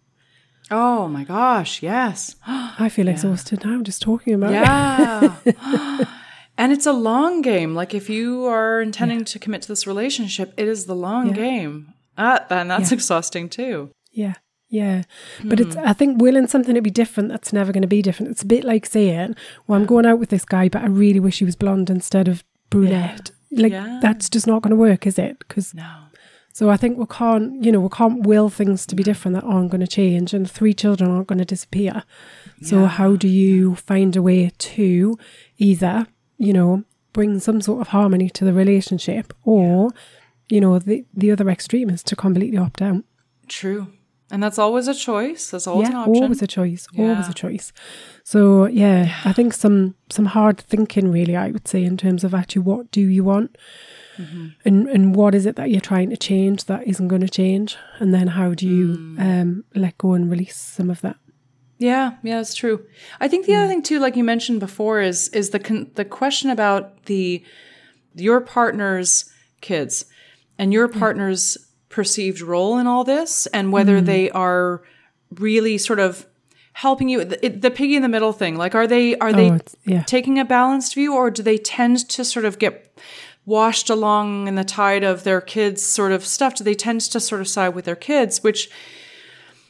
Oh 0.72 1.10
my 1.10 1.26
gosh, 1.26 1.84
yes. 1.84 2.38
I 2.48 2.88
feel 2.88 3.10
exhausted 3.10 3.66
now 3.66 3.82
just 3.84 4.02
talking 4.02 4.34
about 4.34 4.52
it. 4.52 5.46
Yeah. 5.56 6.06
and 6.58 6.72
it's 6.72 6.86
a 6.86 6.94
long 6.94 7.42
game. 7.42 7.76
Like 7.76 7.94
if 7.94 8.10
you 8.10 8.46
are 8.46 8.82
intending 8.82 9.26
to 9.26 9.40
commit 9.40 9.62
to 9.64 9.68
this 9.68 9.86
relationship, 9.86 10.54
it 10.56 10.70
is 10.70 10.86
the 10.86 10.96
long 10.96 11.28
Yeah. 11.28 11.34
game. 11.34 11.94
Ah, 12.18 12.46
and 12.50 12.72
that's 12.72 12.94
exhausting 12.94 13.50
too. 13.50 13.92
Yeah. 14.14 14.36
Yeah. 14.76 15.04
But 15.44 15.60
it's 15.60 15.76
hmm. 15.76 15.88
I 15.88 15.94
think 15.94 16.22
willing 16.22 16.48
something 16.48 16.76
to 16.76 16.82
be 16.82 16.90
different 16.90 17.30
that's 17.30 17.54
never 17.54 17.72
going 17.72 17.82
to 17.82 17.88
be 17.88 18.02
different. 18.02 18.32
It's 18.32 18.44
a 18.44 18.48
bit 18.56 18.64
like 18.64 18.86
saying, 18.86 19.36
Well, 19.68 19.80
I'm 19.80 19.86
going 19.86 20.06
out 20.06 20.20
with 20.20 20.30
this 20.30 20.46
guy, 20.46 20.70
but 20.70 20.82
I 20.84 20.88
really 20.88 21.20
wish 21.20 21.40
he 21.40 21.46
was 21.46 21.56
blonde 21.56 21.90
instead 21.90 22.28
of 22.28 22.44
brunette. 22.70 23.32
Like 23.52 23.72
Yeah. 23.72 24.00
that's 24.02 24.30
just 24.30 24.48
not 24.48 24.62
going 24.62 24.72
to 24.72 24.76
work, 24.76 25.08
is 25.08 25.18
it? 25.18 25.40
Because 25.40 25.74
No. 25.74 25.90
so 26.52 26.70
I 26.70 26.78
think 26.78 26.98
we 26.98 27.06
can't, 27.06 27.64
you 27.64 27.72
know, 27.72 27.80
we 27.80 27.90
can't 27.90 28.24
will 28.28 28.50
things 28.50 28.86
to 28.88 28.96
be 28.96 29.04
different 29.04 29.36
that 29.36 29.44
aren't 29.46 29.72
going 29.72 29.82
to 29.82 29.88
change, 29.88 30.34
and 30.34 30.50
three 30.50 30.74
children 30.74 31.10
aren't 31.12 31.28
going 31.28 31.40
to 31.40 31.46
disappear. 31.46 32.04
So 32.62 32.86
how 32.86 33.16
do 33.16 33.28
you 33.28 33.76
find 33.76 34.16
a 34.16 34.22
way 34.22 34.52
to 34.74 35.18
either, 35.58 36.08
you 36.38 36.54
know, 36.54 36.84
bring 37.14 37.40
some 37.40 37.62
sort 37.62 37.82
of 37.82 37.88
harmony 37.90 38.30
to 38.30 38.44
the 38.46 38.54
relationship, 38.54 39.34
or, 39.44 39.92
you 40.50 40.60
know, 40.62 40.80
the 40.80 41.06
the 41.14 41.32
other 41.32 41.50
extreme 41.50 41.90
is 41.90 42.04
to 42.04 42.16
completely 42.16 42.58
opt 42.58 42.82
out. 42.82 43.04
True. 43.48 43.88
And 44.32 44.42
that's 44.42 44.58
always 44.58 44.88
a 44.88 44.96
choice. 44.96 45.52
That's 45.52 45.68
always 45.68 45.90
an 45.90 45.96
option. 45.96 46.24
always 46.24 46.42
a 46.42 46.48
choice. 46.48 46.88
Always 46.98 47.30
a 47.30 47.34
choice. 47.34 47.72
So 48.24 48.66
yeah, 48.66 49.16
I 49.24 49.34
think 49.34 49.54
some 49.54 49.94
some 50.10 50.26
hard 50.26 50.60
thinking 50.60 51.12
really. 51.12 51.36
I 51.36 51.52
would 51.52 51.68
say 51.68 51.84
in 51.84 51.96
terms 51.96 52.24
of 52.24 52.34
actually 52.34 52.64
what 52.64 52.92
do 52.92 53.02
you 53.02 53.24
want, 53.24 53.58
Mm-hmm. 54.18 54.48
and 54.64 54.88
and 54.88 55.16
what 55.16 55.36
is 55.36 55.46
it 55.46 55.58
that 55.58 55.70
you're 55.70 55.82
trying 55.82 56.10
to 56.10 56.18
change 56.18 56.64
that 56.66 56.88
isn't 56.88 57.10
going 57.10 57.22
to 57.22 57.30
change, 57.30 57.78
and 58.00 58.14
then 58.14 58.28
how 58.28 58.54
do 58.56 58.66
you 58.68 58.88
Mm. 58.98 59.20
um 59.42 59.64
let 59.76 59.98
go 59.98 60.14
and 60.14 60.32
release 60.32 60.56
some 60.58 60.90
of 60.90 61.02
that. 61.02 61.18
Yeah, 61.78 62.14
yeah, 62.24 62.38
that's 62.38 62.56
true. 62.56 62.86
I 63.20 63.28
think 63.28 63.46
the 63.46 63.56
other 63.56 63.68
thing 63.68 63.84
too, 63.84 64.00
like 64.00 64.16
you 64.16 64.24
mentioned 64.24 64.60
before, 64.62 65.02
is 65.02 65.28
is 65.30 65.50
the 65.50 65.60
con- 65.60 65.92
the 65.96 66.06
question 66.06 66.50
about 66.50 67.04
the 67.06 67.44
your 68.16 68.40
partner's 68.42 69.26
kids 69.62 70.06
and 70.58 70.72
your 70.74 70.88
partner's 70.88 71.58
perceived 71.90 72.42
role 72.42 72.78
in 72.78 72.88
all 72.88 73.04
this, 73.04 73.48
and 73.48 73.72
whether 73.72 73.98
mm-hmm. 73.98 74.06
they 74.06 74.30
are 74.32 74.82
really 75.36 75.78
sort 75.78 76.00
of 76.00 76.26
helping 76.74 77.10
you. 77.10 77.24
The, 77.24 77.50
the 77.50 77.72
piggy 77.72 77.96
in 77.96 78.02
the 78.02 78.10
middle 78.10 78.34
thing, 78.34 78.58
like 78.58 78.76
are 78.76 78.88
they 78.88 79.18
are 79.18 79.34
they 79.34 79.52
Oh, 79.52 79.56
it's- 79.56 79.76
yeah. 79.86 80.04
taking 80.04 80.40
a 80.40 80.46
balanced 80.46 80.96
view, 80.96 81.14
or 81.16 81.32
do 81.32 81.42
they 81.44 81.58
tend 81.58 82.08
to 82.10 82.26
sort 82.26 82.46
of 82.46 82.60
get 82.60 82.98
washed 83.46 83.90
along 83.90 84.48
in 84.48 84.56
the 84.56 84.64
tide 84.64 85.04
of 85.04 85.24
their 85.24 85.40
kids' 85.42 85.84
sort 85.84 86.12
of 86.12 86.26
stuff? 86.26 86.56
Do 86.56 86.64
they 86.64 86.74
tend 86.74 87.02
to 87.02 87.20
sort 87.20 87.42
of 87.42 87.48
side 87.48 87.70
with 87.70 87.86
their 87.86 87.96
kids, 87.96 88.44
which 88.44 88.70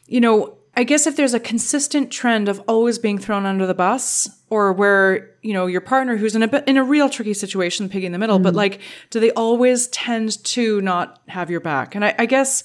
you 0.07 0.21
know, 0.21 0.57
I 0.77 0.83
guess 0.83 1.07
if 1.07 1.15
there's 1.15 1.33
a 1.33 1.39
consistent 1.39 2.11
trend 2.11 2.49
of 2.49 2.61
always 2.67 2.99
being 2.99 3.17
thrown 3.17 3.45
under 3.45 3.65
the 3.65 3.73
bus, 3.73 4.29
or 4.49 4.73
where 4.73 5.31
you 5.41 5.53
know 5.53 5.67
your 5.67 5.81
partner 5.81 6.17
who's 6.17 6.35
in 6.35 6.43
a 6.43 6.63
in 6.67 6.77
a 6.77 6.83
real 6.83 7.09
tricky 7.09 7.33
situation, 7.33 7.89
piggy 7.89 8.05
in 8.05 8.11
the 8.11 8.17
middle, 8.17 8.39
but 8.39 8.49
mm-hmm. 8.49 8.57
like, 8.57 8.81
do 9.09 9.19
they 9.19 9.31
always 9.31 9.87
tend 9.87 10.43
to 10.45 10.81
not 10.81 11.21
have 11.27 11.49
your 11.49 11.61
back? 11.61 11.95
And 11.95 12.03
I, 12.03 12.15
I 12.19 12.25
guess, 12.25 12.63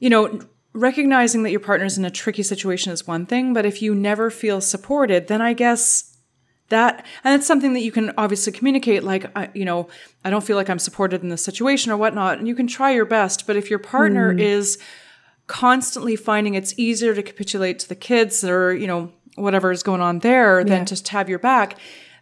you 0.00 0.10
know, 0.10 0.40
recognizing 0.72 1.44
that 1.44 1.50
your 1.50 1.60
partner's 1.60 1.96
in 1.96 2.04
a 2.04 2.10
tricky 2.10 2.42
situation 2.42 2.92
is 2.92 3.06
one 3.06 3.26
thing, 3.26 3.54
but 3.54 3.64
if 3.64 3.80
you 3.80 3.94
never 3.94 4.28
feel 4.28 4.60
supported, 4.60 5.28
then 5.28 5.40
I 5.40 5.52
guess 5.52 6.14
that 6.70 7.04
and 7.22 7.34
it's 7.34 7.46
something 7.46 7.74
that 7.74 7.82
you 7.82 7.92
can 7.92 8.12
obviously 8.16 8.52
communicate 8.52 9.04
like 9.04 9.30
I, 9.36 9.50
you 9.54 9.66
know 9.66 9.88
i 10.24 10.30
don't 10.30 10.42
feel 10.42 10.56
like 10.56 10.70
i'm 10.70 10.78
supported 10.78 11.22
in 11.22 11.28
this 11.28 11.44
situation 11.44 11.92
or 11.92 11.96
whatnot 11.98 12.38
and 12.38 12.48
you 12.48 12.54
can 12.54 12.66
try 12.66 12.90
your 12.90 13.04
best 13.04 13.46
but 13.46 13.56
if 13.56 13.68
your 13.68 13.78
partner 13.78 14.32
mm. 14.32 14.40
is 14.40 14.78
constantly 15.46 16.16
finding 16.16 16.54
it's 16.54 16.78
easier 16.78 17.14
to 17.14 17.22
capitulate 17.22 17.78
to 17.78 17.88
the 17.88 17.94
kids 17.94 18.44
or 18.44 18.74
you 18.74 18.86
know 18.86 19.12
whatever 19.36 19.70
is 19.70 19.82
going 19.82 20.00
on 20.00 20.20
there 20.20 20.64
than 20.64 20.86
just 20.86 21.08
have 21.08 21.28
your 21.28 21.38
back 21.38 21.76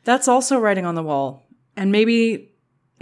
that's 0.04 0.26
also 0.26 0.58
writing 0.58 0.86
on 0.86 0.94
the 0.94 1.02
wall 1.02 1.44
and 1.76 1.92
maybe 1.92 2.52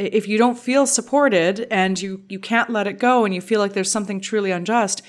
if 0.01 0.27
you 0.27 0.39
don't 0.39 0.59
feel 0.59 0.87
supported 0.87 1.67
and 1.71 2.01
you 2.01 2.25
you 2.29 2.39
can't 2.39 2.71
let 2.71 2.87
it 2.87 2.99
go 2.99 3.25
and 3.25 3.35
you 3.35 3.41
feel 3.41 3.61
like 3.61 3.75
there's 3.75 3.93
something 3.93 4.21
truly 4.21 4.51
unjust, 4.51 5.03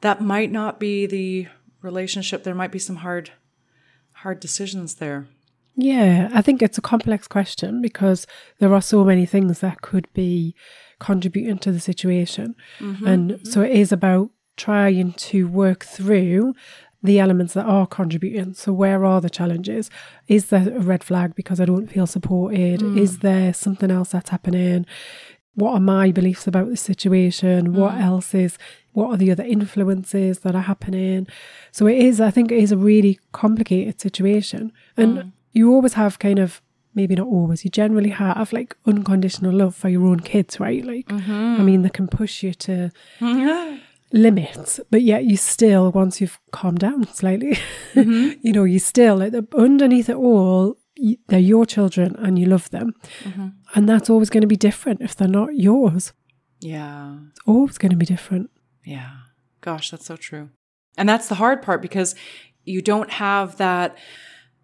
that 0.00 0.20
might 0.20 0.52
not 0.52 0.78
be 0.78 1.06
the 1.06 1.48
relationship. 1.82 2.44
There 2.44 2.54
might 2.54 2.72
be 2.72 2.78
some 2.78 2.96
hard 2.96 3.32
hard 4.12 4.40
decisions 4.40 4.96
there. 4.96 5.26
Yeah, 5.74 6.30
I 6.32 6.40
think 6.40 6.62
it's 6.62 6.78
a 6.78 6.82
complex 6.82 7.28
question 7.28 7.82
because 7.82 8.26
there 8.60 8.72
are 8.72 8.80
so 8.80 9.04
many 9.04 9.26
things 9.26 9.60
that 9.60 9.82
could 9.82 10.10
be 10.14 10.54
contributing 11.00 11.58
to 11.58 11.72
the 11.72 11.80
situation. 11.80 12.54
Mm-hmm, 12.78 13.06
and 13.06 13.40
so 13.46 13.60
it 13.60 13.72
is 13.72 13.92
about 13.92 14.30
trying 14.56 15.12
to 15.12 15.46
work 15.48 15.84
through 15.84 16.54
the 17.02 17.20
elements 17.20 17.54
that 17.54 17.64
are 17.64 17.86
contributing. 17.86 18.54
So, 18.54 18.72
where 18.72 19.04
are 19.04 19.20
the 19.20 19.30
challenges? 19.30 19.90
Is 20.28 20.46
there 20.46 20.68
a 20.68 20.80
red 20.80 21.04
flag 21.04 21.34
because 21.34 21.60
I 21.60 21.64
don't 21.64 21.86
feel 21.86 22.06
supported? 22.06 22.80
Mm. 22.80 22.98
Is 22.98 23.20
there 23.20 23.54
something 23.54 23.90
else 23.90 24.10
that's 24.10 24.30
happening? 24.30 24.86
What 25.54 25.72
are 25.72 25.80
my 25.80 26.12
beliefs 26.12 26.46
about 26.46 26.68
the 26.68 26.76
situation? 26.76 27.68
Mm. 27.68 27.72
What 27.72 27.94
else 27.94 28.34
is, 28.34 28.58
what 28.92 29.10
are 29.10 29.16
the 29.16 29.30
other 29.30 29.44
influences 29.44 30.40
that 30.40 30.54
are 30.54 30.62
happening? 30.62 31.26
So, 31.70 31.86
it 31.86 31.98
is, 31.98 32.20
I 32.20 32.30
think, 32.30 32.52
it 32.52 32.58
is 32.58 32.72
a 32.72 32.76
really 32.76 33.18
complicated 33.32 34.00
situation. 34.00 34.72
And 34.96 35.18
mm. 35.18 35.32
you 35.52 35.72
always 35.72 35.94
have 35.94 36.18
kind 36.18 36.38
of 36.38 36.60
maybe 36.94 37.14
not 37.14 37.26
always, 37.26 37.62
you 37.62 37.70
generally 37.70 38.08
have 38.08 38.52
like 38.54 38.74
unconditional 38.86 39.52
love 39.52 39.76
for 39.76 39.90
your 39.90 40.06
own 40.06 40.18
kids, 40.20 40.58
right? 40.58 40.82
Like, 40.82 41.06
mm-hmm. 41.06 41.60
I 41.60 41.62
mean, 41.62 41.82
they 41.82 41.90
can 41.90 42.08
push 42.08 42.42
you 42.42 42.54
to 42.54 42.90
limits, 44.16 44.80
but 44.90 45.02
yet 45.02 45.24
you 45.24 45.36
still, 45.36 45.92
once 45.92 46.20
you've 46.20 46.38
calmed 46.52 46.80
down 46.80 47.06
slightly, 47.12 47.58
mm-hmm. 47.94 48.32
you 48.42 48.52
know, 48.52 48.64
you 48.64 48.78
still, 48.78 49.16
like, 49.16 49.34
underneath 49.56 50.08
it 50.08 50.16
all, 50.16 50.76
they're 51.28 51.38
your 51.38 51.66
children 51.66 52.16
and 52.18 52.38
you 52.38 52.46
love 52.46 52.70
them. 52.70 52.94
Mm-hmm. 53.24 53.48
And 53.74 53.88
that's 53.88 54.08
always 54.08 54.30
going 54.30 54.42
to 54.42 54.46
be 54.46 54.56
different 54.56 55.02
if 55.02 55.14
they're 55.14 55.28
not 55.28 55.54
yours. 55.54 56.12
Yeah. 56.60 57.16
It's 57.30 57.40
always 57.46 57.78
going 57.78 57.90
to 57.90 57.96
be 57.96 58.06
different. 58.06 58.50
Yeah. 58.84 59.10
Gosh, 59.60 59.90
that's 59.90 60.06
so 60.06 60.16
true. 60.16 60.50
And 60.96 61.08
that's 61.08 61.28
the 61.28 61.34
hard 61.34 61.62
part 61.62 61.82
because 61.82 62.14
you 62.64 62.80
don't 62.80 63.10
have 63.10 63.56
that 63.58 63.96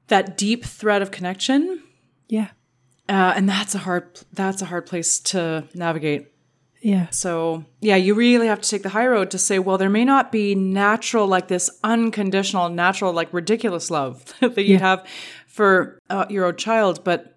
that 0.08 0.36
deep 0.36 0.64
thread 0.64 1.02
of 1.02 1.10
connection. 1.10 1.82
Yeah. 2.28 2.48
Uh, 3.08 3.32
and 3.36 3.48
that's 3.48 3.74
a 3.74 3.78
hard 3.78 4.20
that's 4.32 4.62
a 4.62 4.66
hard 4.66 4.86
place 4.86 5.20
to 5.20 5.68
navigate. 5.74 6.31
Yeah. 6.82 7.08
So, 7.10 7.64
yeah, 7.80 7.94
you 7.94 8.14
really 8.14 8.48
have 8.48 8.60
to 8.60 8.68
take 8.68 8.82
the 8.82 8.88
high 8.88 9.06
road 9.06 9.30
to 9.30 9.38
say, 9.38 9.60
well, 9.60 9.78
there 9.78 9.88
may 9.88 10.04
not 10.04 10.32
be 10.32 10.56
natural, 10.56 11.28
like 11.28 11.46
this 11.46 11.70
unconditional, 11.84 12.68
natural, 12.68 13.12
like 13.12 13.32
ridiculous 13.32 13.90
love 13.90 14.34
that 14.40 14.58
you 14.58 14.74
yeah. 14.74 14.78
have 14.78 15.06
for 15.46 15.98
uh, 16.10 16.26
your 16.28 16.46
own 16.46 16.56
child, 16.56 17.04
but 17.04 17.28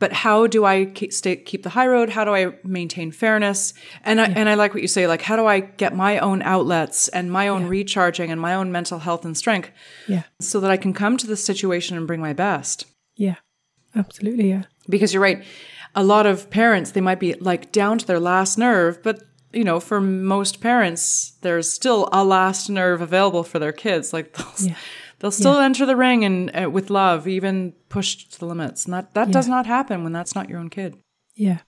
but 0.00 0.12
how 0.12 0.48
do 0.48 0.64
I 0.64 0.86
keep, 0.86 1.12
stay, 1.12 1.36
keep 1.36 1.62
the 1.62 1.70
high 1.70 1.86
road? 1.86 2.10
How 2.10 2.24
do 2.24 2.34
I 2.34 2.56
maintain 2.64 3.12
fairness? 3.12 3.72
And 4.02 4.20
I, 4.20 4.26
yeah. 4.26 4.34
and 4.36 4.48
I 4.48 4.54
like 4.54 4.74
what 4.74 4.82
you 4.82 4.88
say, 4.88 5.06
like, 5.06 5.22
how 5.22 5.36
do 5.36 5.46
I 5.46 5.60
get 5.60 5.94
my 5.94 6.18
own 6.18 6.42
outlets 6.42 7.06
and 7.08 7.30
my 7.30 7.46
own 7.46 7.62
yeah. 7.62 7.68
recharging 7.68 8.30
and 8.30 8.40
my 8.40 8.54
own 8.54 8.72
mental 8.72 8.98
health 8.98 9.24
and 9.24 9.36
strength 9.36 9.70
yeah. 10.08 10.24
so 10.40 10.58
that 10.60 10.70
I 10.70 10.76
can 10.76 10.92
come 10.92 11.16
to 11.18 11.28
this 11.28 11.44
situation 11.44 11.96
and 11.96 12.08
bring 12.08 12.20
my 12.20 12.32
best? 12.32 12.86
Yeah, 13.14 13.36
absolutely. 13.94 14.50
Yeah. 14.50 14.64
Because 14.88 15.14
you're 15.14 15.22
right 15.22 15.44
a 15.94 16.02
lot 16.02 16.26
of 16.26 16.50
parents, 16.50 16.92
they 16.92 17.00
might 17.00 17.20
be 17.20 17.34
like 17.34 17.72
down 17.72 17.98
to 17.98 18.06
their 18.06 18.20
last 18.20 18.58
nerve, 18.58 19.02
but 19.02 19.22
you 19.52 19.64
know, 19.64 19.78
for 19.80 20.00
most 20.00 20.60
parents, 20.60 21.34
there's 21.42 21.70
still 21.70 22.08
a 22.12 22.24
last 22.24 22.68
nerve 22.68 23.00
available 23.00 23.44
for 23.44 23.58
their 23.58 23.72
kids. 23.72 24.12
Like 24.12 24.32
they'll, 24.36 24.68
yeah. 24.68 24.76
they'll 25.20 25.30
still 25.30 25.54
yeah. 25.54 25.64
enter 25.64 25.86
the 25.86 25.96
ring 25.96 26.24
and 26.24 26.50
uh, 26.56 26.70
with 26.70 26.90
love, 26.90 27.28
even 27.28 27.72
pushed 27.88 28.32
to 28.32 28.40
the 28.40 28.46
limits. 28.46 28.84
And 28.84 28.94
that, 28.94 29.14
that 29.14 29.28
yeah. 29.28 29.32
does 29.32 29.48
not 29.48 29.66
happen 29.66 30.02
when 30.02 30.12
that's 30.12 30.34
not 30.34 30.48
your 30.48 30.58
own 30.58 30.70
kid. 30.70 30.96
Yeah. 31.34 31.58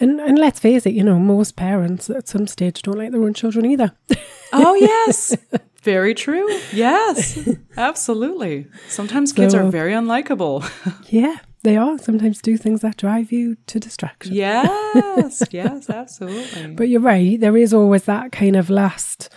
And 0.00 0.20
and 0.20 0.38
let's 0.38 0.60
face 0.60 0.84
it, 0.84 0.92
you 0.92 1.02
know, 1.02 1.18
most 1.18 1.56
parents 1.56 2.10
at 2.10 2.28
some 2.28 2.46
stage 2.46 2.82
don't 2.82 2.98
like 2.98 3.10
their 3.10 3.22
own 3.22 3.32
children 3.32 3.64
either. 3.64 3.92
oh 4.52 4.74
yes. 4.74 5.34
Very 5.82 6.14
true. 6.14 6.46
Yes. 6.72 7.48
Absolutely. 7.76 8.66
Sometimes 8.88 9.32
kids 9.32 9.54
so, 9.54 9.64
are 9.64 9.70
very 9.70 9.92
unlikable. 9.92 10.68
yeah. 11.12 11.36
They 11.66 11.76
are 11.76 11.98
sometimes 11.98 12.40
do 12.40 12.56
things 12.56 12.82
that 12.82 12.96
drive 12.96 13.32
you 13.32 13.56
to 13.66 13.80
distraction. 13.80 14.36
Yes, 14.36 15.42
yes, 15.50 15.90
absolutely. 15.90 16.74
But 16.76 16.88
you're 16.88 17.00
right. 17.00 17.40
There 17.40 17.56
is 17.56 17.74
always 17.74 18.04
that 18.04 18.30
kind 18.30 18.54
of 18.54 18.70
last, 18.70 19.28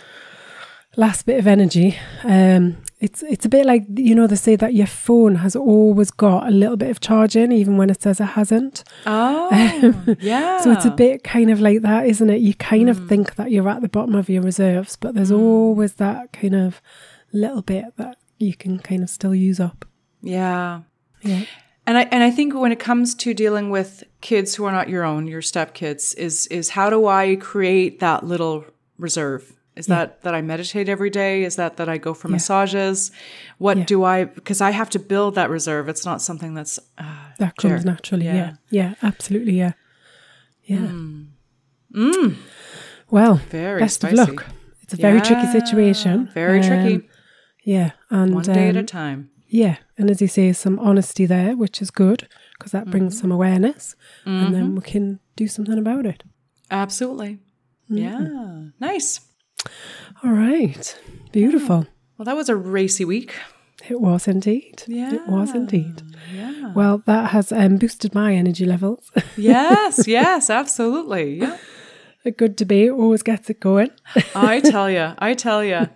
last 0.94 1.26
bit 1.26 1.40
of 1.40 1.48
energy. 1.48 1.98
Um, 2.22 2.76
it's 3.00 3.24
it's 3.24 3.46
a 3.46 3.48
bit 3.48 3.66
like 3.66 3.82
you 3.96 4.14
know 4.14 4.28
they 4.28 4.36
say 4.36 4.54
that 4.54 4.74
your 4.74 4.86
phone 4.86 5.34
has 5.34 5.56
always 5.56 6.12
got 6.12 6.46
a 6.46 6.52
little 6.52 6.76
bit 6.76 6.90
of 6.90 7.00
charge 7.00 7.34
in, 7.34 7.50
even 7.50 7.76
when 7.76 7.90
it 7.90 8.00
says 8.00 8.20
it 8.20 8.26
hasn't. 8.26 8.84
Oh, 9.06 9.48
yeah. 10.20 10.60
So 10.62 10.70
it's 10.70 10.84
a 10.84 10.92
bit 10.92 11.24
kind 11.24 11.50
of 11.50 11.60
like 11.60 11.82
that, 11.82 12.06
isn't 12.06 12.30
it? 12.30 12.40
You 12.40 12.54
kind 12.54 12.86
mm. 12.86 12.90
of 12.90 13.08
think 13.08 13.34
that 13.34 13.50
you're 13.50 13.68
at 13.68 13.82
the 13.82 13.88
bottom 13.88 14.14
of 14.14 14.28
your 14.28 14.42
reserves, 14.44 14.94
but 14.94 15.16
there's 15.16 15.32
mm. 15.32 15.40
always 15.40 15.94
that 15.94 16.32
kind 16.32 16.54
of 16.54 16.80
little 17.32 17.62
bit 17.62 17.86
that 17.96 18.18
you 18.38 18.54
can 18.54 18.78
kind 18.78 19.02
of 19.02 19.10
still 19.10 19.34
use 19.34 19.58
up. 19.58 19.84
Yeah. 20.22 20.82
Yeah. 21.22 21.46
And 21.86 21.98
I 21.98 22.02
and 22.02 22.22
I 22.22 22.30
think 22.30 22.54
when 22.54 22.72
it 22.72 22.78
comes 22.78 23.14
to 23.16 23.34
dealing 23.34 23.70
with 23.70 24.04
kids 24.20 24.54
who 24.54 24.64
are 24.64 24.72
not 24.72 24.88
your 24.88 25.04
own, 25.04 25.26
your 25.26 25.42
stepkids, 25.42 26.16
is 26.16 26.46
is 26.48 26.70
how 26.70 26.90
do 26.90 27.06
I 27.06 27.36
create 27.36 28.00
that 28.00 28.24
little 28.24 28.64
reserve? 28.98 29.56
Is 29.76 29.88
yeah. 29.88 29.96
that 29.96 30.22
that 30.22 30.34
I 30.34 30.42
meditate 30.42 30.88
every 30.88 31.10
day? 31.10 31.42
Is 31.44 31.56
that 31.56 31.76
that 31.78 31.88
I 31.88 31.96
go 31.98 32.12
for 32.12 32.28
yeah. 32.28 32.32
massages? 32.32 33.10
What 33.58 33.78
yeah. 33.78 33.84
do 33.84 34.04
I? 34.04 34.24
Because 34.24 34.60
I 34.60 34.70
have 34.70 34.90
to 34.90 34.98
build 34.98 35.34
that 35.36 35.48
reserve. 35.48 35.88
It's 35.88 36.04
not 36.04 36.20
something 36.20 36.54
that's 36.54 36.78
uh, 36.98 37.32
that 37.38 37.56
comes 37.56 37.72
shared. 37.72 37.86
naturally. 37.86 38.26
Yeah. 38.26 38.54
yeah, 38.70 38.94
absolutely. 39.02 39.58
Yeah, 39.58 39.72
yeah. 40.64 40.78
Mm. 40.78 41.28
Mm. 41.94 42.36
Well, 43.10 43.36
very 43.36 43.80
best 43.80 43.96
spicy. 43.96 44.20
of 44.20 44.28
luck. 44.28 44.46
It's 44.82 44.94
a 44.94 44.96
very 44.96 45.20
tricky 45.20 45.46
situation. 45.46 46.28
Very 46.34 46.60
um, 46.60 46.66
tricky. 46.66 47.08
Yeah, 47.64 47.92
and 48.10 48.34
one 48.34 48.44
day 48.44 48.68
um, 48.68 48.76
at 48.76 48.76
a 48.76 48.82
time. 48.82 49.30
Yeah. 49.48 49.76
And 50.00 50.10
as 50.10 50.22
you 50.22 50.28
say, 50.28 50.50
some 50.54 50.78
honesty 50.78 51.26
there, 51.26 51.54
which 51.54 51.82
is 51.82 51.90
good 51.90 52.26
because 52.58 52.72
that 52.72 52.90
brings 52.90 53.14
mm-hmm. 53.14 53.20
some 53.20 53.32
awareness 53.32 53.96
mm-hmm. 54.24 54.44
and 54.46 54.54
then 54.54 54.64
mm-hmm. 54.64 54.76
we 54.76 54.80
can 54.80 55.20
do 55.36 55.46
something 55.46 55.76
about 55.76 56.06
it. 56.06 56.22
Absolutely. 56.70 57.38
Mm-hmm. 57.90 57.96
Yeah. 57.98 58.70
Nice. 58.80 59.20
All 60.24 60.32
right. 60.32 60.98
Beautiful. 61.32 61.86
Well, 62.16 62.24
that 62.24 62.34
was 62.34 62.48
a 62.48 62.56
racy 62.56 63.04
week. 63.04 63.34
It 63.90 64.00
was 64.00 64.26
indeed. 64.26 64.84
Yeah. 64.86 65.16
It 65.16 65.28
was 65.28 65.54
indeed. 65.54 66.00
Yeah. 66.34 66.72
Well, 66.72 67.02
that 67.04 67.32
has 67.32 67.52
um, 67.52 67.76
boosted 67.76 68.14
my 68.14 68.34
energy 68.34 68.64
levels. 68.64 69.10
yes, 69.36 70.08
yes, 70.08 70.48
absolutely. 70.48 71.40
Yeah 71.40 71.58
a 72.24 72.30
good 72.30 72.56
debate 72.56 72.90
always 72.90 73.22
gets 73.22 73.48
it 73.48 73.60
going. 73.60 73.90
I 74.34 74.60
tell 74.60 74.90
you, 74.90 75.14
I 75.18 75.34
tell 75.34 75.64
you. 75.64 75.88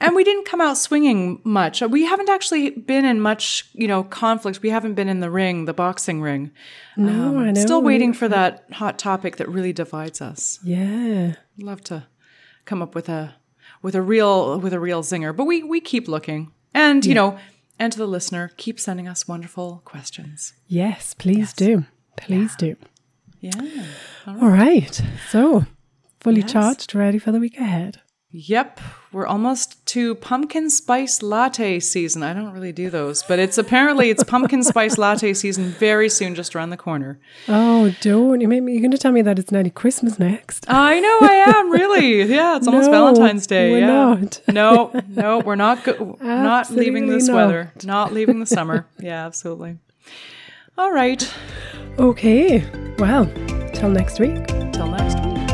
And 0.00 0.14
we 0.14 0.24
didn't 0.24 0.44
come 0.44 0.60
out 0.60 0.76
swinging 0.76 1.40
much. 1.44 1.80
We 1.82 2.04
haven't 2.04 2.28
actually 2.28 2.70
been 2.70 3.04
in 3.04 3.20
much, 3.20 3.68
you 3.72 3.86
know, 3.86 4.02
conflict. 4.02 4.62
We 4.62 4.70
haven't 4.70 4.94
been 4.94 5.08
in 5.08 5.20
the 5.20 5.30
ring, 5.30 5.66
the 5.66 5.74
boxing 5.74 6.20
ring. 6.20 6.50
No, 6.96 7.28
um, 7.28 7.38
I 7.38 7.50
know. 7.52 7.60
Still 7.60 7.82
waiting 7.82 8.12
for 8.12 8.28
that 8.28 8.64
hot 8.72 8.98
topic 8.98 9.36
that 9.36 9.48
really 9.48 9.72
divides 9.72 10.20
us. 10.20 10.58
Yeah. 10.64 11.34
Love 11.58 11.82
to 11.84 12.06
come 12.64 12.82
up 12.82 12.94
with 12.94 13.08
a 13.08 13.34
with 13.80 13.94
a 13.94 14.02
real 14.02 14.58
with 14.58 14.72
a 14.72 14.80
real 14.80 15.02
zinger, 15.02 15.34
but 15.34 15.44
we 15.44 15.62
we 15.62 15.80
keep 15.80 16.08
looking. 16.08 16.52
And, 16.74 17.04
you 17.04 17.10
yeah. 17.10 17.14
know, 17.14 17.38
and 17.78 17.92
to 17.92 17.98
the 17.98 18.06
listener, 18.06 18.52
keep 18.56 18.78
sending 18.78 19.08
us 19.08 19.26
wonderful 19.26 19.82
questions. 19.84 20.52
Yes, 20.66 21.14
please 21.14 21.38
yes. 21.38 21.52
do. 21.54 21.84
Please 22.16 22.56
yeah. 22.60 22.74
do. 22.74 22.76
Yeah. 23.40 23.52
All 24.26 24.34
right. 24.34 24.42
All 24.42 24.48
right. 24.48 25.02
So, 25.30 25.66
fully 26.20 26.40
yes. 26.40 26.52
charged, 26.52 26.94
ready 26.94 27.18
for 27.18 27.32
the 27.32 27.40
week 27.40 27.58
ahead. 27.58 28.00
Yep, 28.30 28.80
we're 29.10 29.26
almost 29.26 29.86
to 29.86 30.14
pumpkin 30.16 30.68
spice 30.68 31.22
latte 31.22 31.80
season. 31.80 32.22
I 32.22 32.34
don't 32.34 32.52
really 32.52 32.72
do 32.72 32.90
those, 32.90 33.22
but 33.22 33.38
it's 33.38 33.56
apparently 33.56 34.10
it's 34.10 34.22
pumpkin 34.22 34.62
spice 34.62 34.98
latte 34.98 35.32
season 35.32 35.70
very 35.70 36.10
soon, 36.10 36.34
just 36.34 36.54
around 36.54 36.68
the 36.68 36.76
corner. 36.76 37.18
Oh, 37.48 37.94
don't 38.02 38.42
you? 38.42 38.46
Maybe 38.46 38.72
you're 38.72 38.82
going 38.82 38.90
to 38.90 38.98
tell 38.98 39.12
me 39.12 39.22
that 39.22 39.38
it's 39.38 39.50
nearly 39.50 39.70
Christmas 39.70 40.18
next. 40.18 40.66
I 40.68 41.00
know, 41.00 41.18
I 41.22 41.54
am 41.56 41.70
really. 41.70 42.24
Yeah, 42.24 42.58
it's 42.58 42.66
almost 42.66 42.86
no, 42.90 42.92
Valentine's 42.92 43.46
Day. 43.46 43.70
We're 43.70 43.78
yeah. 43.78 43.86
not. 43.86 44.40
no, 44.48 45.02
no, 45.08 45.38
we're 45.38 45.56
not. 45.56 45.82
Go- 45.84 46.18
not 46.20 46.70
leaving 46.70 47.06
this 47.06 47.28
not. 47.28 47.34
weather. 47.34 47.72
Not 47.84 48.12
leaving 48.12 48.40
the 48.40 48.46
summer. 48.46 48.86
Yeah, 49.00 49.24
absolutely. 49.24 49.78
All 50.78 50.92
right. 50.92 51.28
Okay. 51.98 52.64
Well, 53.00 53.26
till 53.74 53.90
next 53.90 54.20
week. 54.20 54.46
Till 54.72 54.86
next 54.86 55.16
week. 55.24 55.48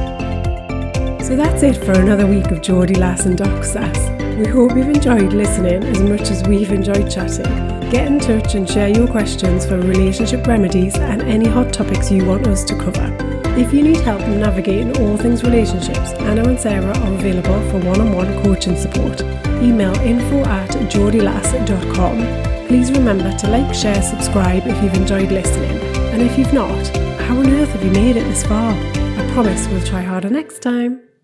So 1.24 1.34
that's 1.34 1.62
it 1.62 1.82
for 1.82 1.92
another 1.92 2.26
week 2.26 2.50
of 2.50 2.60
Geordie 2.60 2.96
Lass 2.96 3.24
and 3.24 3.38
Doc 3.38 3.64
Sass. 3.64 3.98
We 4.38 4.46
hope 4.46 4.76
you've 4.76 4.90
enjoyed 4.90 5.32
listening 5.32 5.82
as 5.82 6.02
much 6.02 6.30
as 6.30 6.46
we've 6.46 6.70
enjoyed 6.70 7.10
chatting. 7.10 7.46
Get 7.88 8.06
in 8.06 8.18
touch 8.18 8.54
and 8.54 8.68
share 8.68 8.90
your 8.90 9.08
questions 9.08 9.64
for 9.64 9.78
relationship 9.78 10.46
remedies 10.46 10.94
and 10.96 11.22
any 11.22 11.48
hot 11.48 11.72
topics 11.72 12.10
you 12.12 12.26
want 12.26 12.46
us 12.46 12.62
to 12.64 12.76
cover. 12.76 13.16
If 13.56 13.72
you 13.72 13.82
need 13.82 14.00
help 14.00 14.20
navigating 14.20 14.94
all 14.98 15.16
things 15.16 15.42
relationships, 15.42 16.12
Anna 16.12 16.46
and 16.46 16.60
Sarah 16.60 16.98
are 16.98 17.14
available 17.14 17.62
for 17.70 17.78
one-on-one 17.78 18.42
coaching 18.42 18.76
support. 18.76 19.22
Email 19.62 19.94
info 20.00 20.44
at 20.44 20.68
geordielass.com. 20.90 22.53
Please 22.66 22.90
remember 22.90 23.32
to 23.38 23.48
like, 23.48 23.74
share, 23.74 24.02
subscribe 24.02 24.66
if 24.66 24.82
you've 24.82 24.94
enjoyed 24.94 25.30
listening 25.30 25.78
And 26.12 26.22
if 26.22 26.38
you've 26.38 26.52
not, 26.52 26.86
how 27.18 27.38
on 27.38 27.48
earth 27.50 27.70
have 27.70 27.84
you 27.84 27.90
made 27.90 28.16
it 28.16 28.24
this 28.24 28.44
far? 28.44 28.72
I 28.72 29.30
promise 29.32 29.66
we'll 29.68 29.84
try 29.84 30.02
harder 30.02 30.30
next 30.30 30.60
time. 30.60 31.04